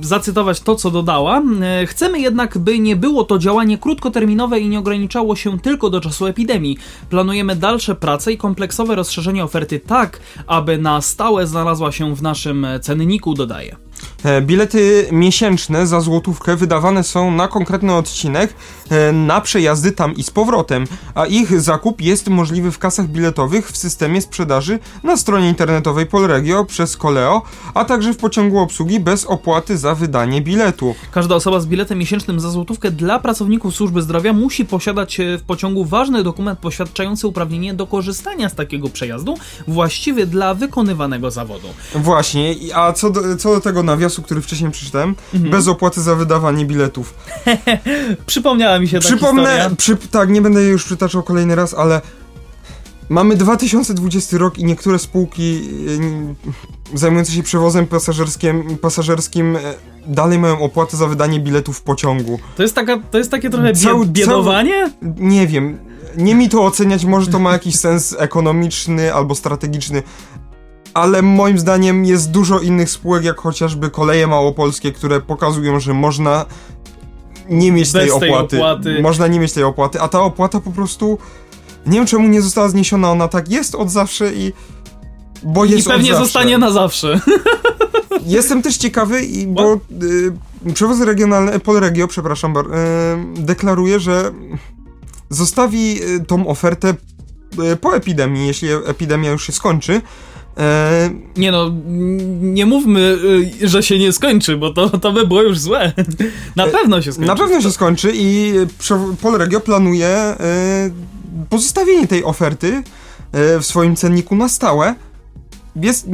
zacytować 0.00 0.60
to, 0.60 0.76
co 0.76 0.90
dodała. 0.90 1.39
E, 1.62 1.86
chcemy 1.86 2.20
jednak, 2.20 2.58
by 2.58 2.78
nie 2.78 2.96
było 2.96 3.24
to 3.24 3.38
działanie 3.38 3.78
krótkoterminowe 3.78 4.60
i 4.60 4.68
nie 4.68 4.78
ograniczało 4.78 5.36
się 5.36 5.58
tylko 5.58 5.90
do 5.90 6.00
czasu 6.00 6.26
epidemii. 6.26 6.78
Planujemy 7.10 7.56
dalsze 7.56 7.94
prace 7.94 8.32
i 8.32 8.36
kompleksowe 8.36 8.94
rozszerzenie 8.94 9.44
oferty 9.44 9.80
tak, 9.80 10.20
aby 10.46 10.78
na 10.78 11.00
stałe 11.00 11.46
znalazła 11.46 11.92
się 11.92 12.14
w 12.14 12.22
naszym 12.22 12.66
cenniku, 12.80 13.34
dodaje. 13.34 13.76
E, 14.24 14.42
bilety 14.42 15.08
miesięczne 15.12 15.86
za 15.86 16.00
złotówkę 16.00 16.56
wydawane 16.56 17.04
są 17.04 17.30
na 17.30 17.48
konkretny 17.48 17.94
odcinek, 17.94 18.54
e, 18.90 19.12
na 19.12 19.40
przejazdy 19.40 19.92
tam 19.92 20.14
i 20.14 20.22
z 20.22 20.30
powrotem, 20.30 20.86
a 21.14 21.26
ich 21.26 21.60
zakup 21.60 22.00
jest 22.00 22.28
możliwy 22.28 22.72
w 22.72 22.78
kasach 22.78 23.08
biletowych 23.08 23.70
w 23.70 23.76
systemie 23.76 24.22
sprzedaży 24.22 24.78
na 25.02 25.16
stronie 25.16 25.48
internetowej 25.48 26.06
Polregio 26.06 26.64
przez 26.64 26.96
Koleo, 26.96 27.42
a 27.74 27.84
także 27.84 28.12
w 28.12 28.16
pociągu 28.16 28.58
obsługi 28.58 29.00
bez 29.00 29.24
opłaty 29.24 29.78
za 29.78 29.94
wydanie 29.94 30.40
biletu. 30.42 30.94
Każda 31.10 31.34
osoba 31.34 31.60
z 31.60 31.66
biletem 31.66 31.98
miesięcznym 31.98 32.40
za 32.40 32.50
złotówkę 32.50 32.90
dla 32.90 33.18
pracowników 33.18 33.74
służby 33.74 34.02
zdrowia 34.02 34.32
musi 34.32 34.64
posiadać 34.64 35.20
e, 35.20 35.38
w 35.38 35.42
pociągu 35.42 35.84
ważny 35.84 36.22
dokument 36.22 36.58
poświadczający 36.58 37.26
uprawnienie 37.26 37.74
do 37.74 37.86
korzystania 37.86 38.48
z 38.48 38.54
takiego 38.54 38.88
przejazdu, 38.88 39.36
właściwy 39.68 40.26
dla 40.26 40.54
wykonywanego 40.54 41.30
zawodu. 41.30 41.68
Właśnie, 41.94 42.54
a 42.74 42.92
co 42.92 43.10
do, 43.10 43.36
co 43.36 43.54
do 43.54 43.60
tego 43.60 43.82
nawiasu, 43.82 44.09
który 44.22 44.40
wcześniej 44.40 44.70
przeczytałem, 44.70 45.14
mhm. 45.34 45.50
bez 45.50 45.68
opłaty 45.68 46.00
za 46.00 46.14
wydawanie 46.14 46.66
biletów. 46.66 47.14
Przypomniała 48.26 48.78
mi 48.78 48.88
się 48.88 49.00
ta 49.00 49.08
Przypomnę, 49.08 49.70
przy, 49.76 49.96
tak, 49.96 50.30
nie 50.30 50.42
będę 50.42 50.60
jej 50.62 50.70
już 50.70 50.84
przytaczał 50.84 51.22
kolejny 51.22 51.54
raz, 51.54 51.74
ale 51.74 52.00
mamy 53.08 53.36
2020 53.36 54.38
rok 54.38 54.58
i 54.58 54.64
niektóre 54.64 54.98
spółki 54.98 55.62
e, 56.94 56.98
zajmujące 56.98 57.32
się 57.32 57.42
przewozem 57.42 57.86
pasażerskim, 57.86 58.78
pasażerskim 58.78 59.56
e, 59.56 59.60
dalej 60.06 60.38
mają 60.38 60.60
opłatę 60.60 60.96
za 60.96 61.06
wydanie 61.06 61.40
biletów 61.40 61.78
w 61.78 61.82
pociągu. 61.82 62.38
To 62.56 62.62
jest, 62.62 62.74
taka, 62.74 62.98
to 63.10 63.18
jest 63.18 63.30
takie 63.30 63.50
trochę 63.50 63.72
Cał, 63.74 64.04
biedowanie? 64.04 64.92
Cał, 65.00 65.12
nie 65.18 65.46
wiem. 65.46 65.78
Nie 66.16 66.34
mi 66.34 66.48
to 66.48 66.64
oceniać, 66.64 67.04
może 67.04 67.26
to 67.26 67.38
ma 67.38 67.52
jakiś 67.52 67.76
sens 67.76 68.16
ekonomiczny 68.18 69.14
albo 69.14 69.34
strategiczny, 69.34 70.02
ale 70.94 71.22
moim 71.22 71.58
zdaniem 71.58 72.04
jest 72.04 72.30
dużo 72.30 72.58
innych 72.58 72.90
spółek, 72.90 73.24
jak 73.24 73.40
chociażby 73.40 73.90
koleje 73.90 74.26
małopolskie, 74.26 74.92
które 74.92 75.20
pokazują, 75.20 75.80
że 75.80 75.94
można 75.94 76.46
nie 77.48 77.72
mieć 77.72 77.92
tej 77.92 78.10
opłaty. 78.10 78.48
tej 78.48 78.60
opłaty. 78.60 79.02
Można 79.02 79.26
nie 79.26 79.40
mieć 79.40 79.52
tej 79.52 79.64
opłaty, 79.64 80.00
a 80.00 80.08
ta 80.08 80.22
opłata 80.22 80.60
po 80.60 80.70
prostu. 80.70 81.18
Nie 81.86 81.98
wiem 81.98 82.06
czemu 82.06 82.28
nie 82.28 82.42
została 82.42 82.68
zniesiona, 82.68 83.10
ona 83.10 83.28
tak 83.28 83.50
jest 83.50 83.74
od 83.74 83.90
zawsze 83.90 84.34
i. 84.34 84.52
Bo 85.42 85.64
jest 85.64 85.86
I 85.86 85.90
pewnie 85.90 86.14
zostanie 86.14 86.58
na 86.58 86.70
zawsze. 86.70 87.20
Jestem 88.26 88.62
też 88.62 88.76
ciekawy, 88.76 89.22
i, 89.22 89.46
bo 89.46 89.74
y, 90.64 90.72
przewozy 90.74 91.04
regionalne, 91.04 91.60
Polregio, 91.60 92.08
przepraszam, 92.08 92.56
y, 92.56 92.62
deklaruje, 93.34 94.00
że 94.00 94.32
zostawi 95.30 96.02
y, 96.02 96.24
tą 96.24 96.46
ofertę 96.46 96.94
y, 97.72 97.76
po 97.76 97.96
epidemii, 97.96 98.46
jeśli 98.46 98.68
epidemia 98.68 99.30
już 99.30 99.46
się 99.46 99.52
skończy, 99.52 100.00
E... 100.56 101.10
Nie 101.36 101.52
no, 101.52 101.70
nie 102.40 102.66
mówmy, 102.66 103.18
y, 103.62 103.68
że 103.68 103.82
się 103.82 103.98
nie 103.98 104.12
skończy, 104.12 104.56
bo 104.56 104.72
to, 104.72 104.98
to 104.98 105.12
by 105.12 105.26
było 105.26 105.42
już 105.42 105.58
złe. 105.58 105.92
Na 106.56 106.66
e, 106.66 106.70
pewno 106.70 107.02
się 107.02 107.12
skończy. 107.12 107.28
Na 107.28 107.36
pewno 107.36 107.60
się 107.60 107.72
skończy 107.72 108.12
i 108.14 108.54
Polregio 109.22 109.60
planuje 109.60 110.08
e, 110.08 110.36
pozostawienie 111.48 112.06
tej 112.06 112.24
oferty 112.24 112.82
w 113.32 113.66
swoim 113.66 113.96
cenniku 113.96 114.36
na 114.36 114.48
stałe. 114.48 114.94
Jest, 115.76 116.08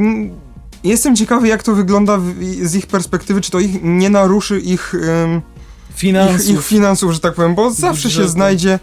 jestem 0.83 1.15
ciekawy, 1.15 1.47
jak 1.47 1.63
to 1.63 1.75
wygląda 1.75 2.19
z 2.61 2.75
ich 2.75 2.87
perspektywy, 2.87 3.41
czy 3.41 3.51
to 3.51 3.59
ich 3.59 3.83
nie 3.83 4.09
naruszy 4.09 4.59
ich, 4.59 4.95
finansów. 5.95 6.49
ich, 6.49 6.55
ich 6.55 6.65
finansów, 6.65 7.11
że 7.13 7.19
tak 7.19 7.33
powiem, 7.33 7.55
bo 7.55 7.71
zawsze 7.71 8.11
się 8.11 8.27
znajdzie 8.27 8.79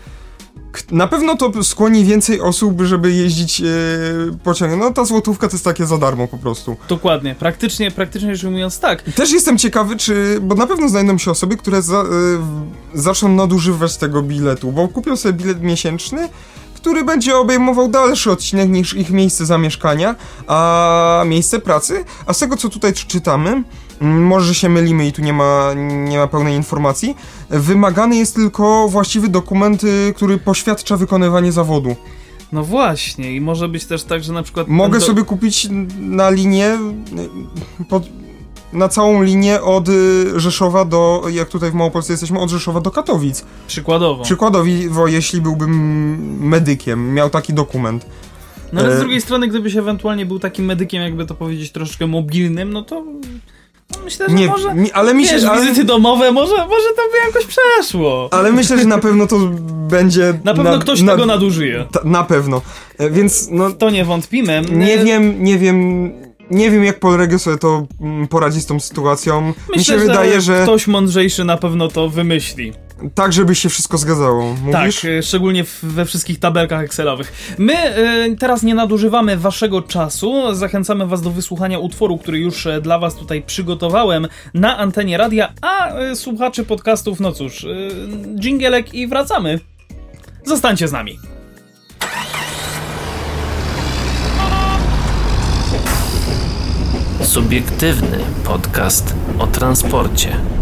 na 0.90 1.06
pewno 1.06 1.36
to 1.36 1.64
skłoni 1.64 2.04
więcej 2.04 2.40
osób, 2.40 2.82
żeby 2.82 3.12
jeździć 3.12 3.60
yy, 3.60 3.68
pociągiem. 4.44 4.78
No 4.78 4.90
ta 4.90 5.04
złotówka 5.04 5.48
to 5.48 5.54
jest 5.54 5.64
takie 5.64 5.86
za 5.86 5.98
darmo 5.98 6.28
po 6.28 6.38
prostu. 6.38 6.76
Dokładnie, 6.88 7.34
praktycznie, 7.34 7.90
praktycznie 7.90 8.36
rzecz 8.36 8.44
ujmując 8.44 8.80
tak. 8.80 9.02
Też 9.02 9.32
jestem 9.32 9.58
ciekawy, 9.58 9.96
czy, 9.96 10.38
bo 10.40 10.54
na 10.54 10.66
pewno 10.66 10.88
znajdą 10.88 11.18
się 11.18 11.30
osoby, 11.30 11.56
które 11.56 11.82
za, 11.82 12.02
yy, 12.94 13.00
zaczną 13.00 13.28
nadużywać 13.28 13.96
tego 13.96 14.22
biletu, 14.22 14.72
bo 14.72 14.88
kupią 14.88 15.16
sobie 15.16 15.34
bilet 15.34 15.62
miesięczny, 15.62 16.28
który 16.74 17.04
będzie 17.04 17.36
obejmował 17.36 17.88
dalszy 17.88 18.30
odcinek 18.30 18.68
niż 18.68 18.94
ich 18.94 19.10
miejsce 19.10 19.46
zamieszkania, 19.46 20.16
a 20.46 21.22
miejsce 21.26 21.58
pracy, 21.58 22.04
a 22.26 22.32
z 22.32 22.38
tego 22.38 22.56
co 22.56 22.68
tutaj 22.68 22.92
czytamy, 22.92 23.62
może 24.00 24.54
się 24.54 24.68
mylimy 24.68 25.06
i 25.06 25.12
tu 25.12 25.22
nie 25.22 25.32
ma, 25.32 25.74
nie 26.08 26.18
ma 26.18 26.26
pełnej 26.26 26.54
informacji. 26.56 27.16
Wymagany 27.50 28.16
jest 28.16 28.34
tylko 28.34 28.88
właściwy 28.88 29.28
dokument, 29.28 29.84
y, 29.84 30.12
który 30.16 30.38
poświadcza 30.38 30.96
wykonywanie 30.96 31.52
zawodu. 31.52 31.96
No 32.52 32.64
właśnie, 32.64 33.32
i 33.32 33.40
może 33.40 33.68
być 33.68 33.84
też 33.84 34.04
tak, 34.04 34.24
że 34.24 34.32
na 34.32 34.42
przykład. 34.42 34.68
Mogę 34.68 35.00
sobie 35.00 35.24
kupić 35.24 35.68
na 35.98 36.30
linię 36.30 36.78
pod, 37.88 38.02
na 38.72 38.88
całą 38.88 39.22
linię 39.22 39.62
od 39.62 39.88
y, 39.88 40.40
Rzeszowa 40.40 40.84
do, 40.84 41.24
jak 41.30 41.48
tutaj 41.48 41.70
w 41.70 41.74
Małopolsce 41.74 42.12
jesteśmy, 42.12 42.38
od 42.38 42.50
Rzeszowa 42.50 42.80
do 42.80 42.90
Katowic. 42.90 43.44
Przykładowo. 43.66 44.24
Przykładowo, 44.24 45.06
jeśli 45.06 45.40
byłbym 45.40 46.48
medykiem, 46.48 47.14
miał 47.14 47.30
taki 47.30 47.54
dokument. 47.54 48.06
No 48.72 48.80
ale 48.80 48.92
z 48.92 48.96
E, 48.96 49.00
drugiej 49.00 49.20
strony, 49.20 49.48
gdybyś 49.48 49.76
ewentualnie 49.76 50.26
był 50.26 50.38
takim 50.38 50.64
medykiem, 50.64 51.02
jakby 51.02 51.26
to 51.26 51.34
powiedzieć, 51.34 51.72
troszeczkę 51.72 52.06
mobilnym, 52.06 52.72
no 52.72 52.82
to 52.82 53.04
myślę, 54.04 54.26
że 54.28 54.34
Nie, 54.34 54.46
może... 54.48 54.74
mi, 54.74 54.92
ale 54.92 55.14
mi 55.14 55.26
się... 55.26 55.34
Wiesz, 55.34 55.44
ale, 55.44 55.62
wizyty 55.62 55.84
domowe, 55.84 56.32
może, 56.32 56.52
może 56.56 56.88
to 56.96 57.02
by 57.12 57.26
jakoś 57.26 57.46
przeszło. 57.46 58.28
ale 58.32 58.52
myślę, 58.52 58.78
że 58.78 58.84
na 58.84 58.98
pewno 58.98 59.26
to 59.26 59.38
będzie... 59.88 60.34
Na 60.44 60.54
pewno 60.54 60.78
ktoś 60.78 61.02
tego 61.06 61.26
nadużyje. 61.26 61.86
Ta, 61.92 62.00
na 62.04 62.24
pewno. 62.24 62.62
E, 62.98 63.10
Więc 63.10 63.48
no, 63.50 63.70
To 63.70 63.90
nie 63.90 64.04
wątpimy. 64.04 64.62
nie 64.72 64.94
E, 64.94 65.04
wiem, 65.04 65.44
nie 65.44 65.58
wiem... 65.58 66.10
Nie 66.50 66.70
wiem, 66.70 66.84
jak 66.84 67.00
Polregio 67.00 67.38
sobie 67.38 67.58
to 67.58 67.86
mm, 68.00 68.28
poradzi 68.28 68.60
z 68.60 68.66
tą 68.66 68.80
sytuacją. 68.80 69.40
Myślę, 69.46 69.76
Mi 69.78 69.84
się 69.84 69.96
wydaje, 70.08 70.40
że 70.40 70.62
ktoś 70.62 70.86
mądrzejszy 70.86 71.44
na 71.44 71.56
pewno 71.56 71.88
to 71.88 72.08
wymyśli. 72.08 72.72
Tak, 73.14 73.32
żeby 73.32 73.54
się 73.54 73.68
wszystko 73.68 73.98
zgadzało. 73.98 74.54
Mówisz? 74.54 75.00
Tak, 75.00 75.10
e, 75.10 75.22
szczególnie 75.22 75.64
w, 75.64 75.84
we 75.84 76.04
wszystkich 76.04 76.38
tabelkach 76.38 76.84
Excelowych. 76.84 77.54
My 77.58 77.74
e, 77.74 78.36
teraz 78.38 78.62
nie 78.62 78.74
nadużywamy 78.74 79.36
waszego 79.36 79.82
czasu. 79.82 80.54
Zachęcamy 80.54 81.06
was 81.06 81.22
do 81.22 81.30
wysłuchania 81.30 81.78
utworu, 81.78 82.18
który 82.18 82.38
już 82.38 82.66
e, 82.66 82.80
dla 82.80 82.98
was 82.98 83.14
tutaj 83.14 83.42
przygotowałem 83.42 84.28
na 84.54 84.78
antenie 84.78 85.16
radia, 85.16 85.52
a 85.62 85.92
słuchaczy 86.14 86.64
podcastów, 86.64 87.20
no 87.20 87.32
cóż, 87.32 87.66
dżingielek 88.40 88.94
i 88.94 89.06
wracamy. 89.06 89.60
Zostańcie 90.44 90.88
z 90.88 90.92
nami. 90.92 91.18
Subiektywny 97.22 98.18
podcast 98.44 99.14
o 99.38 99.46
transporcie. 99.46 100.53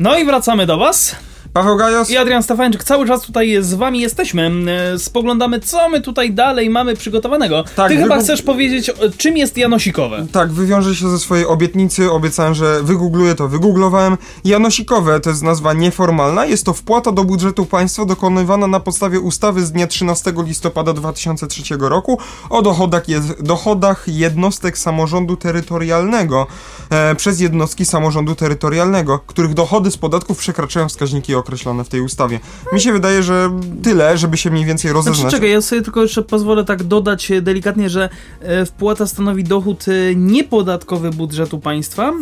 No 0.00 0.14
i 0.14 0.24
wracamy 0.24 0.66
do 0.66 0.76
was. 0.76 1.16
Paweł 1.52 1.76
Gajos? 1.76 2.10
I 2.10 2.16
Adrian 2.16 2.42
Stefańczyk, 2.42 2.84
cały 2.84 3.06
czas 3.06 3.22
tutaj 3.22 3.56
z 3.60 3.74
wami 3.74 4.00
jesteśmy. 4.00 4.50
E, 4.94 4.98
Spoglądamy, 4.98 5.60
co 5.60 5.88
my 5.88 6.00
tutaj 6.00 6.32
dalej 6.32 6.70
mamy 6.70 6.96
przygotowanego. 6.96 7.64
Tak, 7.76 7.88
Ty 7.92 7.96
chyba 7.96 8.18
chcesz 8.18 8.42
powiedzieć, 8.42 8.90
czym 9.16 9.36
jest 9.36 9.56
janosikowe. 9.56 10.26
Tak, 10.32 10.52
wywiążę 10.52 10.94
się 10.94 11.10
ze 11.10 11.18
swojej 11.18 11.46
obietnicy, 11.46 12.10
obiecałem, 12.10 12.54
że 12.54 12.82
wygoogluję 12.82 13.34
to, 13.34 13.48
wygooglowałem. 13.48 14.16
Janosikowe 14.44 15.20
to 15.20 15.30
jest 15.30 15.42
nazwa 15.42 15.72
nieformalna, 15.72 16.44
jest 16.44 16.66
to 16.66 16.72
wpłata 16.72 17.12
do 17.12 17.24
budżetu 17.24 17.66
państwa 17.66 18.04
dokonywana 18.04 18.66
na 18.66 18.80
podstawie 18.80 19.20
ustawy 19.20 19.66
z 19.66 19.72
dnia 19.72 19.86
13 19.86 20.32
listopada 20.46 20.92
2003 20.92 21.62
roku 21.80 22.18
o 22.50 22.62
dochodach, 22.62 23.08
jed 23.08 23.42
dochodach 23.42 24.04
jednostek 24.06 24.78
samorządu 24.78 25.36
terytorialnego 25.36 26.46
e, 26.90 27.14
przez 27.14 27.40
jednostki 27.40 27.84
samorządu 27.84 28.34
terytorialnego, 28.34 29.20
których 29.26 29.54
dochody 29.54 29.90
z 29.90 29.96
podatków 29.96 30.38
przekraczają 30.38 30.88
wskaźniki 30.88 31.34
określone 31.38 31.84
w 31.84 31.88
tej 31.88 32.00
ustawie. 32.00 32.40
Mi 32.72 32.80
się 32.80 32.92
wydaje, 32.92 33.22
że 33.22 33.50
tyle, 33.82 34.18
żeby 34.18 34.36
się 34.36 34.50
mniej 34.50 34.64
więcej 34.64 34.92
rozeznać. 34.92 35.16
Znaczy, 35.16 35.36
czekaj, 35.36 35.50
ja 35.50 35.60
sobie 35.60 35.82
tylko 35.82 36.02
jeszcze 36.02 36.22
pozwolę 36.22 36.64
tak 36.64 36.82
dodać 36.82 37.30
e, 37.30 37.42
delikatnie, 37.42 37.90
że 37.90 38.08
e, 38.40 38.66
wpłata 38.66 39.06
stanowi 39.06 39.44
dochód 39.44 39.84
e, 39.88 40.14
niepodatkowy 40.14 41.10
budżetu 41.10 41.58
państwa. 41.58 42.12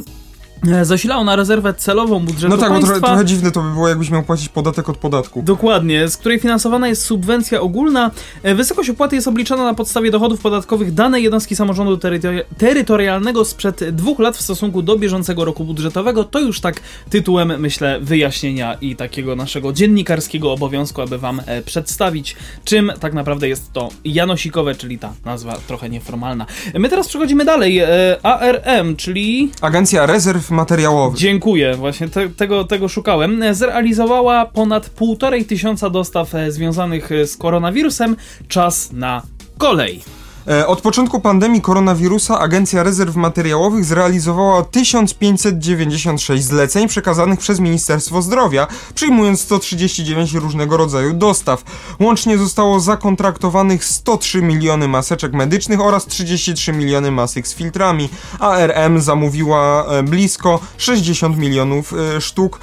E, 0.72 0.84
Zasila 0.84 1.16
ona 1.16 1.36
rezerwę 1.36 1.74
celową 1.74 2.20
budżetu 2.20 2.48
No 2.48 2.56
tak, 2.56 2.68
bo 2.68 2.74
państwa. 2.74 2.92
trochę, 2.92 3.06
trochę 3.06 3.24
dziwne 3.24 3.50
to 3.50 3.62
by 3.62 3.70
było, 3.70 3.88
jakbyś 3.88 4.10
miał 4.10 4.22
płacić 4.22 4.48
podatek 4.48 4.88
od 4.88 4.96
podatku. 4.96 5.42
Dokładnie, 5.42 6.08
z 6.08 6.16
której 6.16 6.38
finansowana 6.40 6.88
jest 6.88 7.04
subwencja 7.04 7.60
ogólna. 7.60 8.10
E, 8.42 8.54
Wysokość 8.54 8.90
opłaty 8.90 9.16
jest 9.16 9.28
obliczana 9.28 9.64
na 9.64 9.74
podstawie 9.74 10.10
dochodów 10.10 10.40
podatkowych 10.40 10.94
danej 10.94 11.22
jednostki 11.22 11.56
samorządu 11.56 11.96
terytori- 11.96 12.42
terytorialnego 12.58 13.44
sprzed 13.44 13.84
dwóch 13.96 14.18
lat 14.18 14.36
w 14.36 14.40
stosunku 14.42 14.82
do 14.82 14.98
bieżącego 14.98 15.44
roku 15.44 15.64
budżetowego. 15.64 16.24
To 16.24 16.40
już 16.40 16.60
tak 16.60 16.80
tytułem, 17.10 17.60
myślę, 17.60 17.98
wyjaśnienia 18.00 18.74
i 18.80 18.96
takiego 18.96 19.36
naszego 19.36 19.72
dziennikarskiego 19.72 20.52
obowiązku, 20.52 21.02
aby 21.02 21.18
wam 21.18 21.40
e, 21.46 21.62
przedstawić, 21.62 22.36
czym 22.64 22.92
tak 23.00 23.14
naprawdę 23.14 23.48
jest 23.48 23.72
to 23.72 23.88
janosikowe, 24.04 24.74
czyli 24.74 24.98
ta 24.98 25.12
nazwa 25.24 25.56
trochę 25.66 25.88
nieformalna. 25.90 26.46
My 26.74 26.88
teraz 26.88 27.08
przechodzimy 27.08 27.44
dalej. 27.44 27.80
ARM, 28.22 28.96
czyli 28.96 29.50
Agencja 29.60 30.06
Rezerw 30.06 30.45
Materiałowych. 30.50 31.18
Dziękuję, 31.18 31.74
właśnie 31.74 32.08
te, 32.08 32.28
tego, 32.28 32.64
tego 32.64 32.88
szukałem. 32.88 33.44
Zrealizowała 33.52 34.46
ponad 34.46 34.90
półtorej 34.90 35.44
tysiąca 35.44 35.90
dostaw 35.90 36.34
e, 36.34 36.52
związanych 36.52 37.12
e, 37.12 37.26
z 37.26 37.36
koronawirusem. 37.36 38.16
Czas 38.48 38.92
na 38.92 39.22
kolej. 39.58 40.02
E, 40.48 40.66
Od 40.66 40.80
początku 40.80 41.20
pandemii 41.20 41.60
koronawirusa 41.60 42.38
Agencja 42.38 42.82
Rezerw 42.82 43.16
Materiałowych 43.16 43.84
zrealizowała 43.84 44.62
1596 44.62 46.44
zleceń 46.44 46.88
przekazanych 46.88 47.38
przez 47.38 47.60
Ministerstwo 47.60 48.22
Zdrowia, 48.22 48.66
przyjmując 48.94 49.40
139 49.40 50.34
różnego 50.34 50.76
rodzaju 50.76 51.12
dostaw. 51.12 51.62
Łącznie 52.00 52.38
zostało 52.38 52.80
zakontraktowanych 52.80 53.84
103 53.84 54.42
miliony 54.42 54.88
maseczek 54.88 55.32
medycznych 55.32 55.80
oraz 55.80 56.06
33 56.06 56.72
miliony 56.72 57.10
masek 57.10 57.48
z 57.48 57.54
filtrami. 57.54 58.08
ARM 58.40 59.00
zamówiła 59.00 59.86
e, 59.86 60.02
blisko 60.02 60.60
60 60.78 61.38
milionów 61.38 61.92
e, 61.92 62.20
sztuk 62.20 62.60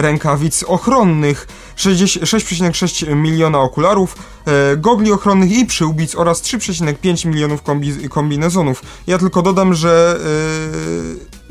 rękawic 0.00 0.62
ochronnych, 0.62 1.48
60 1.76 2.26
6,6 2.26 3.16
miliona 3.16 3.60
okularów, 3.60 4.16
e, 4.46 4.76
gogli 4.76 5.12
ochronnych 5.12 5.52
i 5.52 5.66
przyłbic 5.66 6.14
oraz 6.14 6.42
3,5 6.42 7.26
milionów 7.26 7.62
kombi 7.62 8.08
kombinezonów. 8.08 8.82
Ja 9.06 9.18
tylko 9.18 9.42
dodam, 9.42 9.74
że 9.74 10.20
e, 10.20 11.41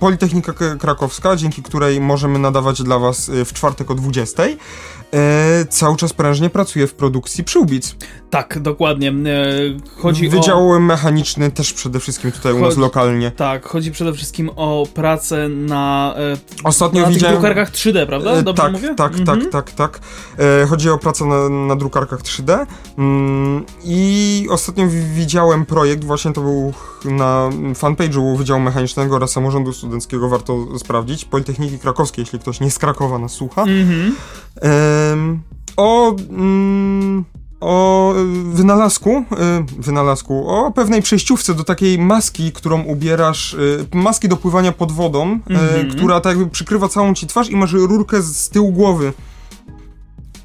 Politechnika 0.00 0.52
K- 0.52 0.76
Krakowska, 0.78 1.36
dzięki 1.36 1.62
której 1.62 2.00
możemy 2.00 2.38
nadawać 2.38 2.82
dla 2.82 2.98
Was 2.98 3.28
e, 3.28 3.44
w 3.44 3.52
czwartek 3.52 3.90
o 3.90 3.94
20, 3.94 4.42
e, 4.42 4.56
cały 5.70 5.96
czas 5.96 6.12
prężnie 6.12 6.50
pracuje 6.50 6.86
w 6.86 6.94
produkcji 6.94 7.44
przyłbic. 7.44 7.96
Tak, 8.30 8.58
dokładnie. 8.62 9.08
E, 9.10 9.12
Chodzi 10.02 10.28
o... 10.28 10.30
Wydział 10.30 10.80
mechaniczny 10.80 11.50
też 11.50 11.72
przede 11.72 12.00
wszystkim 12.00 12.32
tutaj 12.32 12.52
u 12.52 12.58
nas 12.60 12.68
Chodzi- 12.68 12.80
lokalnie. 12.80 13.30
Tak, 13.30 13.66
chodzi 13.66 13.90
przede 13.92 14.12
wszystkim 14.12 14.50
o 14.56 14.86
pracę 14.94 15.48
na, 15.48 16.14
e, 16.16 16.36
Ostatnio 16.64 17.00
na 17.00 17.06
tych 17.06 17.14
widziałem... 17.14 17.36
drukarkach 17.36 17.70
3D, 17.70 18.06
prawda? 18.06 18.42
Dobrze 18.42 18.62
tak, 18.62 18.72
mówię? 18.72 18.94
tak, 18.94 19.12
Mhm. 19.18 19.40
tak, 19.40 19.50
tak, 19.50 19.70
tak. 19.70 20.00
Chodzi 20.68 20.90
o 20.90 20.98
pracę 20.98 21.24
na, 21.24 21.48
na 21.48 21.76
drukarkach 21.76 22.22
3D. 22.22 22.66
Mm, 22.98 23.64
I 23.84 24.46
ostatnio 24.50 24.88
wi- 24.88 25.02
widziałem 25.14 25.66
projekt, 25.66 26.04
właśnie 26.04 26.32
to 26.32 26.40
był 26.40 26.72
na 27.04 27.50
fanpage'u 27.74 28.36
Wydziału 28.38 28.60
Mechanicznego 28.60 29.16
oraz 29.16 29.30
Samorządu 29.30 29.63
Studenckiego, 29.72 30.28
warto 30.28 30.78
sprawdzić. 30.78 31.24
Politechniki 31.24 31.78
Krakowskiej, 31.78 32.22
jeśli 32.22 32.38
ktoś 32.38 32.60
nie 32.60 32.70
z 32.70 32.78
Krakowa 32.78 33.18
nas 33.18 33.32
słucha. 33.32 33.62
Mhm. 33.62 34.16
Em, 34.60 35.42
o. 35.76 36.16
Mm, 36.30 37.24
o 37.60 38.14
wynalazku, 38.52 39.10
y, 39.10 39.24
wynalazku, 39.82 40.48
o 40.48 40.72
pewnej 40.72 41.02
przejściówce 41.02 41.54
do 41.54 41.64
takiej 41.64 41.98
maski, 41.98 42.52
którą 42.52 42.82
ubierasz, 42.82 43.54
y, 43.54 43.86
maski 43.94 44.28
do 44.28 44.36
pływania 44.36 44.72
pod 44.72 44.92
wodą, 44.92 45.32
y, 45.50 45.52
Mhm. 45.52 45.90
która 45.90 46.20
tak 46.20 46.36
jakby 46.36 46.50
przykrywa 46.50 46.88
całą 46.88 47.14
ci 47.14 47.26
twarz 47.26 47.50
i 47.50 47.56
masz 47.56 47.72
rurkę 47.72 48.22
z 48.22 48.48
tyłu 48.48 48.72
głowy. 48.72 49.12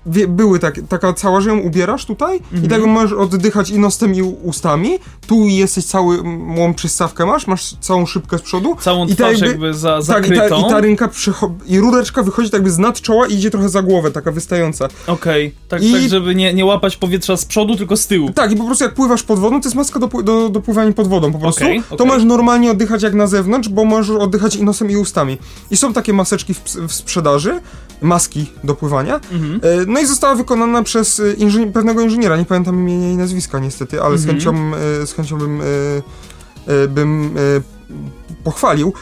Wie, 0.10 0.28
były 0.28 0.60
tak, 0.60 0.76
taka 0.90 1.14
cała, 1.14 1.42
że 1.42 1.50
ją 1.50 1.58
ubierasz 1.60 2.06
tutaj 2.06 2.38
i 2.38 2.56
Mhm. 2.56 2.70
tak 2.70 2.86
możesz 2.86 3.14
oddychać 3.14 3.70
i 3.70 3.80
nosem 3.80 4.16
i 4.16 4.22
ustami. 4.22 4.90
Tu 5.28 5.46
jesteś 5.48 5.86
cały, 5.86 6.24
małą 6.24 6.74
przystawkę 6.74 7.26
masz, 7.26 7.48
masz 7.48 7.76
całą 7.82 8.06
szybkę 8.06 8.38
z 8.38 8.42
przodu. 8.42 8.76
Całą 8.82 9.08
I 9.08 9.16
twarz 9.16 9.32
jakby- 9.32 9.48
jakby 9.48 9.74
za, 9.74 9.90
Tak, 10.08 10.26
i 10.28 10.30
ta, 10.30 10.36
zakrytą. 10.36 10.68
i 10.68 10.70
ta 10.70 10.82
ręka 10.82 11.10
i 11.68 11.80
rureczka 11.80 12.24
wychodzi 12.24 12.50
tak 12.50 12.58
jakby 12.58 12.72
z 12.72 12.78
nad 12.78 13.02
czoła 13.02 13.28
i 13.28 13.34
idzie 13.34 13.52
trochę 13.52 13.70
za 13.70 13.82
głowę, 13.82 14.12
taka 14.12 14.32
wystająca. 14.32 14.88
Okej, 15.08 15.56
tak, 15.70 15.84
I- 15.84 15.94
tak, 15.94 16.02
żeby 16.10 16.36
nie, 16.36 16.54
nie 16.54 16.66
łapać 16.66 16.98
powietrza 16.98 17.38
z 17.38 17.46
przodu, 17.46 17.76
tylko 17.76 17.98
z 17.98 18.08
tyłu. 18.08 18.30
Tak, 18.34 18.52
i 18.52 18.56
po 18.56 18.66
prostu 18.66 18.84
jak 18.84 18.94
pływasz 18.94 19.24
pod 19.24 19.40
wodą, 19.40 19.62
to 19.62 19.68
jest 19.68 19.76
maska 19.76 20.00
do, 20.00 20.08
do, 20.08 20.50
do 20.50 20.62
pływania 20.62 20.94
pod 20.94 21.08
wodą 21.08 21.32
po 21.32 21.40
prostu. 21.40 21.64
Okej, 21.64 21.82
To 21.90 21.96
okej. 21.96 22.08
możesz 22.08 22.24
normalnie 22.24 22.72
oddychać 22.72 23.04
jak 23.04 23.14
na 23.14 23.28
zewnątrz, 23.28 23.70
bo 23.70 23.86
możesz 23.86 24.16
oddychać 24.18 24.56
i 24.56 24.64
nosem 24.64 24.92
i 24.92 24.96
ustami. 24.98 25.38
I 25.72 25.78
są 25.78 25.94
takie 25.94 26.14
maseczki 26.14 26.54
w, 26.54 26.62
w 26.88 26.94
sprzedaży, 26.94 27.60
maski 28.02 28.46
do 28.64 28.76
pływania. 28.76 29.20
Mhm. 29.32 29.60
E, 29.82 29.86
No 30.00 30.04
i 30.04 30.08
została 30.08 30.36
wykonana 30.36 30.84
przez 30.84 31.20
e, 31.20 31.34
inżyni- 31.34 31.72
pewnego 31.72 32.02
inżyniera, 32.02 32.38
nie 32.38 32.46
pamiętam 32.46 32.80
imienia 32.80 33.12
i 33.12 33.18
nazwiska 33.18 33.60
niestety, 33.60 34.02
ale 34.02 34.18
z 34.18 34.22
Mhm. 34.22 34.38
chęcią, 34.40 34.72
e, 35.04 35.08
z 35.08 35.14
chęcią 35.14 35.38
bym, 35.38 35.62
e, 35.62 35.66
e, 36.84 36.88
bym 36.88 37.36
e, 37.38 37.40
pochwalił. 38.44 38.94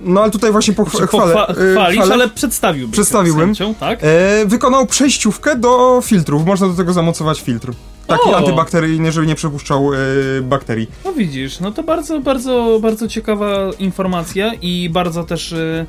No 0.00 0.22
ale 0.22 0.30
tutaj 0.30 0.52
właśnie 0.52 0.74
pochwa- 0.74 0.98
Czy 0.98 1.06
chwalę. 1.06 1.34
pochwa- 1.34 1.50
e, 1.62 1.72
chwalisz, 1.72 1.98
chwalę. 1.98 2.14
ale 2.14 2.28
przedstawiłbyś. 2.28 2.92
Przedstawiłem. 2.92 3.54
Z 3.54 3.58
chęcią, 3.58 3.74
tak? 3.74 3.98
E, 4.02 4.46
wykonał 4.46 4.86
przejściówkę 4.86 5.56
do 5.56 6.00
filtrów. 6.04 6.46
Można 6.46 6.68
do 6.68 6.74
tego 6.74 6.92
zamocować 6.92 7.40
filtr. 7.40 7.72
Taki 8.06 8.30
O! 8.30 8.36
antybakteryjny, 8.36 9.12
żeby 9.12 9.26
nie 9.26 9.34
przepuszczał 9.34 9.90
e, 9.94 9.96
bakterii. 10.42 10.90
No 11.04 11.12
widzisz, 11.12 11.60
no 11.60 11.72
to 11.72 11.82
bardzo, 11.82 12.20
bardzo, 12.20 12.78
bardzo 12.82 13.08
ciekawa 13.08 13.70
informacja 13.78 14.52
i 14.62 14.90
bardzo 14.90 15.24
też 15.24 15.52
y, 15.52 15.86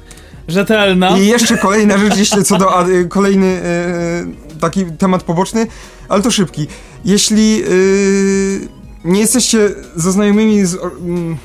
rzetelna. 0.51 1.17
I 1.17 1.27
jeszcze 1.27 1.57
kolejna 1.57 1.97
rzecz, 1.97 2.17
jeszcze 2.17 2.43
co 2.43 2.57
do 2.57 2.77
a, 2.77 2.87
y, 2.87 3.07
kolejny 3.07 3.47
e, 3.47 4.59
taki 4.59 4.85
temat 4.85 5.23
poboczny, 5.23 5.67
ale 6.09 6.23
to 6.23 6.31
szybki. 6.31 6.67
Jeśli 7.05 7.63
y, 7.69 8.67
nie 9.03 9.19
jesteście 9.19 9.69
zaznajomymi 9.95 10.65
z, 10.65 10.75
mm, 10.75 11.37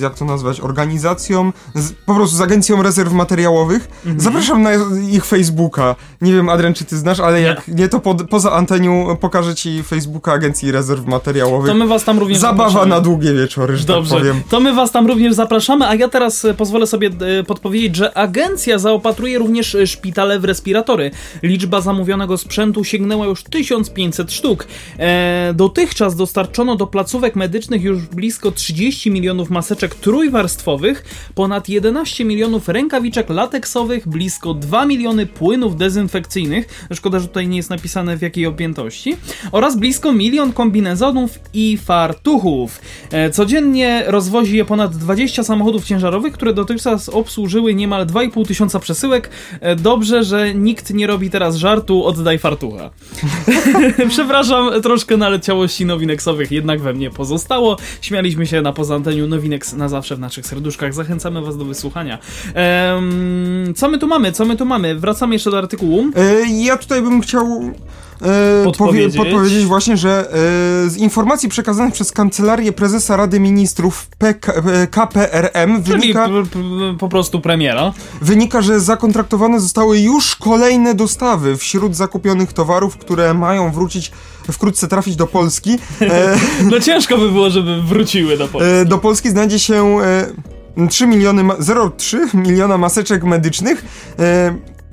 jak 0.00 0.14
to 0.14 0.24
nazwać, 0.24 0.60
organizacją, 0.60 1.52
z, 1.74 1.92
po 2.06 2.14
prostu 2.14 2.36
z 2.36 2.40
agencją 2.40 2.82
rezerw 2.82 3.12
materiałowych, 3.12 3.88
Mhm. 4.04 4.20
zapraszam 4.20 4.62
na 4.62 4.70
ich 5.10 5.24
Facebooka. 5.24 5.96
Nie 6.20 6.32
wiem, 6.32 6.48
Adrian, 6.48 6.74
czy 6.74 6.84
ty 6.84 6.96
znasz, 6.96 7.20
ale 7.20 7.40
Nie. 7.40 7.46
jak 7.46 7.68
nie, 7.68 7.88
to 7.88 8.00
pod, 8.00 8.28
poza 8.28 8.52
antenią 8.52 9.16
pokażę 9.20 9.54
ci 9.54 9.82
Facebooka 9.82 10.32
Agencji 10.32 10.72
Rezerw 10.72 11.06
Materiałowych. 11.06 11.68
To 11.72 11.74
my 11.78 11.86
was 11.86 12.04
tam 12.04 12.18
również 12.18 12.38
Zabawa 12.38 12.68
zapraszamy. 12.68 12.90
na 12.90 13.00
długie 13.00 13.34
wieczory, 13.34 13.76
że 13.76 13.84
Dobrze, 13.86 14.10
tak 14.10 14.18
powiem. 14.18 14.40
to 14.50 14.60
my 14.60 14.74
was 14.74 14.90
tam 14.92 15.06
również 15.06 15.34
zapraszamy, 15.34 15.86
a 15.88 15.94
ja 15.94 16.08
teraz 16.08 16.44
e, 16.44 16.54
pozwolę 16.54 16.86
sobie 16.86 17.10
e, 17.40 17.44
podpowiedzieć, 17.44 17.96
że 17.96 18.16
agencja 18.18 18.78
zaopatruje 18.78 19.38
również 19.38 19.74
e, 19.74 19.86
szpitale 19.86 20.38
w 20.40 20.44
respiratory. 20.44 21.10
Liczba 21.42 21.80
zamówionego 21.80 22.38
sprzętu 22.38 22.84
sięgnęła 22.84 23.26
już 23.26 23.42
1500 23.42 24.32
sztuk. 24.32 24.66
E, 24.98 25.52
dotychczas 25.54 26.16
dostarczono 26.16 26.76
do 26.76 26.86
placówek 26.86 27.36
medycznych 27.36 27.82
już 27.82 27.98
blisko 28.02 28.50
30 28.52 29.10
milionów 29.10 29.50
maseczek 29.64 29.94
trójwarstwowych, 29.94 31.04
ponad 31.34 31.68
11 31.68 32.24
milionów 32.24 32.68
rękawiczek 32.68 33.30
lateksowych, 33.30 34.08
blisko 34.08 34.54
2 34.54 34.86
miliony 34.86 35.26
płynów 35.26 35.76
dezynfekcyjnych, 35.76 36.86
szkoda, 36.94 37.18
że 37.18 37.28
tutaj 37.28 37.48
nie 37.48 37.56
jest 37.56 37.70
napisane 37.70 38.16
w 38.16 38.22
jakiej 38.22 38.46
objętości, 38.46 39.16
oraz 39.52 39.76
blisko 39.76 40.12
milion 40.12 40.52
kombinezonów 40.52 41.38
i 41.54 41.78
fartuchów. 41.84 42.80
E, 43.12 43.30
Codziennie 43.30 44.04
rozwozi 44.06 44.56
je 44.56 44.64
ponad 44.64 44.96
20 44.96 45.44
samochodów 45.44 45.84
ciężarowych, 45.84 46.32
które 46.32 46.52
dotychczas 46.52 47.08
obsłużyły 47.08 47.74
niemal 47.74 48.06
2,5 48.06 48.46
tysiąca 48.46 48.78
przesyłek. 48.78 49.30
E, 49.60 49.76
Dobrze, 49.76 50.24
że 50.24 50.54
nikt 50.54 50.94
nie 50.94 51.06
robi 51.06 51.30
teraz 51.30 51.56
żartu, 51.56 52.04
oddaj 52.04 52.38
fartucha. 52.38 52.90
Przepraszam, 54.08 54.82
troszkę 54.82 55.16
naleciałości 55.16 55.86
nowineksowych 55.86 56.52
jednak 56.52 56.80
we 56.80 56.92
mnie 56.94 57.10
pozostało. 57.10 57.76
Śmialiśmy 58.00 58.46
się 58.46 58.62
na 58.62 58.72
poza 58.72 58.94
anteniu 58.94 59.26
Nowinex 59.44 59.72
na 59.72 59.88
zawsze 59.88 60.16
w 60.16 60.18
naszych 60.20 60.46
serduszkach. 60.46 60.94
Zachęcamy 60.94 61.40
was 61.42 61.56
do 61.56 61.64
wysłuchania. 61.64 62.18
Em, 62.54 63.74
co 63.76 63.88
my 63.88 63.98
tu 63.98 64.06
mamy? 64.06 64.32
Co 64.32 64.44
my 64.44 64.56
tu 64.56 64.64
mamy? 64.66 64.94
Wracamy 64.98 65.34
jeszcze 65.34 65.50
do 65.50 65.58
artykułu. 65.58 66.04
E, 66.16 66.46
Ja 66.50 66.76
tutaj 66.76 67.02
bym 67.02 67.20
chciał 67.20 67.46
e, 68.22 68.64
Podpowiedzieć. 68.64 69.16
powie- 69.16 69.30
podpowiedzieć 69.30 69.64
właśnie, 69.64 69.96
że 69.96 70.28
e, 70.86 70.90
z 70.90 70.96
informacji 70.96 71.48
przekazanych 71.48 71.94
przez 71.94 72.12
Kancelarię 72.12 72.72
Prezesa 72.72 73.16
Rady 73.16 73.40
Ministrów 73.40 74.06
PK, 74.18 74.52
KPRM 74.90 75.82
Czyli 75.84 75.98
wynika, 76.00 76.28
po 76.98 77.08
prostu 77.08 77.40
premiera. 77.40 77.92
wynika, 78.22 78.62
że 78.62 78.80
zakontraktowane 78.80 79.60
zostały 79.60 79.98
już 80.00 80.36
kolejne 80.36 80.94
dostawy 80.94 81.56
wśród 81.56 81.96
zakupionych 81.96 82.52
towarów, 82.52 82.96
które 82.96 83.34
mają 83.34 83.72
wrócić, 83.72 84.12
wkrótce 84.52 84.88
trafić 84.88 85.16
do 85.16 85.26
Polski. 85.26 85.78
E, 86.00 86.36
No 86.70 86.80
ciężko 86.80 87.18
by 87.18 87.30
było, 87.32 87.50
żeby 87.50 87.82
wróciły 87.82 88.36
do 88.36 88.48
Polski. 88.48 88.70
e, 88.72 88.84
do 88.84 88.98
Polski 88.98 89.30
znajdzie 89.30 89.58
się 89.58 89.98
e, 90.78 90.86
3 90.88 91.06
miliony, 91.06 91.44
ma- 91.44 91.54
0,3 91.54 92.34
miliona 92.34 92.78
maseczek 92.78 93.24
medycznych. 93.24 93.84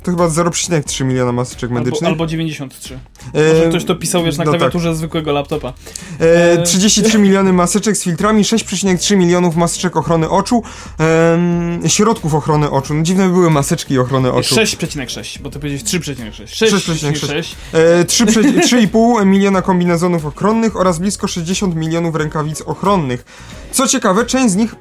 E, 0.02 0.04
to 0.04 0.12
chyba 0.12 0.28
0,3 0.28 1.06
miliona 1.06 1.32
maseczek 1.32 1.70
Albo, 1.72 1.74
medycznych. 1.84 2.10
albo 2.12 2.28
93. 2.28 3.00
E, 3.34 3.54
Może 3.54 3.70
ktoś 3.70 3.86
to 3.86 3.96
pisał, 3.96 4.24
wiesz, 4.24 4.38
na 4.38 4.44
no 4.46 4.52
tak. 4.52 4.60
klawiaturze 4.60 4.96
zwykłego 4.96 5.32
laptopa. 5.32 5.74
E, 6.22 6.52
E, 6.52 6.64
33 6.64 7.20
miliony 7.26 7.54
maseczek 7.54 7.98
z 7.98 8.04
filtrami, 8.04 8.44
6,3 8.44 9.18
milionów 9.18 9.56
maseczek 9.56 9.98
ochrony 9.98 10.30
oczu, 10.30 10.64
em, 10.98 11.90
środków 11.90 12.36
ochrony 12.36 12.70
oczu. 12.72 12.94
No 12.94 13.04
dziwne 13.04 13.28
by 13.28 13.34
były 13.34 13.50
maseczki 13.50 14.00
ochrony 14.00 14.32
oczu. 14.34 14.56
6,6, 14.56 15.40
bo 15.42 15.50
to 15.50 15.60
powiedziałeś 15.60 15.84
3,6. 15.84 16.44
6,6. 16.46 17.12
6,6. 17.14 17.56
E, 17.74 18.06
3 18.06 18.26
prze- 18.26 18.42
3,5 18.44 19.26
miliona 19.26 19.62
kombinezonów 19.62 20.26
ochronnych 20.26 20.76
oraz 20.80 21.00
blisko 21.00 21.28
60 21.28 21.76
milionów 21.76 22.16
rękawic 22.16 22.62
ochronnych. 22.62 23.26
Co 23.72 23.88
ciekawe, 23.88 24.26
część 24.26 24.52
z 24.54 24.56
nich 24.56 24.76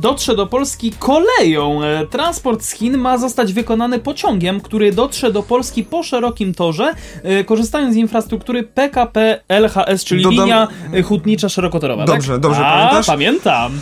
Dotrze 0.00 0.36
do 0.36 0.46
Polski 0.46 0.92
koleją. 0.98 1.82
E, 1.82 2.06
Transport 2.06 2.62
z 2.64 2.72
Chin 2.72 2.98
ma 2.98 3.18
zostać 3.18 3.52
wykonany 3.52 3.98
pociągiem, 3.98 4.60
który 4.60 4.92
dotrze 4.92 5.32
do 5.32 5.42
Polski 5.42 5.84
po 5.84 6.02
szerokim 6.02 6.54
torze, 6.54 6.94
e, 7.22 7.44
korzystając 7.44 7.94
z 7.94 7.96
infrastruktury 7.96 8.62
PKP 8.62 9.40
LHS, 9.48 10.04
czyli 10.04 10.24
Dodam- 10.24 10.30
linia 10.44 10.68
e, 10.92 11.02
hutnicza 11.02 11.48
szerokotorowa. 11.48 12.04
Dobrze, 12.04 12.32
tak? 12.32 12.40
dobrze, 12.40 12.66
A, 12.66 12.78
pamiętasz? 12.78 13.06
pamiętam. 13.06 13.72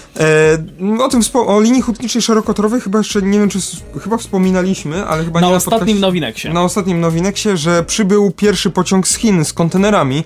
E, 0.99 1.05
o 1.05 1.09
tym 1.09 1.21
o 1.47 1.61
linii 1.61 1.83
hutniczej 1.83 2.23
szerokotorowej 2.23 2.81
chyba 2.81 2.99
jeszcze 2.99 3.23
nie 3.23 3.39
wiem 3.39 3.49
czy 3.49 3.59
chyba 4.01 4.17
wspominaliśmy, 4.17 5.07
ale 5.07 5.25
chyba 5.25 5.41
Na 5.41 5.49
nie 5.49 5.55
ostatnim 5.55 5.97
podkreś- 5.97 6.01
nowineksie. 6.01 6.49
na 6.49 6.63
ostatnim 6.65 7.01
nowineksie, 7.01 7.49
że 7.57 7.85
przybył 7.85 8.31
pierwszy 8.31 8.71
pociąg 8.71 9.09
z 9.09 9.17
Chin 9.17 9.45
z 9.45 9.53
kontenerami 9.53 10.25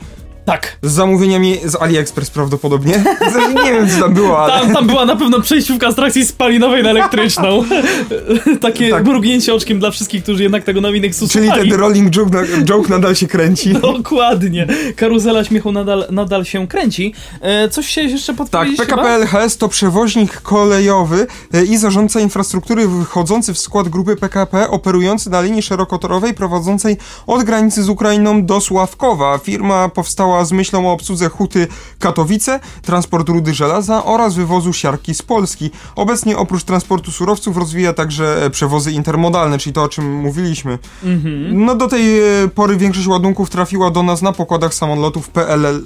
Tak. 0.50 0.76
z 0.82 0.92
zamówieniami 0.92 1.58
z 1.64 1.76
AliExpress 1.82 2.30
prawdopodobnie. 2.30 2.94
Znaczy, 3.32 3.54
nie 3.64 3.72
wiem 3.72 3.88
co 3.88 4.00
tam 4.00 4.14
było, 4.14 4.38
ale 4.38 4.52
Tam, 4.62 4.72
tam 4.74 4.86
była 4.86 5.04
na 5.06 5.16
pewno 5.16 5.40
przejściówka 5.40 5.92
z 5.92 5.94
trakcji 5.94 6.24
spalinowej 6.26 6.82
na 6.82 6.90
elektryczną. 6.90 7.64
Takie 8.60 8.90
Tak. 8.90 9.04
mrugnięcie 9.04 9.54
oczkiem 9.54 9.78
dla 9.78 9.90
wszystkich, 9.90 10.22
którzy 10.22 10.42
jednak 10.42 10.64
tego 10.64 10.80
nowineksu 10.80 11.28
czyli 11.28 11.46
słuchali. 11.46 11.70
ten 11.70 11.80
rolling 11.80 12.10
joke, 12.10 12.30
na- 12.30 12.64
joke 12.64 12.88
nadal 12.88 13.14
się 13.14 13.26
kręci. 13.26 13.72
Dokładnie. 13.96 14.66
Karuzela 14.96 15.44
śmiechu 15.44 15.72
nadal, 15.72 16.04
nadal 16.10 16.44
się 16.44 16.68
kręci. 16.68 17.14
E, 17.40 17.68
coś 17.68 17.86
się 17.86 18.02
jeszcze 18.02 18.26
Tak, 18.32 18.36
podpowiedzieć 18.36 18.78
PKP 18.78 19.02
chyba? 19.02 19.14
LHS 19.40 19.56
to 19.56 19.68
przewoźnik 19.68 20.40
kolejowy 20.40 21.26
e, 21.54 21.64
i 21.64 21.76
zarządca 21.76 22.20
infrastruktury 22.20 22.88
wchodzący 23.04 23.54
w 23.54 23.58
skład 23.58 23.88
grupy 23.88 24.16
PKP 24.16 24.70
operujący 24.70 25.30
na 25.30 25.40
linii 25.40 25.62
szerokotorowej 25.62 26.34
prowadzącej 26.34 26.96
od 27.26 27.42
granicy 27.44 27.82
z 27.82 27.88
Ukrainą 27.88 28.44
do 28.46 28.60
Sławkowa. 28.60 29.38
Firma 29.38 29.88
powstała 29.88 30.39
z 30.44 30.52
myślą 30.52 30.88
o 30.88 30.92
obsłudze 30.92 31.28
huty 31.28 31.66
Katowice, 31.98 32.60
transport 32.82 33.28
rudy 33.28 33.54
żelaza 33.54 34.04
oraz 34.04 34.34
wywozu 34.34 34.72
siarki 34.72 35.14
z 35.14 35.22
Polski. 35.22 35.70
Obecnie 35.96 36.36
oprócz 36.36 36.64
transportu 36.64 37.12
surowców 37.12 37.56
rozwija 37.56 37.92
także 37.92 38.44
e, 38.44 38.50
przewozy 38.50 38.92
intermodalne, 38.92 39.58
czyli 39.58 39.72
to 39.72 39.82
o 39.82 39.88
czym 39.88 40.12
mówiliśmy. 40.12 40.78
Mhm. 41.04 41.64
No 41.64 41.74
do 41.74 41.88
tej 41.88 42.18
e, 42.18 42.48
pory 42.54 42.76
większość 42.76 43.06
ładunków 43.06 43.50
trafiła 43.50 43.90
do 43.90 44.02
nas 44.02 44.22
na 44.22 44.32
pokładach 44.32 44.74
samolotów 44.74 45.28
PLL 45.28 45.84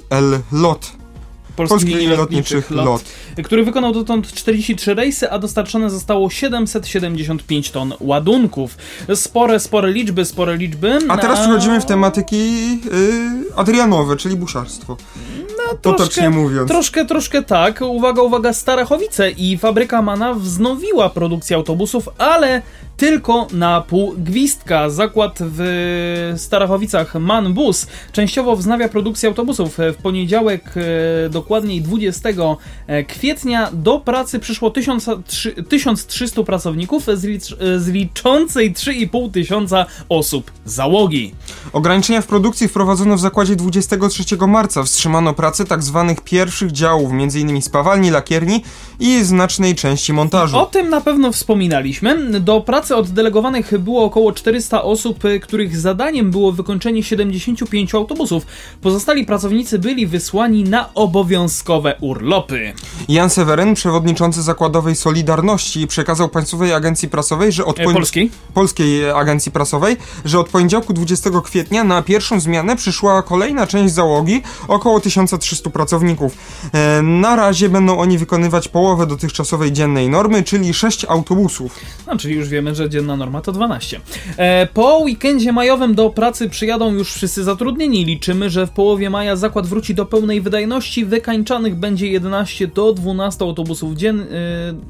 LOT. 0.51 1.04
Polskich 1.55 1.95
Linii 1.95 2.17
Lotniczych 2.17 2.71
LOT. 2.71 3.03
który 3.43 3.63
wykonał 3.63 3.93
dotąd 3.93 4.33
43 4.33 4.93
rejsy, 4.93 5.31
a 5.31 5.39
dostarczone 5.39 5.89
zostało 5.89 6.29
775 6.29 7.71
ton 7.71 7.93
ładunków. 7.99 8.77
Spore, 9.15 9.59
spore 9.59 9.91
liczby, 9.91 10.25
spore 10.25 10.57
liczby. 10.57 10.99
A 11.07 11.17
teraz 11.17 11.39
przechodzimy 11.39 11.81
w 11.81 11.85
tematyki 11.85 12.35
y, 12.93 13.55
Adrianowe, 13.55 14.17
czyli 14.17 14.35
buszarstwo. 14.35 14.97
no, 15.57 15.77
Potocznie 15.81 16.29
mówiąc. 16.29 16.67
Troszkę, 16.67 17.05
troszkę 17.05 17.43
tak. 17.43 17.81
Uwaga, 17.81 18.21
uwaga, 18.21 18.53
Starachowice 18.53 19.31
i 19.31 19.57
fabryka 19.57 20.01
Mana 20.01 20.33
wznowiła 20.33 21.09
produkcję 21.09 21.55
autobusów, 21.55 22.09
ale 22.17 22.61
tylko 22.97 23.47
na 23.51 23.81
pół 23.81 24.13
gwizdka. 24.17 24.89
Zakład 24.89 25.37
w 25.41 26.33
Starachowicach 26.37 27.15
ManBus 27.15 27.87
częściowo 28.11 28.55
wznawia 28.55 28.89
produkcję 28.89 29.29
autobusów. 29.29 29.77
W 29.77 29.95
poniedziałek, 30.01 30.63
e, 31.25 31.29
dokładniej 31.29 31.81
20 31.81 32.29
kwietnia, 33.07 33.69
do 33.73 33.99
pracy 33.99 34.39
przyszło 34.39 34.69
1000 34.71 35.09
trzy- 35.27 35.63
1300 35.69 36.43
pracowników 36.43 37.03
z, 37.13 37.23
licz, 37.23 37.55
z 37.77 37.87
liczącej 37.87 38.73
3,5 38.73 39.31
tysiąca 39.31 39.85
osób 40.09 40.51
załogi. 40.65 41.33
Ograniczenia 41.73 42.21
w 42.21 42.27
produkcji 42.27 42.67
wprowadzono 42.67 43.15
w 43.15 43.19
zakładzie 43.19 43.55
23 43.55 44.47
marca. 44.47 44.83
Wstrzymano 44.83 45.33
pracę 45.33 45.65
tzw. 45.65 46.15
pierwszych 46.23 46.71
działów, 46.71 47.11
m.in. 47.11 47.61
spawalni, 47.61 48.11
lakierni 48.11 48.63
i 48.99 49.23
znacznej 49.23 49.75
części 49.75 50.13
montażu. 50.13 50.57
O 50.57 50.65
tym 50.65 50.89
na 50.89 51.01
pewno 51.01 51.31
wspominaliśmy. 51.31 52.39
Do 52.39 52.61
pracy 52.61 52.84
oddelegowanych 52.91 53.77
było 53.79 54.03
około 54.03 54.31
400 54.33 54.83
osób, 54.83 55.25
y, 55.25 55.39
których 55.39 55.77
zadaniem 55.77 56.31
było 56.31 56.51
wykończenie 56.51 57.03
75 57.03 57.95
autobusów. 57.95 58.45
Pozostali 58.81 59.25
pracownicy 59.25 59.79
byli 59.79 60.07
wysłani 60.07 60.63
na 60.63 60.93
obowiązkowe 60.93 61.95
urlopy. 62.01 62.73
Jan 63.09 63.29
Seweryn, 63.29 63.73
przewodniczący 63.73 64.41
zakładowej 64.43 64.95
Solidarności, 64.95 65.87
przekazał 65.87 66.29
Państwowej 66.29 66.73
Agencji 66.73 67.09
Prasowej, 67.09 67.51
że 67.51 67.65
od 67.65 67.79
E, 67.79 67.83
poń- 67.83 67.93
polskiej? 67.93 68.31
Polskiej 68.53 69.09
Agencji 69.11 69.51
Prasowej, 69.51 69.97
że 70.25 70.39
od 70.39 70.49
poniedziałku 70.49 70.93
20 70.93 71.41
kwietnia 71.41 71.83
na 71.83 72.01
pierwszą 72.01 72.39
zmianę 72.39 72.75
przyszła 72.75 73.23
kolejna 73.23 73.67
część 73.67 73.93
załogi, 73.93 74.41
około 74.67 74.99
1300 74.99 75.55
300 75.55 75.69
pracowników. 75.69 76.37
E, 76.73 77.01
na 77.01 77.35
razie 77.35 77.69
będą 77.69 77.97
oni 77.97 78.17
wykonywać 78.17 78.67
połowę 78.67 79.07
dotychczasowej 79.07 79.71
dziennej 79.71 80.09
normy, 80.09 80.43
czyli 80.43 80.73
6 80.73 81.05
autobusów. 81.05 81.79
No, 82.07 82.17
czyli 82.17 82.35
już 82.35 82.49
wiemy, 82.49 82.74
że 82.75 82.89
dzienna 82.89 83.15
norma 83.15 83.41
to 83.41 83.51
12. 83.51 84.01
E, 84.37 84.67
po 84.73 84.97
weekendzie 84.97 85.51
majowym 85.51 85.95
do 85.95 86.09
pracy 86.09 86.49
przyjadą 86.49 86.93
już 86.93 87.13
wszyscy 87.13 87.43
zatrudnieni. 87.43 88.05
Liczymy, 88.05 88.49
że 88.49 88.67
w 88.67 88.69
połowie 88.69 89.09
maja 89.09 89.35
zakład 89.35 89.67
wróci 89.67 89.95
do 89.95 90.05
pełnej 90.05 90.41
wydajności. 90.41 91.05
Wykańczanych 91.05 91.75
będzie 91.75 92.07
11 92.07 92.67
do 92.67 92.93
12 92.93 93.45
autobusów, 93.45 93.95
dzien... 93.95 94.19
e, 94.21 94.25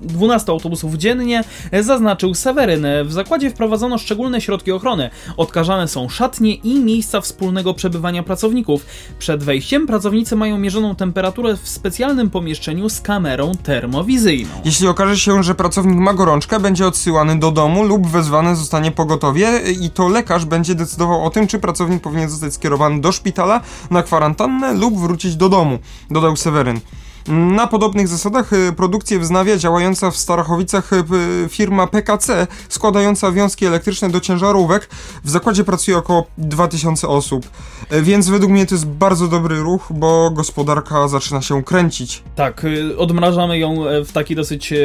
12 0.01 0.51
autobusów 0.51 0.95
dziennie, 0.95 1.43
e, 1.71 1.83
zaznaczył 1.83 2.33
Seweryn. 2.33 2.85
W 3.05 3.11
zakładzie 3.11 3.49
wprowadzono 3.49 3.97
szczególne 3.97 4.41
środki 4.41 4.71
ochrony. 4.71 5.09
Odkażane 5.37 5.87
są 5.87 6.09
szatnie 6.09 6.55
i 6.55 6.79
miejsca 6.79 7.21
wspólnego 7.21 7.73
przebywania 7.73 8.23
pracowników. 8.23 8.85
Przed 9.19 9.43
wejściem 9.43 9.87
pracownicy 9.87 10.35
mają 10.35 10.57
mierzoną 10.57 10.95
temperaturę 10.95 11.57
w 11.57 11.67
specjalnym 11.67 12.29
pomieszczeniu 12.29 12.89
z 12.89 13.01
kamerą 13.01 13.51
termowizyjną. 13.63 14.49
Jeśli 14.65 14.87
okaże 14.87 15.17
się, 15.17 15.43
że 15.43 15.55
pracownik 15.55 15.97
ma 15.97 16.13
gorączkę, 16.13 16.59
będzie 16.59 16.87
odsyłany 16.87 17.39
do 17.39 17.51
domu 17.51 17.74
lub 17.83 18.07
wezwany 18.07 18.55
zostanie 18.55 18.91
pogotowie 18.91 19.59
i 19.81 19.89
to 19.89 20.07
lekarz 20.07 20.45
będzie 20.45 20.75
decydował 20.75 21.25
o 21.25 21.29
tym, 21.29 21.47
czy 21.47 21.59
pracownik 21.59 22.01
powinien 22.01 22.29
zostać 22.29 22.53
skierowany 22.53 23.01
do 23.01 23.11
szpitala 23.11 23.61
na 23.89 24.03
kwarantannę 24.03 24.73
lub 24.73 24.99
wrócić 24.99 25.35
do 25.35 25.49
domu, 25.49 25.79
dodał 26.09 26.35
Seweryn. 26.35 26.79
Na 27.27 27.67
podobnych 27.67 28.07
zasadach 28.07 28.53
y, 28.53 28.73
produkcję 28.77 29.19
wznawia 29.19 29.57
działająca 29.57 30.11
w 30.11 30.17
Starachowicach 30.17 30.93
y, 30.93 31.03
firma 31.49 31.87
PKC 31.87 32.47
składająca 32.69 33.31
wiązki 33.31 33.65
elektryczne 33.65 34.09
do 34.09 34.19
ciężarówek. 34.19 34.89
W 35.23 35.29
zakładzie 35.29 35.63
pracuje 35.63 35.97
około 35.97 36.25
2000 36.37 37.07
osób, 37.07 37.45
Y, 37.93 38.01
więc 38.01 38.29
według 38.29 38.51
mnie 38.51 38.65
to 38.65 38.75
jest 38.75 38.87
bardzo 38.87 39.27
dobry 39.27 39.59
ruch, 39.59 39.87
bo 39.89 40.31
gospodarka 40.31 41.07
zaczyna 41.07 41.41
się 41.41 41.63
kręcić. 41.63 42.23
Tak, 42.35 42.65
odmrażamy 42.97 43.59
ją 43.59 43.87
e, 43.87 44.05
w 44.05 44.11
taki 44.11 44.35
dosyć 44.35 44.73
e, 44.73 44.75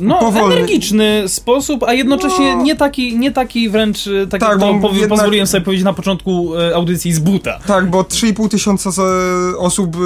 no, 0.00 0.18
Powolny. 0.18 0.56
energiczny 0.56 1.24
sposób, 1.28 1.82
a 1.82 1.92
jednocześnie 1.92 2.56
No. 2.56 2.62
nie 2.62 2.76
taki, 2.76 3.18
nie 3.18 3.32
taki 3.32 3.68
wręcz, 3.68 4.06
e, 4.06 4.26
tak, 4.26 4.40
Tak, 4.40 4.60
to 4.60 4.72
bo 4.74 4.88
po, 4.88 4.94
jednak- 4.94 5.08
pozwoliłem 5.08 5.46
sobie 5.46 5.64
powiedzieć 5.64 5.84
na 5.84 5.92
początku 5.92 6.50
audycji 6.74 7.12
z 7.12 7.18
buta. 7.18 7.58
Tak, 7.66 7.90
bo 7.90 8.02
3,5 8.02 8.48
tysiąca 8.48 8.90
osób 9.58 9.96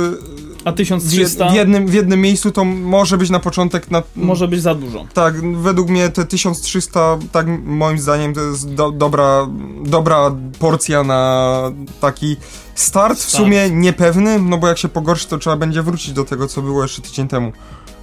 A 0.65 0.73
w, 0.73 0.75
jed- 0.75 0.77
1300 0.77 1.49
w, 1.49 1.55
jednym, 1.55 1.87
w 1.87 1.95
jednym 1.95 2.21
miejscu 2.21 2.53
to 2.53 2.65
może 2.65 3.19
być 3.19 3.31
na 3.31 3.41
początek 3.41 3.91
na... 3.91 4.03
może 4.17 4.49
być 4.49 4.63
za 4.63 4.75
dużo. 4.75 5.07
Tak, 5.15 5.57
według 5.57 5.89
mnie 5.89 6.09
te 6.09 6.25
1300, 6.27 7.19
tak 7.33 7.47
moim 7.65 7.99
zdaniem 7.99 8.35
to 8.35 8.41
jest 8.41 8.75
do, 8.75 8.91
dobra, 8.91 9.47
dobra 9.83 10.35
porcja 10.59 11.05
na 11.05 11.63
taki 12.01 12.37
start, 12.75 13.19
w 13.19 13.23
Start. 13.23 13.45
sumie 13.45 13.71
niepewny, 13.71 14.39
no 14.39 14.59
bo 14.59 14.69
jak 14.69 14.79
się 14.79 14.89
pogorszy 14.89 15.29
to 15.29 15.39
trzeba 15.39 15.57
będzie 15.57 15.83
wrócić 15.83 16.13
do 16.13 16.25
tego 16.25 16.47
co 16.47 16.63
było 16.63 16.83
jeszcze 16.83 17.03
tydzień 17.03 17.29
temu. 17.29 17.53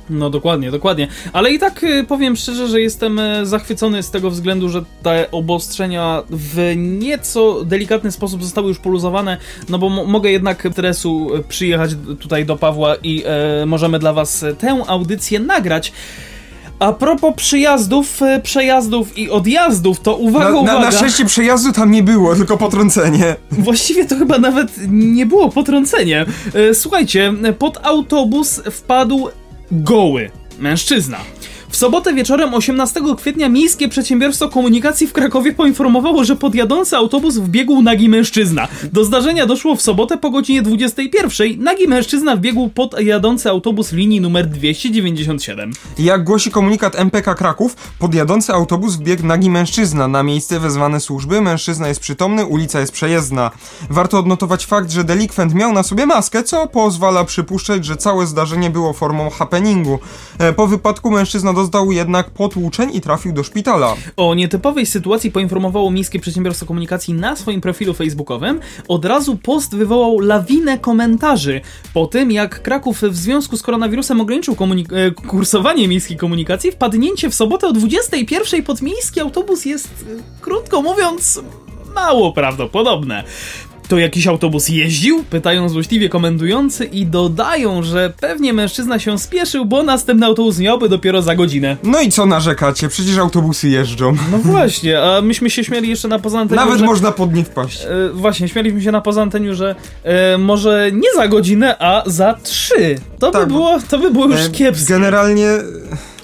No 0.09 0.29
dokładnie, 0.29 0.71
dokładnie. 0.71 1.07
Ale 1.33 1.51
i 1.51 1.59
tak 1.59 1.83
y, 1.83 2.03
powiem 2.03 2.35
szczerze, 2.35 2.67
że 2.67 2.81
jestem 2.81 3.19
e, 3.19 3.45
zachwycony 3.45 4.03
z 4.03 4.11
tego 4.11 4.29
względu, 4.31 4.69
że 4.69 4.83
te 5.03 5.31
obostrzenia 5.31 6.23
w 6.29 6.73
nieco 6.75 7.63
delikatny 7.65 8.11
sposób 8.11 8.43
zostały 8.43 8.67
już 8.67 8.79
poluzowane, 8.79 9.37
no 9.69 9.77
bo 9.79 9.89
mo- 9.89 10.05
mogę 10.05 10.31
jednak 10.31 10.67
stresu 10.71 11.29
e, 11.35 11.43
przyjechać 11.43 11.91
tutaj 12.19 12.45
do 12.45 12.55
Pawła 12.57 12.95
i 13.03 13.23
e, 13.25 13.65
możemy 13.65 13.99
dla 13.99 14.13
was 14.13 14.43
e, 14.43 14.53
tę 14.53 14.81
audycję 14.87 15.39
nagrać. 15.39 15.93
A 16.79 16.93
propos 16.93 17.33
przyjazdów, 17.35 18.19
przejazdów 18.43 19.17
i 19.17 19.29
odjazdów, 19.29 19.99
to 19.99 20.15
uwaga, 20.15 20.45
Na, 20.45 20.51
na, 20.51 20.59
uwaga. 20.59 20.79
na 20.79 20.91
szczęście 20.91 21.25
przejazdu 21.25 21.71
tam 21.71 21.91
nie 21.91 22.03
było, 22.03 22.35
tylko 22.35 22.57
potrącenie. 22.57 23.35
Właściwie 23.51 24.05
to 24.05 24.15
chyba 24.15 24.37
nawet 24.37 24.71
nie 24.87 25.25
było 25.25 25.49
potrącenie. 25.49 26.25
Słuchajcie, 26.73 27.33
pod 27.59 27.77
autobus 27.85 28.61
wpadł 28.71 29.27
goły 29.71 30.31
mężczyzna. 30.59 31.17
W 31.77 31.79
sobotę 31.79 32.13
wieczorem 32.13 32.53
18 32.53 33.01
kwietnia 33.17 33.49
Miejskie 33.49 33.89
Przedsiębiorstwo 33.89 34.49
Komunikacji 34.49 35.07
w 35.07 35.13
Krakowie 35.13 35.53
poinformowało, 35.53 36.23
że 36.23 36.35
pod 36.35 36.55
jadący 36.55 36.97
autobus 36.97 37.37
wbiegł 37.37 37.81
nagi 37.81 38.09
mężczyzna. 38.09 38.67
Do 38.93 39.03
zdarzenia 39.03 39.45
doszło 39.45 39.75
w 39.75 39.81
sobotę 39.81 40.17
po 40.17 40.29
godzinie 40.29 40.61
21. 40.61 41.63
Nagi 41.63 41.87
mężczyzna 41.87 42.35
wbiegł 42.35 42.69
pod 42.69 42.99
jadący 43.01 43.49
autobus 43.49 43.91
linii 43.91 44.21
numer 44.21 44.47
297. 44.47 45.71
Jak 45.99 46.23
głosi 46.23 46.51
komunikat 46.51 46.95
MPK 46.95 47.35
Kraków, 47.35 47.75
pod 47.99 48.15
jadący 48.15 48.53
autobus 48.53 48.95
wbiegł 48.95 49.25
nagi 49.25 49.49
mężczyzna. 49.49 50.07
Na 50.07 50.23
miejsce 50.23 50.59
wezwane 50.59 50.99
służby, 50.99 51.41
mężczyzna 51.41 51.87
jest 51.87 51.99
przytomny, 51.99 52.45
ulica 52.45 52.79
jest 52.79 52.91
przejezdna. 52.91 53.51
Warto 53.89 54.19
odnotować 54.19 54.65
fakt, 54.65 54.91
że 54.91 55.03
delikwent 55.03 55.53
miał 55.53 55.73
na 55.73 55.83
sobie 55.83 56.05
maskę, 56.05 56.43
co 56.43 56.67
pozwala 56.67 57.23
przypuszczać, 57.23 57.85
że 57.85 57.97
całe 57.97 58.27
zdarzenie 58.27 58.69
było 58.69 58.93
formą 58.93 59.29
happeningu. 59.29 59.99
E, 60.39 60.53
Po 60.53 60.67
wypadku 60.67 61.11
mężczyzna 61.11 61.53
dostał 61.67 61.91
jednak 61.91 62.29
potłuczeń 62.29 62.89
i 62.95 63.01
trafił 63.01 63.33
do 63.33 63.43
szpitala. 63.43 63.95
O 64.17 64.35
nietypowej 64.35 64.85
sytuacji 64.85 65.31
poinformowało 65.31 65.91
Miejskie 65.91 66.19
Przedsiębiorstwo 66.19 66.65
Komunikacji 66.65 67.13
na 67.13 67.35
swoim 67.35 67.61
profilu 67.61 67.93
facebookowym. 67.93 68.59
Od 68.87 69.05
razu 69.05 69.37
post 69.37 69.75
wywołał 69.75 70.19
lawinę 70.19 70.79
komentarzy. 70.79 71.61
Po 71.93 72.07
tym, 72.07 72.31
jak 72.31 72.61
Kraków 72.61 73.01
w 73.01 73.15
związku 73.15 73.57
z 73.57 73.61
koronawirusem 73.61 74.21
ograniczył 74.21 74.55
e, 74.91 75.11
kursowanie 75.11 75.87
miejskiej 75.87 76.17
komunikacji, 76.17 76.71
wpadnięcie 76.71 77.29
w 77.29 77.35
sobotę 77.35 77.67
o 77.67 77.73
21 77.73 78.63
pod 78.63 78.81
miejski 78.81 79.19
autobus 79.19 79.65
jest, 79.65 79.87
e, 79.87 80.41
krótko 80.41 80.81
mówiąc, 80.81 81.41
mało 81.95 82.33
prawdopodobne. 82.33 83.23
To 83.87 83.97
jakiś 83.97 84.27
autobus 84.27 84.69
jeździł? 84.69 85.23
Pytają 85.29 85.69
złośliwie 85.69 86.09
komendujący 86.09 86.85
i 86.85 87.05
dodają, 87.05 87.83
że 87.83 88.13
pewnie 88.21 88.53
mężczyzna 88.53 88.99
się 88.99 89.19
spieszył, 89.19 89.65
bo 89.65 89.83
następny 89.83 90.25
autobus 90.25 90.59
miałby 90.59 90.89
dopiero 90.89 91.21
za 91.21 91.35
godzinę. 91.35 91.77
No 91.83 92.01
i 92.01 92.11
co 92.11 92.25
narzekacie? 92.25 92.89
Przecież 92.89 93.17
autobusy 93.17 93.69
jeżdżą. 93.69 94.15
No 94.31 94.37
właśnie, 94.37 95.01
a 95.03 95.21
myśmy 95.21 95.49
się 95.49 95.63
śmiali 95.63 95.89
jeszcze 95.89 96.07
na 96.07 96.19
poza 96.19 96.39
anteniu, 96.39 96.61
Nawet 96.61 96.79
że, 96.79 96.85
można 96.85 97.11
pod 97.11 97.33
nie 97.33 97.43
wpaść. 97.43 97.81
e, 97.81 98.09
Właśnie, 98.13 98.47
śmialiśmy 98.49 98.81
się 98.81 98.91
na 98.91 99.01
poza 99.01 99.21
anteniu, 99.21 99.55
że 99.55 99.75
e, 100.03 100.37
może 100.37 100.89
nie 100.93 101.09
za 101.15 101.27
godzinę, 101.27 101.75
a 101.79 102.03
za 102.05 102.33
trzy. 102.43 102.95
To 103.19 103.27
by 103.31 103.37
Tak, 103.39 103.47
było, 103.47 103.77
to 103.89 103.99
by 103.99 104.11
było 104.11 104.25
już 104.25 104.39
E, 104.45 104.49
kiepskie. 104.49 104.93
Generalnie, 104.93 105.47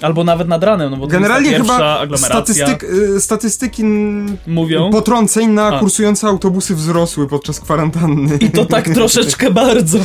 Albo 0.00 0.24
nawet 0.24 0.48
nad 0.48 0.64
ranem, 0.64 0.90
no 0.90 0.96
bo 0.96 1.06
generalnie 1.06 1.50
to 1.50 1.56
jest 1.56 1.70
chyba 1.70 1.98
aglomeracja. 1.98 2.42
statystyk, 2.54 2.86
e, 3.16 3.20
statystyki 3.20 3.84
Mówią. 4.46 4.90
potrąceń 4.90 5.48
na 5.50 5.66
A. 5.66 5.78
kursujące 5.80 6.26
autobusy 6.26 6.74
wzrosły 6.74 7.28
podczas 7.28 7.60
kwarantanny. 7.60 8.36
I 8.36 8.50
to 8.50 8.64
tak 8.64 8.88
troszeczkę 8.94 9.50
bardzo. 9.50 9.98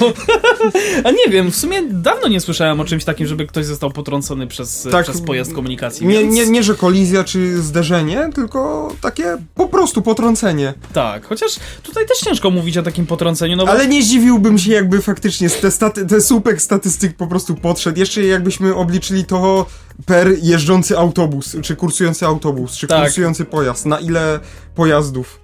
A 1.03 1.11
nie 1.11 1.31
wiem, 1.31 1.51
w 1.51 1.55
sumie 1.55 1.81
dawno 1.83 2.27
nie 2.27 2.39
słyszałem 2.41 2.79
o 2.79 2.85
czymś 2.85 3.03
takim, 3.03 3.27
żeby 3.27 3.47
ktoś 3.47 3.65
został 3.65 3.91
potrącony 3.91 4.47
przez, 4.47 4.87
Tak. 4.91 5.03
przez 5.03 5.21
pojazd 5.21 5.53
komunikacji. 5.53 6.07
Nie, 6.07 6.19
więc... 6.19 6.35
nie, 6.35 6.47
nie, 6.47 6.63
że 6.63 6.75
kolizja 6.75 7.23
czy 7.23 7.61
zderzenie, 7.61 8.29
tylko 8.35 8.91
takie 9.01 9.37
po 9.55 9.67
prostu 9.67 10.01
potrącenie. 10.01 10.73
Tak, 10.93 11.25
chociaż 11.25 11.51
tutaj 11.83 12.05
też 12.07 12.17
ciężko 12.17 12.51
mówić 12.51 12.77
o 12.77 12.83
takim 12.83 13.05
potrąceniu, 13.05 13.55
no 13.57 13.65
bo 13.65 13.71
Ale 13.71 13.87
nie 13.87 14.03
zdziwiłbym 14.03 14.57
się, 14.57 14.71
jakby 14.71 15.01
faktycznie 15.01 15.49
te, 15.49 15.71
staty, 15.71 16.05
te 16.05 16.21
słupek 16.21 16.61
statystyk 16.61 17.15
po 17.17 17.27
prostu 17.27 17.55
podszedł. 17.55 17.99
Jeszcze 17.99 18.23
jakbyśmy 18.23 18.75
obliczyli 18.75 19.25
to 19.25 19.65
per 20.05 20.27
jeżdżący 20.41 20.97
autobus, 20.97 21.57
czy 21.61 21.75
kursujący 21.75 22.25
autobus, 22.25 22.77
czy 22.77 22.87
Tak. 22.87 23.03
kursujący 23.03 23.45
pojazd. 23.45 23.85
Na 23.85 23.99
ile 23.99 24.39
pojazdów. 24.75 25.41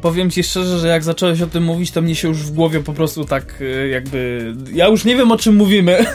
Powiem 0.00 0.30
ci 0.30 0.42
szczerze, 0.44 0.78
że 0.78 0.88
jak 0.88 1.04
zacząłeś 1.04 1.42
o 1.42 1.46
tym 1.46 1.62
mówić, 1.64 1.90
to 1.90 2.02
mnie 2.02 2.14
się 2.14 2.28
już 2.28 2.38
w 2.38 2.50
głowie 2.50 2.80
po 2.80 2.92
prostu 2.92 3.24
tak 3.24 3.60
y, 3.60 3.88
jakby. 3.88 4.54
Ja 4.72 4.88
już 4.88 5.04
nie 5.04 5.16
wiem 5.16 5.32
o 5.32 5.36
czym 5.38 5.56
mówimy. 5.56 5.98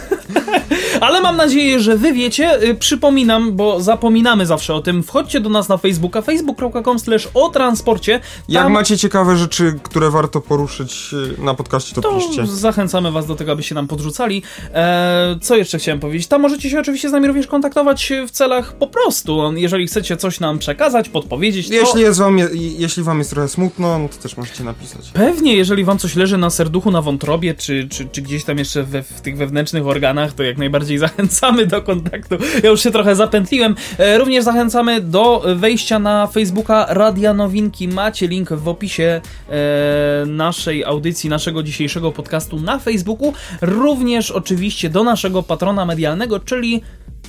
Ale 1.02 1.22
mam 1.22 1.38
nadzieję, 1.38 1.80
że 1.80 1.98
wy 1.98 2.14
wiecie. 2.14 2.64
Y, 2.64 2.76
Przypominam, 2.76 3.56
bo 3.56 3.82
zapominamy 3.82 4.46
zawsze 4.46 4.74
o 4.74 4.82
tym. 4.82 5.04
Wchodźcie 5.04 5.40
do 5.40 5.50
nas 5.50 5.70
na 5.70 5.78
Facebooka, 5.78 6.22
facebook.com 6.22 7.00
slash 7.00 7.28
o 7.34 7.50
transporcie. 7.50 8.20
Jak 8.50 8.64
Tam 8.64 8.72
macie 8.74 8.98
ciekawe 8.98 9.38
rzeczy, 9.38 9.80
które 9.84 10.10
warto 10.10 10.42
poruszyć 10.42 11.10
y, 11.40 11.42
na 11.42 11.54
podcaście, 11.54 11.96
to, 11.96 12.02
to 12.02 12.14
piszcie. 12.14 12.48
zachęcamy 12.48 13.12
was 13.12 13.26
do 13.26 13.36
tego, 13.36 13.52
abyście 13.52 13.76
nam 13.76 13.88
podrzucali. 13.88 14.44
E, 14.74 15.36
co 15.42 15.56
jeszcze 15.56 15.80
chciałem 15.80 16.00
powiedzieć? 16.00 16.28
Tam 16.28 16.42
możecie 16.42 16.70
się 16.70 16.80
oczywiście 16.80 17.10
z 17.10 17.12
nami 17.12 17.28
również 17.28 17.48
kontaktować 17.48 18.14
w 18.28 18.32
celach 18.32 18.74
po 18.74 18.88
prostu. 18.88 19.54
Jeżeli 19.56 19.88
chcecie 19.88 20.18
coś 20.18 20.40
nam 20.40 20.60
przekazać, 20.60 21.10
podpowiedzieć, 21.10 21.68
to... 21.68 21.74
Jeśli, 21.74 22.02
jest 22.02 22.20
wam, 22.20 22.38
je- 22.38 22.50
jeśli 22.54 23.04
wam 23.04 23.18
jest 23.18 23.30
trochę 23.30 23.48
smutno, 23.48 24.00
no 24.00 24.10
to 24.10 24.16
też 24.18 24.38
możecie 24.38 24.64
napisać. 24.64 25.12
Pewnie, 25.14 25.56
jeżeli 25.56 25.84
wam 25.84 25.98
coś 25.98 26.16
leży 26.16 26.38
na 26.38 26.50
serduchu, 26.50 26.92
na 26.92 27.02
wątrobie, 27.02 27.54
czy, 27.54 27.88
czy, 27.92 28.06
czy 28.12 28.22
gdzieś 28.22 28.44
tam 28.44 28.58
jeszcze 28.58 28.84
we, 28.84 29.04
w 29.04 29.22
tych 29.22 29.38
wewnętrznych 29.38 29.88
organach, 29.88 30.34
to 30.34 30.44
jak 30.44 30.58
najbardziej 30.58 30.87
zachęcamy 30.98 31.66
do 31.66 31.82
kontaktu. 31.82 32.36
Ja 32.64 32.70
już 32.70 32.84
się 32.84 32.92
trochę 32.92 33.16
zapętliłem. 33.16 33.76
E, 33.98 34.18
również 34.18 34.44
zachęcamy 34.44 35.02
do 35.02 35.44
wejścia 35.56 36.00
na 36.00 36.28
Facebooka 36.28 36.86
Radia 36.90 37.34
Nowinki. 37.34 37.88
Macie 37.88 38.28
link 38.28 38.54
w 38.54 38.68
opisie 38.68 39.22
e, 39.50 40.26
naszej 40.26 40.84
audycji, 40.84 41.30
naszego 41.30 41.64
dzisiejszego 41.64 42.12
podcastu 42.12 42.60
na 42.60 42.80
Facebooku. 42.80 43.34
Również 43.62 44.32
oczywiście 44.32 44.90
do 44.90 45.04
naszego 45.04 45.44
patrona 45.44 45.86
medialnego, 45.86 46.40
czyli 46.40 46.82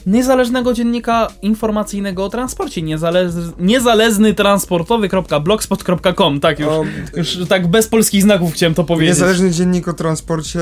niezależnego 0.07 0.73
dziennika 0.73 1.29
informacyjnego 1.43 2.25
o 2.25 2.29
transporcie. 2.29 2.83
Niezależ, 2.83 3.33
niezależnytransportowy.blogspot.com. 3.59 6.41
Tak 6.41 6.59
już, 6.59 6.69
O, 6.69 6.85
już 7.17 7.39
tak 7.49 7.67
bez 7.67 7.89
polskich 7.89 8.23
znaków 8.23 8.55
chciałem 8.55 8.75
to 8.75 8.85
powiedzieć. 8.85 9.17
Niezależny 9.17 9.51
dziennik 9.51 9.89
o 9.89 9.93
transporcie 9.93 10.61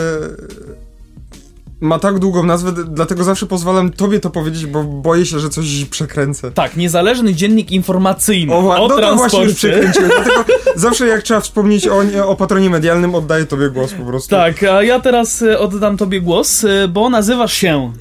ma 1.81 1.99
tak 1.99 2.19
długą 2.19 2.43
nazwę, 2.43 2.73
dlatego 2.73 3.25
zawsze 3.25 3.47
pozwalam 3.47 3.93
tobie 3.93 4.21
to 4.21 4.31
powiedzieć, 4.31 4.67
bo 4.67 4.85
boję 4.85 5.27
się, 5.27 5.39
że 5.39 5.49
coś 5.49 5.85
przekręcę. 5.85 6.51
Tak, 6.51 6.77
niezależny 6.77 7.35
dziennik 7.35 7.71
informacyjny 7.71 8.55
O, 8.55 8.85
o 8.85 8.89
no 8.89 8.97
to 8.97 9.17
właśnie 9.17 9.43
już 9.43 9.55
przekręciłem, 9.55 10.11
dlatego 10.17 10.45
zawsze 10.77 11.07
jak 11.07 11.23
trzeba 11.23 11.41
wspomnieć 11.41 11.89
o, 11.89 12.03
o 12.27 12.37
patronie 12.37 12.71
medialnym, 12.71 13.15
oddaję 13.15 13.47
tobie 13.47 13.71
głos 13.71 13.93
po 13.93 14.05
prostu. 14.05 14.31
Tak, 14.31 14.63
a 14.63 14.83
ja 14.83 15.01
teraz 15.01 15.43
e, 15.43 15.59
oddam 15.59 15.97
tobie 15.97 16.21
głos, 16.21 16.65
e, 16.65 16.89
bo 16.89 17.11
nazywasz 17.11 17.53
się 17.53 17.93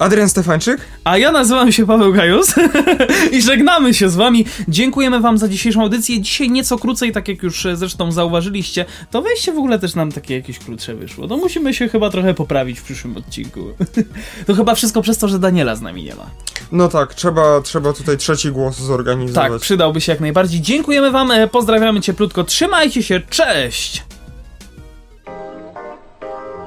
Adrian 0.00 0.28
Stefańczyk? 0.28 0.80
A 1.04 1.18
ja 1.18 1.32
nazywam 1.32 1.72
się 1.72 1.86
Paweł 1.86 2.12
Gajus 2.12 2.54
i 3.32 3.42
żegnamy 3.42 3.94
się 3.94 4.08
z 4.08 4.16
wami. 4.16 4.44
Dziękujemy 4.68 5.20
wam 5.20 5.38
za 5.38 5.48
dzisiejszą 5.48 5.82
audycję. 5.82 6.20
Dzisiaj 6.20 6.50
nieco 6.50 6.78
krócej, 6.78 7.12
tak 7.12 7.28
jak 7.28 7.42
już 7.42 7.66
e, 7.66 7.76
zresztą 7.76 8.12
zauważyliście. 8.12 8.84
To 9.10 9.22
wejście 9.22 9.52
w 9.52 9.58
ogóle 9.58 9.78
też 9.78 9.94
nam 9.94 10.12
takie 10.12 10.34
jakieś 10.34 10.58
krótsze 10.58 10.94
wyszło. 10.94 11.28
To 11.28 11.36
musimy 11.36 11.74
się 11.74 11.88
chyba 11.88 12.10
trochę 12.10 12.34
poprawić 12.34 12.80
w 12.80 12.82
przyszłym 12.82 13.16
odcinku. 13.16 13.60
to 14.46 14.54
chyba 14.54 14.74
wszystko 14.74 15.02
przez 15.02 15.18
to, 15.18 15.28
że 15.28 15.38
Daniela 15.38 15.76
z 15.76 15.80
nami 15.80 16.04
nie 16.04 16.14
ma. 16.14 16.30
No 16.72 16.88
tak, 16.88 17.14
trzeba, 17.14 17.60
trzeba 17.60 17.92
tutaj 17.92 18.16
trzeci 18.16 18.50
głos 18.50 18.76
Tak, 18.76 18.86
zorganizować. 18.86 19.62
przydałby 19.62 20.00
się 20.00 20.12
jak 20.12 20.20
najbardziej. 20.20 20.60
Dziękujemy 20.60 21.10
wam, 21.10 21.30
e, 21.30 21.48
pozdrawiamy 21.48 22.00
cieplutko, 22.00 22.44
trzymajcie 22.44 23.02
się, 23.02 23.20
cześć! 23.30 24.09